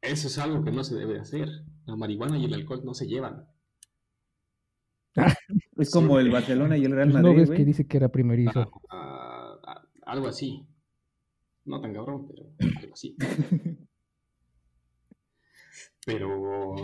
eso 0.00 0.28
es 0.28 0.38
algo 0.38 0.64
que 0.64 0.72
no 0.72 0.82
se 0.84 0.96
debe 0.96 1.18
hacer. 1.18 1.48
La 1.86 1.96
marihuana 1.96 2.38
y 2.38 2.44
el 2.46 2.54
alcohol 2.54 2.82
no 2.84 2.94
se 2.94 3.06
llevan. 3.06 3.46
Es 5.76 5.90
como 5.90 6.18
Sí. 6.18 6.26
el 6.26 6.30
Barcelona 6.32 6.76
y 6.76 6.84
el 6.84 6.92
Real 6.92 7.10
Pues 7.10 7.22
no 7.22 7.28
Madrid, 7.30 7.48
ves 7.48 7.56
que 7.56 7.64
dice 7.64 7.86
que 7.86 7.96
era 7.96 8.08
primerizo. 8.10 8.70
Ah, 8.90 9.56
ah, 9.66 9.82
algo 10.06 10.28
así. 10.28 10.66
No 11.64 11.80
tan 11.80 11.92
cabrón, 11.94 12.26
pero 12.28 12.46
algo 12.80 12.92
así. 12.94 13.16
Pero. 16.06 16.74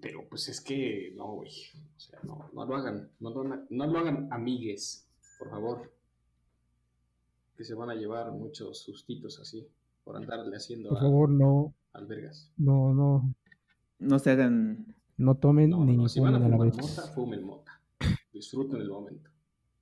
Pero 0.00 0.28
pues 0.28 0.48
es 0.48 0.60
que 0.60 1.12
no, 1.16 1.32
güey. 1.34 1.50
O 1.96 2.00
sea, 2.00 2.20
no, 2.22 2.50
no 2.52 2.64
lo 2.66 2.76
hagan. 2.76 3.10
No 3.20 3.30
lo, 3.30 3.40
hagan- 3.42 3.66
no 3.70 3.86
lo 3.86 3.98
hagan 3.98 4.28
amigues, 4.32 5.08
por 5.38 5.50
favor. 5.50 5.92
Que 7.56 7.64
se 7.64 7.74
van 7.74 7.90
a 7.90 7.94
llevar 7.94 8.30
muchos 8.32 8.82
sustitos 8.82 9.40
así. 9.40 9.66
Por 10.04 10.16
andarle 10.16 10.56
haciendo 10.56 10.90
Por 10.90 10.98
a- 10.98 11.00
favor, 11.00 11.28
no, 11.30 11.74
albergas. 11.92 12.52
no, 12.56 12.94
no, 12.94 13.34
No 13.98 14.18
se 14.18 14.30
hagan. 14.30 14.94
No 15.18 15.36
tomen 15.36 15.70
No, 15.70 15.84
ni 15.84 15.96
no, 15.96 16.08
si 16.08 16.20
van 16.20 16.34
a 16.34 16.38
fumen 16.38 16.54
a 16.54 16.56
la 16.58 16.64
vez. 16.64 16.76
mota, 16.76 17.02
fumen 17.14 17.44
mota. 17.44 17.82
Disfruten 18.32 18.80
el 18.80 18.88
momento. 18.88 19.30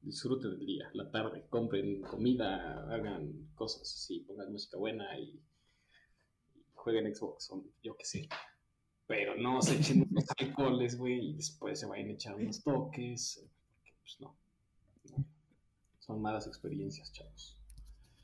Disfruten 0.00 0.52
el 0.52 0.66
día, 0.66 0.88
la 0.92 1.10
tarde. 1.10 1.46
Compren 1.48 2.02
comida, 2.02 2.84
hagan 2.92 3.48
cosas 3.54 3.82
así, 3.82 4.20
pongan 4.20 4.52
música 4.52 4.76
buena 4.76 5.18
y, 5.18 5.40
jueguen 6.74 7.14
Xbox, 7.14 7.50
o 7.50 7.64
yo 7.82 7.96
qué 7.96 8.04
sé. 8.04 8.28
Pero 9.06 9.36
no 9.36 9.60
se 9.62 9.76
echen 9.76 10.06
unos 10.10 10.24
alcoholes, 10.38 10.98
güey, 10.98 11.30
y 11.30 11.34
después 11.34 11.80
se 11.80 11.86
vayan 11.86 12.08
a 12.08 12.12
echar 12.12 12.34
unos 12.36 12.62
toques. 12.62 13.40
Porque, 13.72 13.92
pues 14.02 14.16
no. 14.20 14.36
no. 15.16 15.24
Son 15.98 16.20
malas 16.20 16.46
experiencias, 16.46 17.10
chavos. 17.12 17.58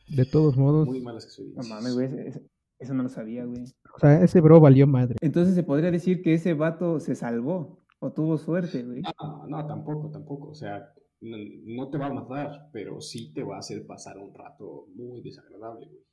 De 0.08 0.24
todos 0.26 0.56
modos, 0.56 0.86
Muy 0.86 1.00
malas 1.00 1.24
No 1.24 1.28
experiencias. 1.28 1.68
mames, 1.68 1.94
güey. 1.94 2.49
Eso 2.80 2.94
no 2.94 3.02
lo 3.02 3.08
sabía, 3.10 3.44
güey. 3.44 3.64
o 3.94 3.98
sea, 3.98 4.22
ese 4.22 4.40
bro 4.40 4.58
valió 4.60 4.86
madre. 4.86 5.16
Entonces 5.20 5.54
se 5.54 5.62
podría 5.62 5.90
decir 5.90 6.22
que 6.22 6.34
ese 6.34 6.54
vato 6.54 6.98
se 6.98 7.14
salvó. 7.14 7.78
O 8.00 8.12
tuvo 8.12 8.38
suerte, 8.38 8.82
güey. 8.82 9.02
No, 9.02 9.46
no, 9.46 9.66
tampoco, 9.66 10.10
tampoco. 10.10 10.48
O 10.48 10.54
sea, 10.54 10.90
no, 11.20 11.36
no 11.66 11.90
te 11.90 11.98
va 11.98 12.06
a 12.06 12.12
matar, 12.14 12.70
pero 12.72 12.98
sí 13.02 13.32
te 13.34 13.42
va 13.42 13.56
a 13.56 13.58
hacer 13.58 13.86
pasar 13.86 14.16
un 14.18 14.32
rato 14.34 14.86
muy 14.94 15.20
desagradable, 15.22 15.86
güey. 15.86 16.04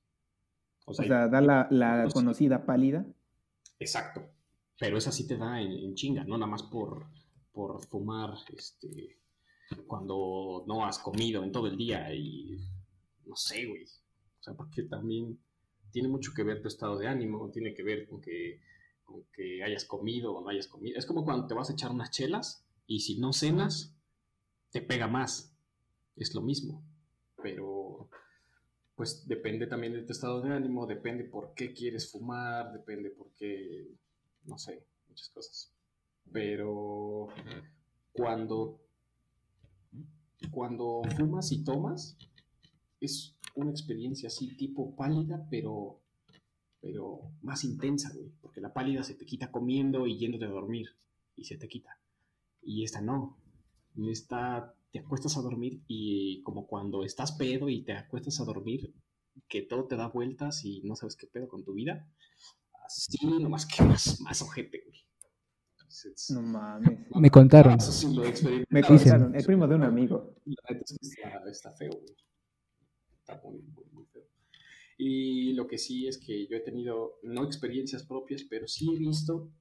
O 0.85 0.91
O 0.91 0.93
sea, 0.93 1.29
da 1.29 1.39
la, 1.41 1.67
la 1.71 2.03
no 2.03 2.09
sé. 2.09 2.13
conocida 2.13 2.65
pálida. 2.65 3.05
exacto. 3.79 4.29
Pero 4.79 4.97
esa 4.97 5.11
sí 5.11 5.25
te 5.27 5.37
da 5.37 5.59
en, 5.61 5.71
en 5.71 5.95
chinga, 5.95 6.23
no 6.25 6.37
nada 6.37 6.51
más 6.51 6.63
por, 6.63 7.07
por 7.51 7.81
fumar 7.87 8.35
este, 8.55 9.17
cuando 9.87 10.63
no 10.67 10.85
has 10.85 10.99
comido 10.99 11.43
en 11.43 11.51
todo 11.51 11.67
el 11.67 11.77
día 11.77 12.13
y 12.13 12.59
no 13.25 13.35
sé, 13.35 13.65
güey. 13.65 13.83
O 13.85 14.43
sea, 14.43 14.53
porque 14.53 14.83
también 14.83 15.39
tiene 15.91 16.07
mucho 16.07 16.33
que 16.35 16.43
ver 16.43 16.61
tu 16.61 16.67
estado 16.67 16.97
de 16.97 17.07
ánimo, 17.07 17.49
tiene 17.51 17.73
que 17.73 17.83
ver 17.83 18.07
con 18.07 18.21
que, 18.21 18.61
con 19.03 19.23
que 19.33 19.63
hayas 19.63 19.85
comido 19.85 20.33
o 20.33 20.41
no 20.41 20.49
hayas 20.49 20.67
comido. 20.67 20.97
Es 20.97 21.05
como 21.05 21.23
cuando 21.23 21.47
te 21.47 21.53
vas 21.53 21.69
a 21.69 21.73
echar 21.73 21.91
unas 21.91 22.11
chelas 22.11 22.65
y 22.85 22.99
si 22.99 23.19
no 23.19 23.33
cenas, 23.33 23.95
te 24.71 24.81
pega 24.81 25.07
más. 25.07 25.53
Es 26.15 26.33
lo 26.33 26.41
mismo. 26.41 26.83
Pero, 27.41 28.09
pues 28.95 29.27
depende 29.27 29.67
también 29.67 29.93
de 29.93 30.01
tu 30.01 30.11
estado 30.11 30.41
de 30.41 30.51
ánimo, 30.51 30.87
depende 30.87 31.23
por 31.23 31.53
qué 31.53 31.73
quieres 31.73 32.11
fumar, 32.11 32.73
depende 32.73 33.11
por 33.11 33.31
qué, 33.33 33.87
no 34.45 34.57
sé, 34.57 34.83
muchas 35.07 35.29
cosas. 35.29 35.71
Pero 36.31 37.27
cuando, 38.11 38.81
cuando 40.51 41.03
fumas 41.15 41.51
y 41.51 41.63
tomas, 41.63 42.17
es 42.99 43.36
una 43.57 43.71
experiencia 43.71 44.27
así 44.27 44.55
tipo 44.55 44.95
pálida, 44.95 45.47
pero, 45.49 45.99
pero 46.79 47.31
más 47.41 47.63
intensa, 47.63 48.11
güey. 48.13 48.31
Porque 48.41 48.61
la 48.61 48.73
pálida 48.73 49.03
se 49.03 49.15
te 49.15 49.25
quita 49.25 49.51
comiendo 49.51 50.07
y 50.07 50.17
yéndote 50.17 50.45
a 50.45 50.49
dormir 50.49 50.87
y 51.35 51.45
se 51.45 51.57
te 51.57 51.67
quita. 51.67 51.99
Y 52.61 52.83
esta 52.83 53.01
no. 53.01 53.37
Esta 54.09 54.73
te 54.91 54.99
acuestas 54.99 55.37
a 55.37 55.41
dormir 55.41 55.81
y 55.87 56.41
como 56.43 56.67
cuando 56.67 57.03
estás 57.03 57.31
pedo 57.31 57.67
y 57.67 57.83
te 57.83 57.93
acuestas 57.93 58.39
a 58.39 58.45
dormir, 58.45 58.93
que 59.47 59.61
todo 59.63 59.85
te 59.85 59.95
da 59.95 60.07
vueltas 60.07 60.63
y 60.63 60.81
no 60.83 60.95
sabes 60.95 61.15
qué 61.15 61.27
pedo 61.27 61.47
con 61.47 61.63
tu 61.63 61.73
vida. 61.73 62.07
Así, 62.85 63.17
nomás 63.39 63.65
que 63.65 63.83
más, 63.83 64.21
más 64.21 64.41
ojete, 64.41 64.83
güey. 64.85 65.01
Entonces, 65.73 66.29
No 66.31 66.41
mames. 66.41 66.99
Me 67.15 67.31
contaron. 67.31 67.73
eso 67.73 67.91
sí 67.91 68.13
lo 68.13 68.23
he 68.23 68.29
experimentado. 68.29 68.67
Me 68.69 68.81
contaron, 68.83 69.35
el 69.35 69.45
primo 69.45 69.67
de 69.67 69.75
un 69.75 69.83
amigo. 69.83 70.35
La 70.45 70.75
neta 70.75 70.85
es 70.85 70.97
que 70.99 71.07
está, 71.07 71.49
está 71.49 71.71
feo, 71.73 71.91
güey. 71.91 72.15
Está 73.27 73.41
muy, 73.43 73.61
muy, 73.61 73.85
muy 73.91 74.05
feo. 74.05 74.23
Y 74.97 75.53
lo 75.53 75.67
que 75.67 75.77
sí 75.77 76.07
es 76.07 76.17
que 76.17 76.47
yo 76.47 76.55
he 76.55 76.61
tenido, 76.61 77.19
no 77.23 77.43
experiencias 77.43 78.03
propias, 78.03 78.43
pero 78.43 78.67
sí 78.67 78.89
he 78.93 78.97
visto 78.97 79.51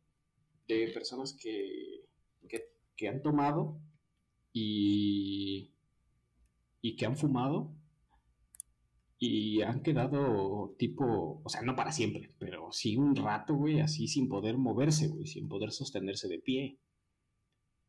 de 0.68 0.88
personas 0.94 1.36
que, 1.36 2.06
que, 2.48 2.70
que 2.96 3.08
han 3.08 3.22
tomado 3.22 3.80
y, 4.52 5.72
y 6.80 6.96
que 6.96 7.06
han 7.06 7.16
fumado 7.16 7.74
y 9.18 9.62
han 9.62 9.82
quedado 9.82 10.76
tipo, 10.78 11.40
o 11.42 11.48
sea, 11.48 11.62
no 11.62 11.74
para 11.74 11.90
siempre, 11.90 12.34
pero 12.38 12.70
sí 12.70 12.96
un 12.96 13.16
rato, 13.16 13.54
güey, 13.54 13.80
así 13.80 14.06
sin 14.06 14.28
poder 14.28 14.56
moverse, 14.56 15.08
güey, 15.08 15.26
sin 15.26 15.48
poder 15.48 15.72
sostenerse 15.72 16.28
de 16.28 16.38
pie. 16.38 16.78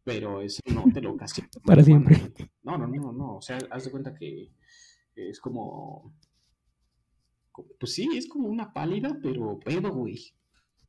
Pero 0.03 0.41
eso 0.41 0.61
no 0.73 0.86
te 0.91 1.01
lo 1.01 1.11
ocasiona. 1.13 1.49
Para 1.65 1.84
siempre. 1.84 2.17
No, 2.63 2.78
no, 2.78 2.88
no, 2.88 3.11
no. 3.11 3.36
O 3.38 3.41
sea, 3.41 3.59
haz 3.69 3.86
de 3.86 3.91
cuenta 3.91 4.15
que 4.15 4.51
es 5.18 5.39
como. 5.39 6.13
Pues 7.80 7.93
sí, 7.93 8.07
es 8.15 8.28
como 8.28 8.47
una 8.47 8.72
pálida, 8.72 9.18
pero 9.22 9.59
pedo, 9.59 9.91
güey. 9.91 10.34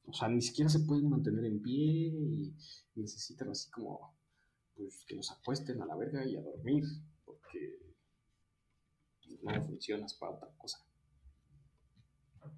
O 0.04 0.12
sea, 0.12 0.28
ni 0.28 0.42
siquiera 0.42 0.68
se 0.68 0.80
pueden 0.80 1.08
mantener 1.08 1.44
en 1.46 1.62
pie 1.62 2.08
y 2.08 2.54
necesitan 2.94 3.50
así 3.50 3.70
como. 3.70 4.16
Pues 4.74 5.04
que 5.06 5.16
los 5.16 5.30
acuesten 5.32 5.82
a 5.82 5.86
la 5.86 5.96
verga 5.96 6.24
y 6.24 6.36
a 6.36 6.42
dormir, 6.42 6.84
porque 7.24 7.78
no 9.42 9.64
funcionas 9.64 10.14
para 10.14 10.36
otra 10.36 10.48
cosa. 10.56 10.78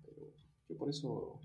Pero 0.02 0.34
yo 0.68 0.76
por 0.76 0.90
eso. 0.90 1.40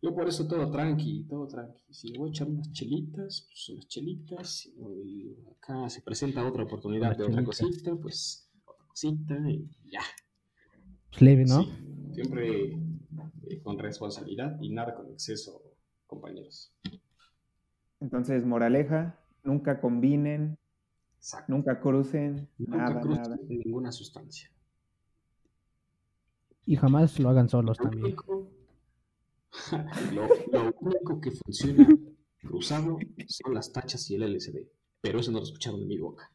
Yo 0.00 0.14
por 0.14 0.28
eso 0.28 0.46
todo 0.46 0.70
tranqui, 0.70 1.24
todo 1.24 1.48
tranqui. 1.48 1.92
Si 1.92 2.16
voy 2.16 2.28
a 2.28 2.30
echar 2.30 2.48
unas 2.48 2.70
chelitas, 2.72 3.46
pues 3.48 3.68
unas 3.70 3.88
chelitas. 3.88 4.56
Si 4.58 4.72
no, 4.72 4.92
y 4.92 5.36
acá 5.56 5.88
se 5.88 6.02
presenta 6.02 6.46
otra 6.46 6.64
oportunidad 6.64 7.16
de 7.16 7.24
otra 7.24 7.42
cosita, 7.42 7.96
pues 7.96 8.47
cosita 8.98 9.34
y 9.48 9.68
ya. 9.90 10.00
Pues 11.10 11.22
leve, 11.22 11.44
¿no? 11.44 11.62
Sí, 11.62 11.72
siempre 12.14 12.72
eh, 13.48 13.62
con 13.62 13.78
responsabilidad 13.78 14.58
y 14.60 14.70
nada 14.70 14.94
con 14.94 15.10
exceso, 15.12 15.62
compañeros. 16.06 16.72
Entonces, 18.00 18.44
moraleja, 18.44 19.18
nunca 19.44 19.80
combinen, 19.80 20.58
Exacto. 21.16 21.52
nunca 21.52 21.80
crucen, 21.80 22.48
Nunca 22.58 22.76
nada, 22.78 23.00
crucen 23.00 23.22
nada. 23.22 23.38
ninguna 23.48 23.92
sustancia. 23.92 24.50
Y 26.66 26.76
jamás 26.76 27.18
lo 27.18 27.30
hagan 27.30 27.48
solos 27.48 27.78
Lo 27.78 27.84
también. 27.84 28.04
único, 28.06 28.50
lo, 30.12 30.28
lo 30.52 30.74
único 30.80 31.20
que 31.20 31.30
funciona 31.30 31.88
cruzado 32.40 32.98
son 33.26 33.54
las 33.54 33.72
tachas 33.72 34.10
y 34.10 34.16
el 34.16 34.22
LCD. 34.24 34.68
Pero 35.00 35.20
eso 35.20 35.30
no 35.30 35.38
lo 35.38 35.44
escucharon 35.44 35.80
de 35.80 35.86
mi 35.86 35.98
boca. 35.98 36.30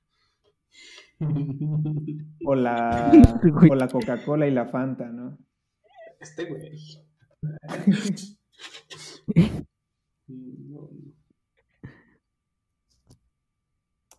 O 2.45 2.55
la, 2.55 3.11
o 3.71 3.75
la 3.75 3.87
Coca-Cola 3.87 4.47
y 4.47 4.51
la 4.51 4.65
Fanta, 4.65 5.07
¿no? 5.07 5.37
Este 6.19 6.45
güey. 6.45 6.77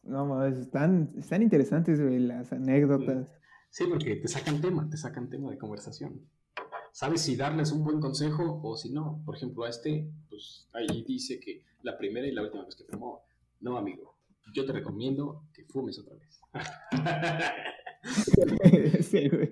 No, 0.02 0.26
mames, 0.26 0.58
están, 0.58 1.12
están 1.16 1.42
interesantes, 1.42 2.00
güey, 2.00 2.18
las 2.18 2.52
anécdotas. 2.52 3.28
Sí, 3.70 3.84
porque 3.88 4.16
te 4.16 4.28
sacan 4.28 4.60
tema, 4.60 4.88
te 4.88 4.96
sacan 4.96 5.28
tema 5.28 5.50
de 5.50 5.58
conversación. 5.58 6.28
Sabes 6.92 7.22
si 7.22 7.36
darles 7.36 7.72
un 7.72 7.82
buen 7.84 8.00
consejo 8.00 8.60
o 8.62 8.76
si 8.76 8.92
no. 8.92 9.22
Por 9.24 9.36
ejemplo, 9.36 9.64
a 9.64 9.70
este, 9.70 10.08
pues 10.28 10.68
ahí 10.72 11.04
dice 11.08 11.40
que 11.40 11.64
la 11.82 11.98
primera 11.98 12.26
y 12.26 12.32
la 12.32 12.42
última 12.42 12.64
vez 12.64 12.76
que 12.76 12.84
fumó. 12.84 13.24
No, 13.60 13.76
amigo, 13.76 14.13
yo 14.52 14.64
te 14.66 14.72
recomiendo 14.72 15.44
que 15.52 15.64
fumes 15.64 15.98
otra 15.98 16.14
vez. 16.16 16.40
sí, 19.06 19.28
güey. 19.28 19.50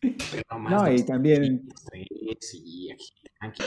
Pero 0.00 0.42
no 0.50 0.58
más. 0.58 0.72
No, 0.72 0.92
y 0.94 1.04
también, 1.04 1.68
tres 1.90 2.54
y 2.54 2.90
aquí, 2.90 3.12
aquí. 3.40 3.62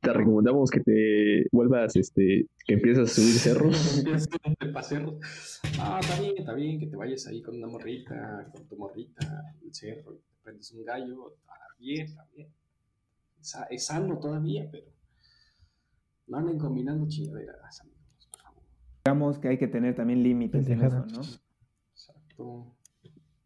Te 0.00 0.12
recomendamos 0.12 0.70
que 0.70 0.80
te 0.80 1.46
vuelvas, 1.50 1.96
este, 1.96 2.46
que 2.64 2.74
empieces 2.74 3.10
a 3.10 3.14
subir 3.14 3.34
cerros. 3.34 4.04
Pasearlos. 4.72 5.60
Ah, 5.80 5.98
está 6.00 6.20
bien, 6.20 6.34
está 6.38 6.54
bien 6.54 6.78
que 6.78 6.86
te 6.86 6.96
vayas 6.96 7.26
ahí 7.26 7.42
con 7.42 7.56
una 7.56 7.66
morrita, 7.66 8.48
con 8.52 8.66
tu 8.68 8.76
morrita, 8.76 9.42
el 9.64 9.74
cerro, 9.74 10.14
y 10.14 10.18
te 10.18 10.36
prendes 10.42 10.70
un 10.72 10.84
gallo. 10.84 11.34
Está 11.34 11.54
bien, 11.78 12.06
está 12.06 12.24
bien. 12.34 12.48
Es, 13.40 13.50
sa- 13.50 13.64
es 13.64 13.86
sano 13.86 14.18
todavía, 14.20 14.68
pero 14.70 14.86
no 16.28 16.38
anden 16.38 16.58
combinando 16.58 17.08
chingaderas, 17.08 17.80
amigos. 17.80 17.95
Digamos 19.06 19.38
que 19.38 19.48
hay 19.48 19.58
que 19.58 19.68
tener 19.68 19.94
también 19.94 20.22
límites 20.22 20.68
en 20.68 20.82
eso. 20.82 21.06
¿no? 21.06 21.20
Exacto. 21.92 22.76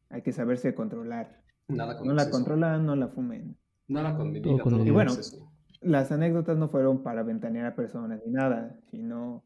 Hay 0.08 0.22
que 0.22 0.32
saberse 0.32 0.74
controlar. 0.74 1.42
Nada 1.68 1.98
con 1.98 2.08
No 2.08 2.14
la 2.14 2.30
controlan, 2.30 2.86
no 2.86 2.96
la 2.96 3.08
fumen. 3.08 3.56
Nada 3.86 4.16
con 4.16 4.32
medida. 4.32 4.44
Todo 4.44 4.58
con 4.58 4.70
todo 4.70 4.78
medida. 4.78 4.90
Y 4.90 4.94
bueno, 4.94 5.12
exceso. 5.12 5.52
Las 5.82 6.12
anécdotas 6.12 6.56
no 6.56 6.68
fueron 6.68 7.02
para 7.02 7.22
ventanear 7.22 7.66
a 7.66 7.74
personas 7.74 8.20
ni 8.24 8.32
nada, 8.32 8.78
sino 8.90 9.44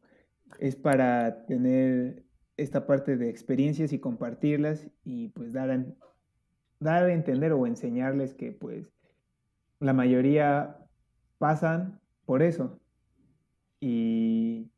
es 0.59 0.75
para 0.75 1.45
tener 1.45 2.23
esta 2.57 2.87
parte 2.87 3.17
de 3.17 3.29
experiencias 3.29 3.93
y 3.93 3.99
compartirlas 3.99 4.87
y 5.03 5.29
pues 5.29 5.53
dar 5.53 5.71
a, 5.71 5.85
dar 6.79 7.03
a 7.03 7.13
entender 7.13 7.51
o 7.51 7.67
enseñarles 7.67 8.33
que 8.33 8.51
pues 8.51 8.93
la 9.79 9.93
mayoría 9.93 10.77
pasan 11.37 11.99
por 12.25 12.41
eso 12.41 12.79
y 13.79 14.71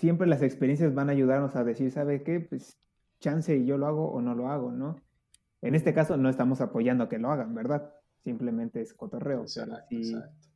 siempre 0.00 0.26
las 0.26 0.42
experiencias 0.42 0.94
van 0.94 1.10
a 1.10 1.12
ayudarnos 1.12 1.54
a 1.56 1.62
decir, 1.64 1.90
¿sabe 1.90 2.22
qué? 2.22 2.40
Pues 2.40 2.78
chance 3.20 3.54
y 3.54 3.66
yo 3.66 3.76
lo 3.76 3.86
hago 3.86 4.10
o 4.10 4.22
no 4.22 4.34
lo 4.34 4.48
hago, 4.48 4.72
¿no? 4.72 4.96
En 5.60 5.74
este 5.74 5.92
caso 5.92 6.16
no 6.16 6.30
estamos 6.30 6.62
apoyando 6.62 7.04
a 7.04 7.08
que 7.10 7.18
lo 7.18 7.30
hagan, 7.30 7.54
¿verdad? 7.54 7.92
Simplemente 8.24 8.80
es 8.80 8.94
cotorreo, 8.94 9.44
pero 9.54 9.72
Exacto, 9.74 9.86
sí, 9.90 9.96
exacto. 10.14 10.48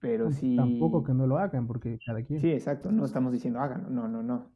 pero 0.00 0.30
sí. 0.32 0.56
Tampoco 0.56 1.04
que 1.04 1.14
no 1.14 1.26
lo 1.28 1.38
hagan, 1.38 1.66
porque 1.68 1.98
cada 2.04 2.22
quien. 2.24 2.40
Sí, 2.40 2.50
exacto, 2.50 2.90
no 2.90 3.04
estamos 3.04 3.32
diciendo 3.32 3.60
háganlo, 3.60 3.90
no, 3.90 4.08
no, 4.08 4.22
no. 4.22 4.50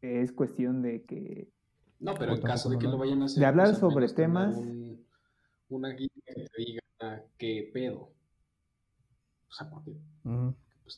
Es 0.00 0.30
cuestión 0.32 0.80
de 0.80 1.04
que 1.04 1.50
No, 1.98 2.14
pero 2.14 2.34
en 2.34 2.40
caso 2.42 2.70
de 2.70 2.78
que 2.78 2.86
lo 2.86 2.98
vayan 2.98 3.22
a 3.22 3.24
hacer. 3.24 3.40
De 3.40 3.46
hablar 3.46 3.66
pues, 3.66 3.78
sobre 3.78 4.08
temas. 4.08 4.56
un- 4.56 5.04
una 5.70 5.90
guía 5.90 6.08
que 6.24 6.34
te 6.34 6.48
diga 6.56 7.22
qué 7.36 7.70
pedo. 7.72 8.12
O 9.48 9.52
sea, 9.52 9.68
porque. 9.68 9.96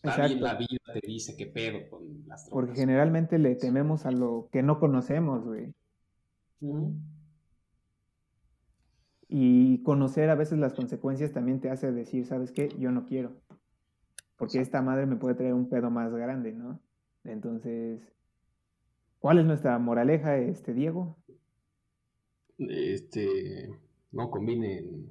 Pues, 0.01 0.16
Exacto. 0.16 0.40
la 0.40 0.55
vida 0.55 0.78
te 0.93 1.07
dice 1.07 1.36
qué 1.36 1.47
pedo 1.47 1.88
con 1.90 2.07
las 2.26 2.47
drogas. 2.47 2.51
porque 2.51 2.74
generalmente 2.74 3.38
le 3.38 3.57
tememos 3.57 4.07
a 4.07 4.11
lo 4.11 4.49
que 4.53 4.62
no 4.62 4.78
conocemos, 4.78 5.45
güey. 5.45 5.74
Y 9.28 9.82
conocer 9.82 10.30
a 10.30 10.34
veces 10.34 10.59
las 10.59 10.74
consecuencias 10.74 11.32
también 11.32 11.61
te 11.61 11.70
hace 11.70 11.90
decir, 11.90 12.26
¿sabes 12.26 12.53
qué? 12.53 12.68
Yo 12.78 12.93
no 12.93 13.07
quiero. 13.07 13.32
Porque 14.36 14.61
esta 14.61 14.82
madre 14.82 15.07
me 15.07 15.16
puede 15.16 15.34
traer 15.34 15.55
un 15.55 15.68
pedo 15.68 15.90
más 15.90 16.12
grande, 16.12 16.53
¿no? 16.53 16.80
Entonces, 17.24 18.01
¿cuál 19.18 19.38
es 19.38 19.45
nuestra 19.45 19.78
moraleja, 19.78 20.36
este 20.36 20.74
Diego? 20.74 21.16
Este, 22.59 23.70
no 24.12 24.30
combinen 24.30 25.11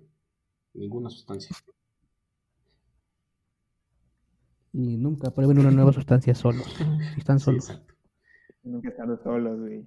ninguna 0.73 1.09
sustancia. 1.09 1.55
Y 4.73 4.97
nunca 4.97 5.31
prueben 5.31 5.59
una 5.59 5.71
nueva 5.71 5.91
sustancia 5.93 6.33
solos. 6.35 6.75
Si 7.13 7.19
están 7.19 7.39
Sí, 7.39 7.45
solos. 7.45 7.69
exacto. 7.69 7.93
Nunca 8.63 8.89
estando 8.89 9.17
solos, 9.17 9.59
güey. 9.59 9.85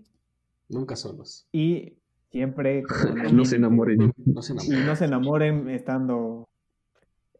Nunca 0.68 0.97
solos. 0.97 1.47
Y 1.53 1.95
siempre 2.30 2.82
No 3.32 3.45
se 3.45 3.57
enamoren. 3.57 4.12
No 4.16 4.43
se 4.43 4.53
Y 4.55 4.85
no 4.85 4.97
se 4.97 5.05
enamoren 5.05 5.68
estando, 5.70 6.49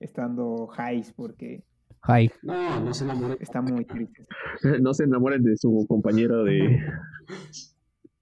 estando 0.01 0.69
highs, 0.79 1.13
porque 1.13 1.65
Hi. 2.07 2.31
No, 2.43 2.81
no 2.81 2.93
se 2.95 3.05
enamoren. 3.05 3.39
está 3.41 3.63
muy 3.63 3.85
triste. 3.85 4.27
No 4.83 4.93
se 4.95 5.05
enamoren 5.05 5.43
de 5.43 5.57
su 5.57 5.87
compañero 5.89 6.45
de, 6.45 6.79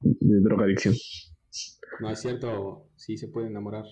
de 0.01 0.41
drogadicción. 0.41 0.95
No, 2.01 2.11
es 2.11 2.21
cierto, 2.21 2.87
sí 2.97 3.17
se 3.19 3.29
puede 3.29 3.49
enamorar, 3.49 3.85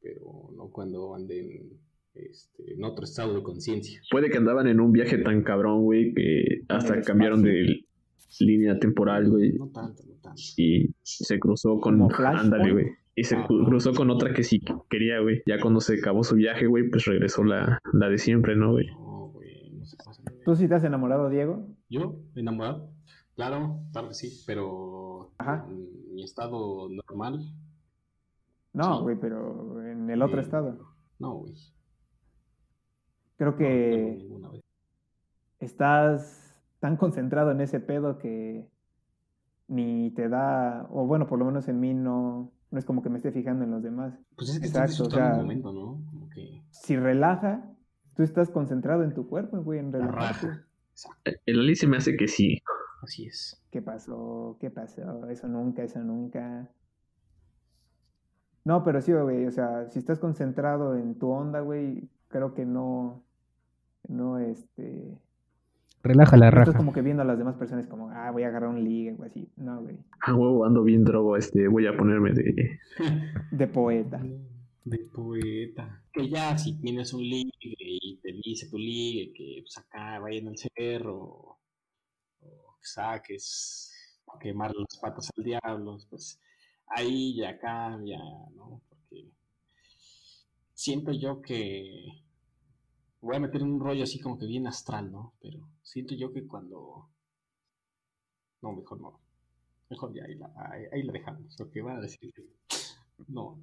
pero 0.00 0.50
no 0.56 0.70
cuando 0.70 1.14
anden 1.14 1.78
este, 2.14 2.74
en 2.74 2.84
otro 2.84 3.04
estado 3.04 3.34
de 3.34 3.42
conciencia. 3.42 4.00
Puede 4.10 4.30
que 4.30 4.38
andaban 4.38 4.66
en 4.68 4.80
un 4.80 4.92
viaje 4.92 5.18
tan 5.18 5.42
cabrón, 5.42 5.82
güey, 5.82 6.12
que 6.14 6.62
hasta 6.68 7.00
cambiaron 7.02 7.42
de 7.42 7.84
línea 8.40 8.78
temporal, 8.78 9.28
güey. 9.30 9.52
No 9.52 9.68
tanto, 9.68 10.02
no 10.06 10.14
tanto. 10.22 10.40
Y 10.56 10.94
se 11.02 11.38
cruzó 11.38 11.78
con... 11.78 12.00
Ándale, 12.24 12.72
güey. 12.72 12.86
Y 13.14 13.24
se 13.24 13.36
cru- 13.36 13.64
cruzó 13.66 13.92
con 13.92 14.10
otra 14.10 14.32
que 14.32 14.42
sí 14.42 14.60
quería, 14.88 15.20
güey. 15.20 15.42
Ya 15.46 15.60
cuando 15.60 15.80
se 15.80 15.98
acabó 15.98 16.24
su 16.24 16.36
viaje, 16.36 16.66
güey, 16.66 16.88
pues 16.88 17.04
regresó 17.04 17.44
la, 17.44 17.78
la 17.92 18.08
de 18.08 18.16
siempre, 18.16 18.56
¿no, 18.56 18.72
güey? 18.72 18.86
No, 18.86 19.28
güey, 19.34 19.70
no 19.72 19.84
se 19.84 19.96
pasen. 19.98 20.24
¿Tú 20.46 20.56
sí 20.56 20.66
te 20.66 20.74
has 20.76 20.84
enamorado, 20.84 21.28
Diego? 21.28 21.68
¿Yo? 21.90 22.16
¿Enamorado? 22.34 22.90
Claro, 23.34 23.80
claro 23.92 24.08
que 24.08 24.14
sí, 24.14 24.42
pero 24.46 25.34
Ajá. 25.38 25.66
en 25.68 26.14
mi 26.14 26.24
estado 26.24 26.88
normal, 26.88 27.40
No, 28.72 28.96
Sí. 28.96 29.02
güey, 29.02 29.16
pero 29.20 29.82
en 29.86 30.08
el 30.08 30.22
otro 30.22 30.38
eh, 30.38 30.42
estado. 30.42 30.78
No, 31.18 31.34
güey. 31.34 31.52
Creo 33.42 33.56
que 33.56 34.14
no, 34.18 34.22
ninguna 34.22 34.48
vez. 34.50 34.62
estás 35.58 36.54
tan 36.78 36.96
concentrado 36.96 37.50
en 37.50 37.60
ese 37.60 37.80
pedo 37.80 38.16
que 38.18 38.68
ni 39.66 40.12
te 40.12 40.28
da, 40.28 40.86
o 40.90 41.06
bueno, 41.06 41.26
por 41.26 41.40
lo 41.40 41.46
menos 41.46 41.66
en 41.66 41.80
mí 41.80 41.92
no, 41.92 42.52
no 42.70 42.78
es 42.78 42.84
como 42.84 43.02
que 43.02 43.08
me 43.10 43.16
esté 43.16 43.32
fijando 43.32 43.64
en 43.64 43.72
los 43.72 43.82
demás. 43.82 44.14
Pues 44.36 44.50
es 44.50 44.60
que 44.60 44.66
Exacto, 44.66 45.04
o 45.06 45.10
sea- 45.10 45.32
el 45.32 45.38
momento, 45.38 45.72
¿no? 45.72 46.04
Como 46.08 46.28
que. 46.30 46.62
Si 46.70 46.96
relaja, 46.96 47.68
tú 48.14 48.22
estás 48.22 48.48
concentrado 48.48 49.02
en 49.02 49.12
tu 49.12 49.26
cuerpo, 49.26 49.60
güey, 49.60 49.80
en 49.80 49.90
La 49.90 49.98
relajarte. 50.06 50.60
Exacto. 50.92 51.30
El 51.44 51.58
Ali 51.58 51.74
se 51.74 51.88
me 51.88 51.96
hace 51.96 52.16
que 52.16 52.28
sí. 52.28 52.62
Así 53.02 53.26
es. 53.26 53.60
¿Qué 53.72 53.82
pasó? 53.82 54.56
¿Qué 54.60 54.70
pasó? 54.70 55.26
Eso 55.28 55.48
nunca, 55.48 55.82
eso 55.82 55.98
nunca. 55.98 56.70
No, 58.64 58.84
pero 58.84 59.00
sí, 59.00 59.12
güey, 59.12 59.46
o 59.46 59.50
sea, 59.50 59.88
si 59.90 59.98
estás 59.98 60.20
concentrado 60.20 60.96
en 60.96 61.18
tu 61.18 61.28
onda, 61.28 61.58
güey, 61.58 62.08
creo 62.28 62.54
que 62.54 62.64
no, 62.64 63.24
no, 64.08 64.38
este, 64.38 65.18
Relaja 66.02 66.36
la 66.36 66.46
no 66.46 66.48
estás 66.50 66.66
raja. 66.68 66.78
como 66.78 66.92
que 66.92 67.00
viendo 67.02 67.22
a 67.22 67.24
las 67.24 67.38
demás 67.38 67.56
personas 67.56 67.86
como, 67.86 68.10
ah, 68.10 68.30
voy 68.32 68.42
a 68.42 68.48
agarrar 68.48 68.70
un 68.70 68.82
ligue, 68.82 69.14
o 69.18 69.22
así. 69.22 69.48
No, 69.56 69.80
güey, 69.82 69.96
A 70.20 70.34
huevo, 70.34 70.64
ando 70.64 70.82
bien 70.82 71.04
drogo, 71.04 71.36
este, 71.36 71.68
voy 71.68 71.86
a 71.86 71.96
ponerme 71.96 72.32
de... 72.32 72.80
de 73.52 73.66
poeta. 73.68 74.20
De 74.84 74.98
poeta. 75.14 76.02
Que 76.12 76.28
ya 76.28 76.58
si 76.58 76.80
tienes 76.80 77.12
un 77.12 77.22
ligue 77.22 77.52
y 77.60 78.16
te 78.20 78.32
dice 78.32 78.68
tu 78.68 78.78
ligue 78.78 79.32
que 79.32 79.62
pues 79.62 79.78
acá 79.78 80.18
vayan 80.18 80.48
al 80.48 80.56
cerro 80.58 81.18
o 81.18 81.58
que 82.40 82.84
saques 82.84 83.92
a 84.34 84.38
quemar 84.40 84.72
las 84.74 84.98
patas 85.00 85.30
al 85.36 85.44
diablo, 85.44 85.98
pues 86.10 86.40
ahí 86.88 87.36
ya 87.36 87.56
cambia, 87.60 88.18
¿no? 88.56 88.82
Porque 88.88 89.30
siento 90.74 91.12
yo 91.12 91.40
que 91.40 92.21
voy 93.22 93.36
a 93.36 93.40
meter 93.40 93.62
en 93.62 93.72
un 93.72 93.80
rollo 93.80 94.02
así 94.02 94.20
como 94.20 94.38
que 94.38 94.46
bien 94.46 94.66
astral, 94.66 95.10
¿no? 95.10 95.32
Pero 95.40 95.66
siento 95.82 96.14
yo 96.14 96.32
que 96.32 96.46
cuando 96.46 97.08
no, 98.60 98.72
mejor 98.72 99.00
no. 99.00 99.20
Mejor 99.88 100.12
ya 100.12 100.24
ahí 100.24 100.34
la, 100.34 100.52
ahí, 100.56 100.84
ahí 100.92 101.02
la 101.02 101.12
dejamos, 101.12 101.56
porque 101.56 101.82
van 101.82 101.98
a 101.98 102.00
decir 102.00 102.32
que 102.32 102.44
no. 103.28 103.58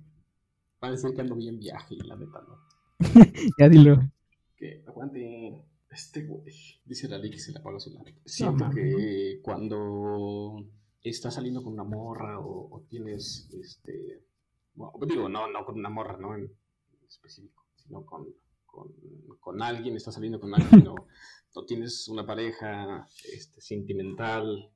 Van 0.80 0.89
a 0.89 0.95
decir 0.95 1.14
que 1.14 1.22
ando 1.22 1.36
bien 1.36 1.60
viaje 1.60 1.95
y 1.95 1.99
la 1.99 2.16
neta 2.16 2.41
no. 2.41 2.60
Ya 3.60 3.70
dilo. 3.70 3.99
Que 4.55 4.84
aguante 4.88 5.62
este 5.89 6.26
güey. 6.26 6.53
Dice 6.86 7.07
Lali 7.10 7.30
que 7.30 7.39
se 7.39 7.51
le 7.51 7.60
apaga 7.60 7.80
su 7.80 7.91
lápiz. 7.91 8.16
Siento 8.26 8.70
que 8.70 9.39
cuando 9.41 10.66
estás 11.03 11.34
saliendo 11.34 11.64
con 11.64 11.74
una 11.74 11.84
morra 11.84 12.39
o, 12.39 12.76
o 12.76 12.82
tienes 12.82 13.49
este. 13.51 14.24
Bueno, 14.76 14.93
digo, 15.05 15.28
no, 15.28 15.51
no 15.51 15.66
con 15.66 15.76
una 15.76 15.89
morra, 15.89 16.18
no 16.18 16.36
en 16.36 16.49
específico, 17.07 17.66
sino 17.76 18.05
con, 18.05 18.28
con, 18.72 18.93
con 19.39 19.61
alguien, 19.61 19.95
estás 19.95 20.13
saliendo 20.15 20.39
con 20.39 20.53
alguien 20.53 20.88
o, 20.88 20.95
o 21.53 21.65
tienes 21.65 22.07
una 22.07 22.26
pareja 22.26 23.07
este, 23.34 23.61
sentimental 23.61 24.72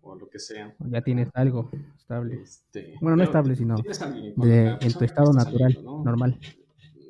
o 0.00 0.14
lo 0.14 0.28
que 0.28 0.38
sea. 0.38 0.74
Ya 0.78 1.02
tienes 1.02 1.28
algo 1.34 1.70
estable. 1.96 2.42
Este, 2.42 2.94
Bueno, 3.00 3.16
no 3.16 3.24
estable, 3.24 3.56
sino 3.56 3.76
alguien 4.00 4.34
De, 4.36 4.78
en 4.80 4.92
tu 4.92 5.04
estado 5.04 5.32
natural, 5.32 5.72
saliendo, 5.72 5.98
¿no? 5.98 6.04
normal. 6.04 6.38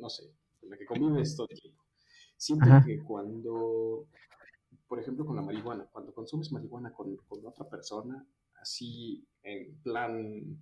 no 0.00 0.08
sé, 0.08 0.24
con 0.60 0.70
la 0.70 0.78
que 0.78 0.86
convives 0.86 1.36
todo 1.36 1.46
el 1.50 1.60
tiempo. 1.60 1.82
Siento 2.36 2.66
Ajá. 2.66 2.84
que 2.84 3.02
cuando, 3.02 4.06
por 4.86 5.00
ejemplo, 5.00 5.26
con 5.26 5.36
la 5.36 5.42
marihuana, 5.42 5.86
cuando 5.90 6.14
consumes 6.14 6.52
marihuana 6.52 6.92
con, 6.92 7.16
con 7.28 7.44
otra 7.44 7.68
persona, 7.68 8.24
así 8.60 9.26
en 9.42 9.74
plan, 9.82 10.56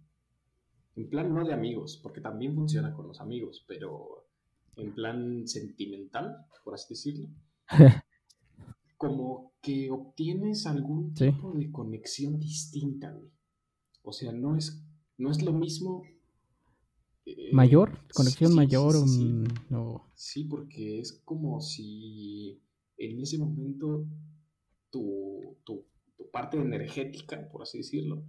en 0.97 1.09
plan 1.11 1.35
no 1.35 1.45
de 1.45 1.53
amigos, 1.53 2.01
porque 2.03 2.21
también 2.21 2.55
funciona 2.55 2.95
con 2.95 3.07
los 3.09 3.21
amigos, 3.21 3.65
pero 3.69 4.26
en 4.77 4.95
plan 4.95 5.47
sentimental, 5.49 6.47
por 6.65 6.75
así 6.75 6.95
decirlo, 6.95 7.29
como 8.97 9.53
que 9.61 9.91
obtienes 9.91 10.67
algún 10.67 11.17
Sí. 11.17 11.31
tipo 11.33 11.53
de 11.53 11.71
conexión 11.71 12.39
distinta, 12.39 13.11
güey. 13.13 13.31
O 14.03 14.13
sea, 14.13 14.33
no 14.33 14.57
es, 14.57 14.83
no 15.19 15.31
es 15.31 15.43
lo 15.43 15.53
mismo. 15.53 16.03
eh, 17.25 17.51
¿Mayor? 17.53 17.99
¿Conexión 18.15 18.51
sí, 18.53 18.57
mayor? 18.57 18.93
sí, 19.09 19.45
o- 19.75 20.07
Sí, 20.15 20.45
porque 20.45 21.01
es 21.01 21.21
como 21.25 21.61
si 21.61 22.63
en 22.97 23.21
ese 23.21 23.37
momento 23.39 24.07
tu, 24.91 25.57
tu, 25.65 25.85
tu 26.17 26.31
parte 26.31 26.57
energética, 26.57 27.49
por 27.51 27.63
así 27.63 27.79
decirlo, 27.79 28.23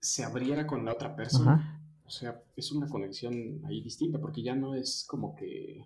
se 0.00 0.24
abriera 0.24 0.66
con 0.66 0.84
la 0.84 0.92
otra 0.92 1.14
persona. 1.16 1.52
Ajá. 1.54 1.75
O 2.06 2.10
sea, 2.10 2.40
es 2.56 2.70
una 2.72 2.86
conexión 2.88 3.60
ahí 3.66 3.82
distinta, 3.82 4.18
porque 4.20 4.42
ya 4.42 4.54
no 4.54 4.74
es 4.74 5.04
como 5.08 5.34
que... 5.34 5.84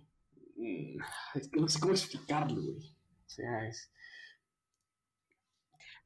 mm, 0.57 0.97
Es 1.35 1.47
que 1.49 1.59
no 1.59 1.67
sé 1.67 1.79
cómo 1.79 1.93
explicarlo, 1.93 2.61
güey. 2.61 2.77
O 2.77 3.29
sea, 3.29 3.67
es... 3.67 3.91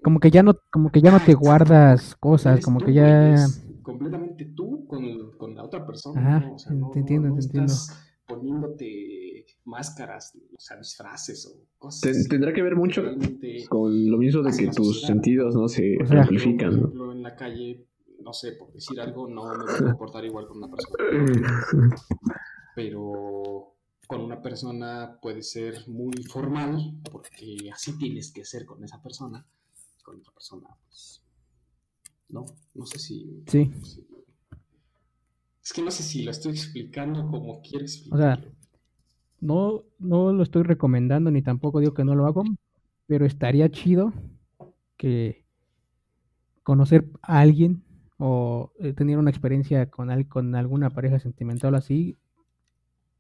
Como 0.03 0.19
que 0.19 0.29
ya 0.29 0.43
no, 0.43 0.53
como 0.71 0.91
que 0.91 1.01
ya 1.01 1.11
no 1.11 1.19
te 1.19 1.33
guardas 1.33 2.15
cosas, 2.15 2.63
como 2.63 2.79
tú, 2.79 2.85
que 2.85 2.93
ya. 2.93 3.35
completamente 3.81 4.45
tú 4.45 4.85
con, 4.87 5.31
con 5.37 5.55
la 5.55 5.63
otra 5.63 5.85
persona. 5.85 6.37
Ajá, 6.37 6.45
¿no? 6.47 6.55
O 6.55 6.59
sea, 6.59 6.71
te 6.93 6.99
entiendo, 6.99 7.29
no 7.29 7.35
te 7.35 7.41
entiendo. 7.45 7.71
estás 7.73 8.11
poniéndote 8.27 9.45
máscaras, 9.63 10.35
o 10.35 10.59
sea, 10.59 10.77
disfraces 10.77 11.45
o 11.47 11.65
cosas. 11.79 12.27
Tendrá 12.27 12.53
que 12.53 12.61
ver 12.61 12.75
mucho 12.75 13.03
con 13.69 14.11
lo 14.11 14.17
mismo 14.17 14.43
de 14.43 14.51
que 14.55 14.67
tus 14.67 14.87
sociedad. 14.87 15.07
sentidos 15.07 15.55
no 15.55 15.67
se 15.67 15.97
O 16.01 16.05
sea- 16.05 16.21
amplifican, 16.21 16.69
por 16.71 16.79
ejemplo, 16.79 17.11
en 17.13 17.23
la 17.23 17.35
calle, 17.35 17.85
no 18.25 18.33
sé, 18.33 18.53
por 18.53 18.73
decir 18.73 18.99
algo, 18.99 19.27
no 19.29 19.45
me 19.45 19.63
voy 19.65 19.73
a 19.75 19.83
comportar 19.91 20.25
igual 20.25 20.47
con 20.47 20.57
una 20.57 20.67
persona. 20.67 21.61
Pero 22.75 23.75
con 24.07 24.21
una 24.21 24.41
persona 24.41 25.17
puede 25.21 25.41
ser 25.43 25.87
muy 25.87 26.11
formal, 26.23 26.99
porque 27.11 27.69
así 27.71 27.97
tienes 27.97 28.31
que 28.31 28.43
ser 28.43 28.65
con 28.65 28.83
esa 28.83 29.01
persona. 29.01 29.45
Con 30.03 30.17
otra 30.19 30.33
persona, 30.33 30.67
pues. 30.87 31.21
No, 32.29 32.45
no 32.73 32.85
sé 32.87 32.99
si. 32.99 33.43
Sí. 33.47 33.71
si- 33.83 34.05
Es 35.63 35.73
que 35.73 35.81
no 35.81 35.89
sé 35.91 36.03
si 36.03 36.23
lo 36.23 36.31
estoy 36.31 36.51
explicando 36.53 37.27
como 37.27 37.61
quiero 37.61 37.85
O 37.85 37.87
sea, 37.87 38.33
explicarlo. 38.33 38.51
No, 39.41 39.83
no 39.99 40.31
lo 40.33 40.43
estoy 40.43 40.63
recomendando 40.63 41.29
ni 41.31 41.41
tampoco 41.43 41.79
digo 41.79 41.93
que 41.93 42.03
no 42.03 42.15
lo 42.15 42.25
hago, 42.25 42.43
pero 43.07 43.25
estaría 43.25 43.69
chido 43.69 44.11
que 44.97 45.43
conocer 46.63 47.07
a 47.21 47.39
alguien 47.41 47.83
o 48.17 48.71
eh, 48.79 48.93
tener 48.93 49.17
una 49.17 49.29
experiencia 49.29 49.89
con, 49.89 50.09
al- 50.11 50.27
con 50.27 50.55
alguna 50.55 50.89
pareja 50.91 51.19
sentimental 51.19 51.73
o 51.73 51.77
así, 51.77 52.17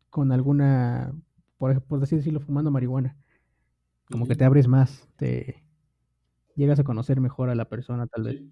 con 0.09 0.31
alguna, 0.31 1.13
por, 1.57 1.81
por 1.83 2.01
así 2.03 2.15
decirlo, 2.15 2.39
fumando 2.39 2.71
marihuana. 2.71 3.17
Como 4.09 4.27
que 4.27 4.35
te 4.35 4.45
abres 4.45 4.67
más, 4.67 5.09
te 5.17 5.63
llegas 6.55 6.79
a 6.79 6.83
conocer 6.83 7.19
mejor 7.19 7.49
a 7.49 7.55
la 7.55 7.67
persona 7.67 8.07
tal 8.07 8.23
vez, 8.23 8.37
Sí. 8.37 8.51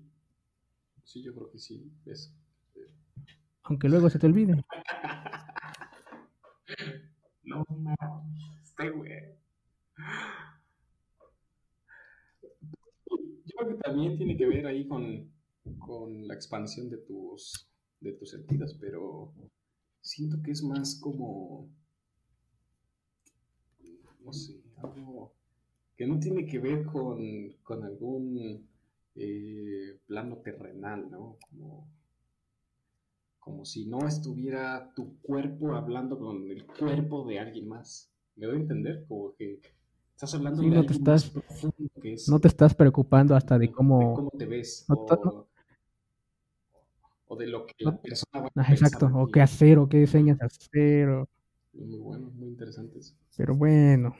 Sí, 1.05 1.21
yo 1.23 1.33
creo 1.35 1.51
que 1.51 1.59
sí. 1.59 1.91
Es, 2.05 2.33
aunque 3.63 3.89
luego 3.89 4.09
se 4.09 4.19
te 4.19 4.25
olvide. 4.27 4.63
No 7.45 7.65
mames, 7.69 8.41
este 8.63 8.89
güey. 8.89 9.11
Yo 13.09 13.55
creo 13.57 13.67
que 13.69 13.75
también 13.83 14.17
tiene 14.17 14.37
que 14.37 14.45
ver 14.45 14.65
ahí 14.65 14.87
con, 14.87 15.29
con 15.79 16.27
la 16.27 16.33
expansión 16.35 16.89
de 16.89 16.97
tus, 16.97 17.67
de 18.01 18.13
tus 18.13 18.31
sentidos, 18.31 18.75
pero 18.79 19.33
siento 20.01 20.41
que 20.43 20.51
es 20.51 20.63
más 20.63 20.99
como, 21.01 21.69
no 24.25 24.33
sé, 24.33 24.53
algo 24.81 25.31
que 25.97 26.07
no 26.07 26.19
tiene 26.19 26.45
que 26.47 26.59
ver 26.59 26.85
con, 26.85 27.19
con 27.63 27.83
algún 27.83 28.67
eh, 29.15 29.99
plano 30.07 30.37
terrenal, 30.37 31.09
¿no? 31.11 31.37
Como, 31.49 31.87
como 33.39 33.65
si 33.65 33.85
no 33.85 34.07
estuviera 34.07 34.91
tu 34.95 35.17
cuerpo 35.21 35.73
hablando 35.75 36.17
con 36.17 36.49
el 36.49 36.65
cuerpo 36.65 37.25
de 37.27 37.39
alguien 37.39 37.67
más. 37.67 38.09
¿Me 38.35 38.45
doy 38.47 38.57
a 38.57 38.59
entender? 38.61 39.05
Como 39.07 39.35
que 39.35 39.59
estás 40.15 40.33
hablando 40.33 40.61
Sí, 40.61 40.69
de 40.69 40.75
no 40.75 40.85
te 40.85 40.93
estás- 40.93 41.31
que 42.01 42.13
es 42.13 42.29
No 42.29 42.39
te 42.39 42.47
estás 42.47 42.73
preocupando 42.73 43.35
hasta 43.35 43.57
de 43.59 43.67
de 43.67 43.73
cómo... 43.73 44.13
cómo 44.15 44.29
te 44.31 44.45
ves 44.45 44.85
no 44.87 44.95
o, 44.95 45.07
no- 45.25 45.47
o 47.33 47.35
de 47.35 47.47
lo 47.47 47.65
que 47.65 47.73
no- 47.85 47.91
la 47.91 48.01
persona 48.01 48.41
va 48.41 48.47
a 48.47 48.51
Ah, 48.61 48.65
pensar 48.69 48.87
exacto, 48.87 49.07
de 49.07 49.13
o 49.15 49.27
qué 49.27 49.41
hacer, 49.41 49.77
o 49.79 49.89
qué 49.89 50.07
señas 50.07 50.41
hacer, 50.41 51.09
o- 51.09 51.29
Muy 51.73 51.97
bueno, 51.99 52.29
muy 52.35 52.49
interesante 52.49 52.99
eso. 52.99 53.15
pero 53.35 53.55
bueno. 53.55 54.15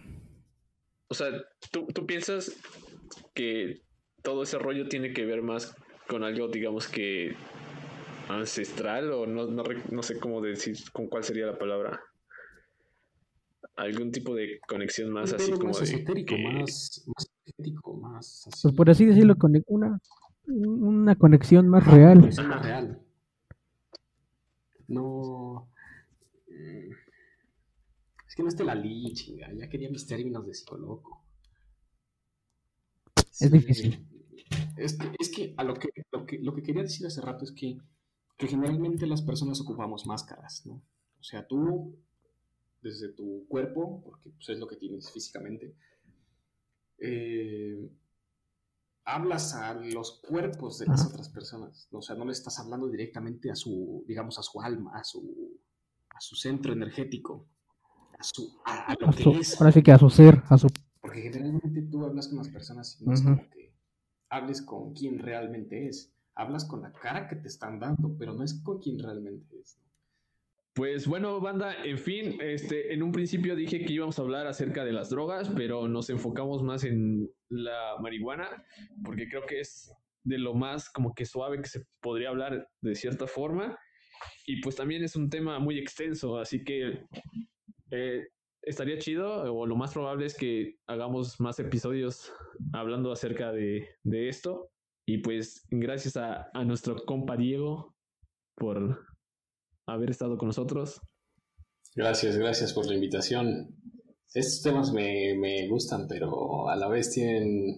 O 1.10 1.14
sea, 1.14 1.28
¿tú, 1.72 1.86
tú 1.94 2.06
piensas 2.06 2.52
que 3.36 3.82
todo 4.24 4.44
ese 4.44 4.58
rollo 4.58 4.88
tiene 4.88 5.14
que 5.14 5.26
ver 5.26 5.42
más 5.44 5.76
con 6.08 6.24
algo, 6.24 6.48
digamos 6.48 6.88
que 6.88 7.36
ancestral 8.30 9.12
o 9.12 9.28
no, 9.28 9.46
no, 9.48 9.64
no 9.92 10.04
sé 10.04 10.18
cómo 10.20 10.42
decir, 10.42 10.76
con 10.94 11.08
cuál 11.08 11.24
sería 11.24 11.46
la 11.46 11.58
palabra. 11.58 12.00
algún 13.76 14.12
tipo 14.12 14.36
de 14.36 14.60
conexión 14.68 15.10
más 15.12 15.34
así 15.34 15.48
pedo 15.50 15.58
como 15.60 15.70
más 15.72 15.80
de 15.80 15.86
esotérico, 15.96 16.36
que- 16.36 16.44
más, 16.44 17.04
más 17.08 17.28
energético, 17.46 17.94
más 17.98 18.48
así. 18.48 18.60
Pues 18.62 18.76
por 18.76 18.90
así 18.90 19.06
decirlo, 19.06 19.36
con 19.36 19.54
una, 19.68 20.00
una 20.48 21.16
conexión 21.16 21.68
más 21.68 21.86
real. 21.88 22.20
conexión 22.20 22.48
más 22.50 22.62
real. 22.62 23.00
No. 24.88 25.70
mm, 26.48 26.92
Es 28.28 28.36
que 28.36 28.44
no 28.44 28.50
esté 28.50 28.64
la 28.64 28.76
li, 28.76 29.14
chinga. 29.14 29.52
Ya 29.54 29.70
quería 29.70 29.90
mis 29.90 30.08
términos 30.08 30.46
de 30.46 30.54
psicólogo. 30.54 31.24
Es 33.40 33.52
difícil. 33.52 34.08
Es 34.78 34.98
que, 34.98 35.12
es 35.20 35.30
que 35.30 35.54
a 35.58 35.64
lo 35.64 35.74
que, 35.76 35.90
lo 36.12 36.26
que 36.26 36.40
lo 36.40 36.54
que 36.54 36.64
quería 36.64 36.84
decir 36.84 37.06
hace 37.06 37.22
rato 37.22 37.44
es 37.44 37.52
que, 37.52 37.78
que 38.38 38.48
generalmente 38.48 39.06
las 39.08 39.22
personas 39.22 39.60
ocupamos 39.62 40.06
máscaras, 40.06 40.66
¿no? 40.66 40.82
O 41.20 41.24
sea, 41.24 41.48
tú, 41.48 41.96
desde 42.82 43.10
tu 43.10 43.46
cuerpo, 43.48 44.02
porque 44.04 44.30
pues, 44.32 44.50
es 44.50 44.60
lo 44.60 44.68
que 44.68 44.76
tienes 44.76 45.12
físicamente, 45.12 45.76
eh, 47.00 47.90
hablas 49.06 49.54
a 49.56 49.74
los 49.74 50.22
cuerpos 50.22 50.80
de 50.80 50.88
las 50.88 51.06
otras 51.08 51.30
personas. 51.30 51.88
O 51.92 52.02
sea, 52.02 52.16
no 52.16 52.26
le 52.26 52.32
estás 52.32 52.60
hablando 52.60 52.88
directamente 52.90 53.52
a 53.52 53.56
su, 53.56 54.04
digamos, 54.08 54.38
a 54.40 54.44
su 54.44 54.62
alma, 54.62 54.92
a 54.96 55.04
su, 55.04 55.60
a 56.10 56.20
su 56.22 56.36
centro 56.36 56.74
energético, 56.74 57.48
a, 58.18 58.24
su, 58.24 58.60
a, 58.66 58.92
a 58.92 58.96
lo 59.00 59.10
A 59.10 59.12
que 59.12 59.24
su- 59.24 59.32
es. 59.32 59.60
ahora 59.60 59.72
sí 59.72 59.84
que 59.84 59.92
a 59.92 60.00
su 60.00 60.10
ser, 60.10 60.42
a 60.50 60.58
su... 60.58 60.68
Porque 61.02 61.22
generalmente 61.22 61.82
tú 61.84 62.06
hablas 62.06 62.28
con 62.30 62.38
las 62.38 62.50
personas 62.50 62.98
y 63.02 63.06
no 63.06 63.14
es 63.14 63.22
como 63.22 63.50
que 63.50 63.76
hables 64.30 64.62
con 64.62 64.94
quien 64.94 65.20
realmente 65.20 65.88
es. 65.88 66.14
Hablas 66.36 66.66
con 66.66 66.82
la 66.82 66.92
cara 66.94 67.28
que 67.28 67.36
te 67.36 67.48
están 67.48 67.80
dando, 67.80 68.16
pero 68.18 68.34
no 68.34 68.44
es 68.44 68.56
con 68.64 68.80
quien 68.80 68.98
realmente 69.00 69.60
es. 69.60 69.78
Pues 70.74 71.06
bueno, 71.06 71.40
banda, 71.40 71.84
en 71.86 72.00
fin, 72.00 72.38
este, 72.42 72.94
en 72.94 73.04
un 73.04 73.12
principio 73.12 73.56
dije 73.56 73.86
que 73.86 73.94
íbamos 73.94 74.18
a 74.18 74.24
hablar 74.24 74.48
acerca 74.48 74.84
de 74.84 74.92
las 74.92 75.12
drogas, 75.12 75.52
pero 75.56 75.88
nos 75.88 76.10
enfocamos 76.10 76.64
más 76.64 76.84
en 76.84 77.30
la 77.50 77.96
marihuana, 78.02 78.66
porque 79.06 79.28
creo 79.28 79.46
que 79.46 79.60
es 79.60 79.94
de 80.24 80.40
lo 80.40 80.56
más 80.56 80.90
como 80.90 81.14
que 81.14 81.26
suave 81.26 81.62
que 81.62 81.70
se 81.70 81.86
podría 82.02 82.30
hablar 82.30 82.68
de 82.82 82.96
cierta 82.96 83.28
forma. 83.28 83.78
Y 84.48 84.62
pues 84.62 84.76
también 84.76 85.04
es 85.04 85.16
un 85.16 85.30
tema 85.30 85.60
muy 85.60 85.78
extenso, 85.78 86.40
así 86.40 86.64
que 86.64 87.06
eh, 87.92 88.28
estaría 88.64 88.98
chido, 88.98 89.54
o 89.54 89.68
lo 89.68 89.76
más 89.76 89.94
probable 89.94 90.26
es 90.26 90.36
que 90.36 90.78
hagamos 90.88 91.40
más 91.40 91.60
episodios 91.60 92.34
hablando 92.74 93.12
acerca 93.12 93.52
de, 93.52 93.90
de 94.04 94.28
esto. 94.28 94.72
Y 95.06 95.20
pues 95.20 95.68
gracias 95.70 96.18
a, 96.18 96.50
a 96.54 96.64
nuestro 96.64 96.96
compa 97.06 97.38
Diego 97.38 97.96
por 98.56 99.13
haber 99.86 100.10
estado 100.12 100.38
con 100.38 100.48
nosotros. 100.48 101.02
Gracias, 101.96 102.38
gracias 102.38 102.74
por 102.74 102.86
la 102.88 102.96
invitación. 102.96 103.76
Estos 104.34 104.62
temas 104.64 104.92
me, 104.92 105.36
me 105.38 105.68
gustan, 105.68 106.08
pero 106.08 106.68
a 106.70 106.76
la 106.76 106.88
vez 106.88 107.12
tienen 107.12 107.76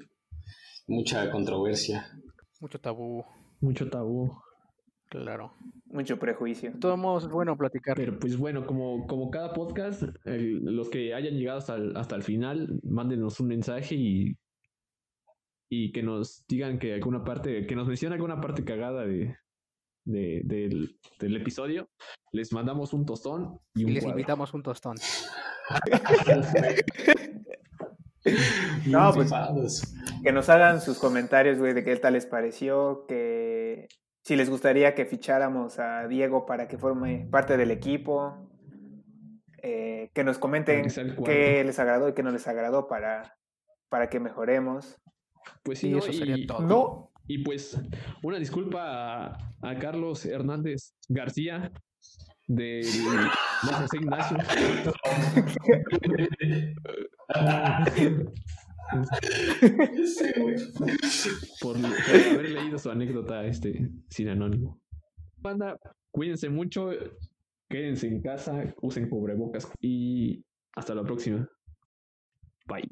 mucha 0.88 1.30
controversia. 1.32 2.08
Mucho 2.62 2.80
tabú, 2.80 3.24
Mucho 3.60 3.89
tabú. 3.89 4.32
claro. 5.10 5.53
Mucho 5.88 6.18
prejuicio. 6.18 6.72
De 6.74 6.80
todos 6.80 6.97
modos, 6.97 7.24
es 7.26 7.30
bueno 7.30 7.56
platicar. 7.58 7.95
Pero 7.95 8.18
pues 8.20 8.38
bueno, 8.38 8.66
como, 8.66 9.06
como 9.08 9.30
cada 9.30 9.53
podcast, 9.53 10.03
el- 10.26 10.64
los 10.64 10.89
que 10.89 11.14
hayan 11.14 11.36
llegado 11.36 11.60
hasta 11.60 11.76
el, 11.76 11.95
hasta 11.95 12.16
el 12.16 12.24
final, 12.24 12.80
mándenos 12.84 13.39
un 13.39 13.47
mensaje 13.47 13.95
y, 13.95 14.38
y 15.70 15.91
que 15.93 16.03
nos 16.03 16.45
digan 16.47 16.80
que 16.80 16.93
alguna 16.93 17.24
parte, 17.24 17.66
que 17.66 17.76
nos 17.76 17.88
mencionen 17.88 18.14
alguna 18.16 18.41
parte 18.41 18.66
cagada 18.66 19.06
de, 19.06 19.36
de- 20.06 20.41
del, 20.45 20.97
del 21.20 21.36
episodio. 21.36 21.89
Les 22.32 22.51
mandamos 22.53 22.93
un 22.93 23.06
tostón 23.06 23.60
y 23.76 23.82
Y 23.82 23.86
un 23.86 23.93
les 23.93 24.03
cuadro. 24.03 24.18
invitamos 24.20 24.53
un 24.53 24.64
tostón. 24.64 24.95
No, 28.88 29.12
pues-. 29.14 29.93
Que 30.24 30.32
nos 30.32 30.49
hagan 30.49 30.82
sus 30.82 30.97
comentarios, 30.97 31.60
güey, 31.60 31.74
de 31.74 31.84
qué 31.84 31.95
tal 31.97 32.14
les 32.14 32.26
pareció, 32.26 33.06
que 33.08 33.88
si 34.24 34.36
les 34.36 34.49
gustaría 34.49 34.95
que 34.95 35.06
ficháramos 35.06 35.78
a 35.80 36.08
Diego 36.08 36.45
para 36.47 36.68
que 36.68 36.78
forme 36.80 37.28
parte 37.30 37.58
del 37.58 37.70
equipo, 37.72 38.49
eh, 39.62 40.10
que 40.14 40.24
nos 40.24 40.39
comenten 40.39 40.88
qué 41.24 41.64
les 41.64 41.78
agradó 41.80 42.10
y 42.10 42.14
qué 42.14 42.24
no 42.24 42.32
les 42.32 42.47
agradó 42.47 42.88
para, 42.88 43.38
para 43.89 44.10
que 44.10 44.20
mejoremos. 44.20 44.97
Pues 45.64 45.80
sí, 45.80 45.89
Y 45.89 45.91
¿no? 45.91 45.97
eso 45.99 46.12
sería 46.12 46.38
y, 46.38 46.47
todo. 46.47 46.62
No, 46.62 47.12
y 47.28 47.39
pues 47.39 47.80
una 48.23 48.38
disculpa 48.39 49.38
a, 49.61 49.80
Carlos 49.80 50.26
Hernández 50.26 50.93
García 51.09 51.71
de 52.47 52.82
José 53.61 53.97
Ignacio. 53.97 54.38
Por 61.61 61.78
haber 61.78 62.49
leído 62.49 62.78
su 62.78 62.91
anécdota 62.91 63.45
este 63.45 63.89
sin 64.09 64.30
anónimo. 64.30 64.80
Banda, 65.38 65.78
cuídense 66.11 66.49
mucho, 66.49 66.91
quédense 67.69 68.07
en 68.07 68.21
casa, 68.21 68.73
usen 68.82 69.09
cubrebocas 69.09 69.67
y 69.82 70.43
hasta 70.76 70.93
la 70.93 71.03
próxima. 71.03 71.49
Bye. 72.67 72.89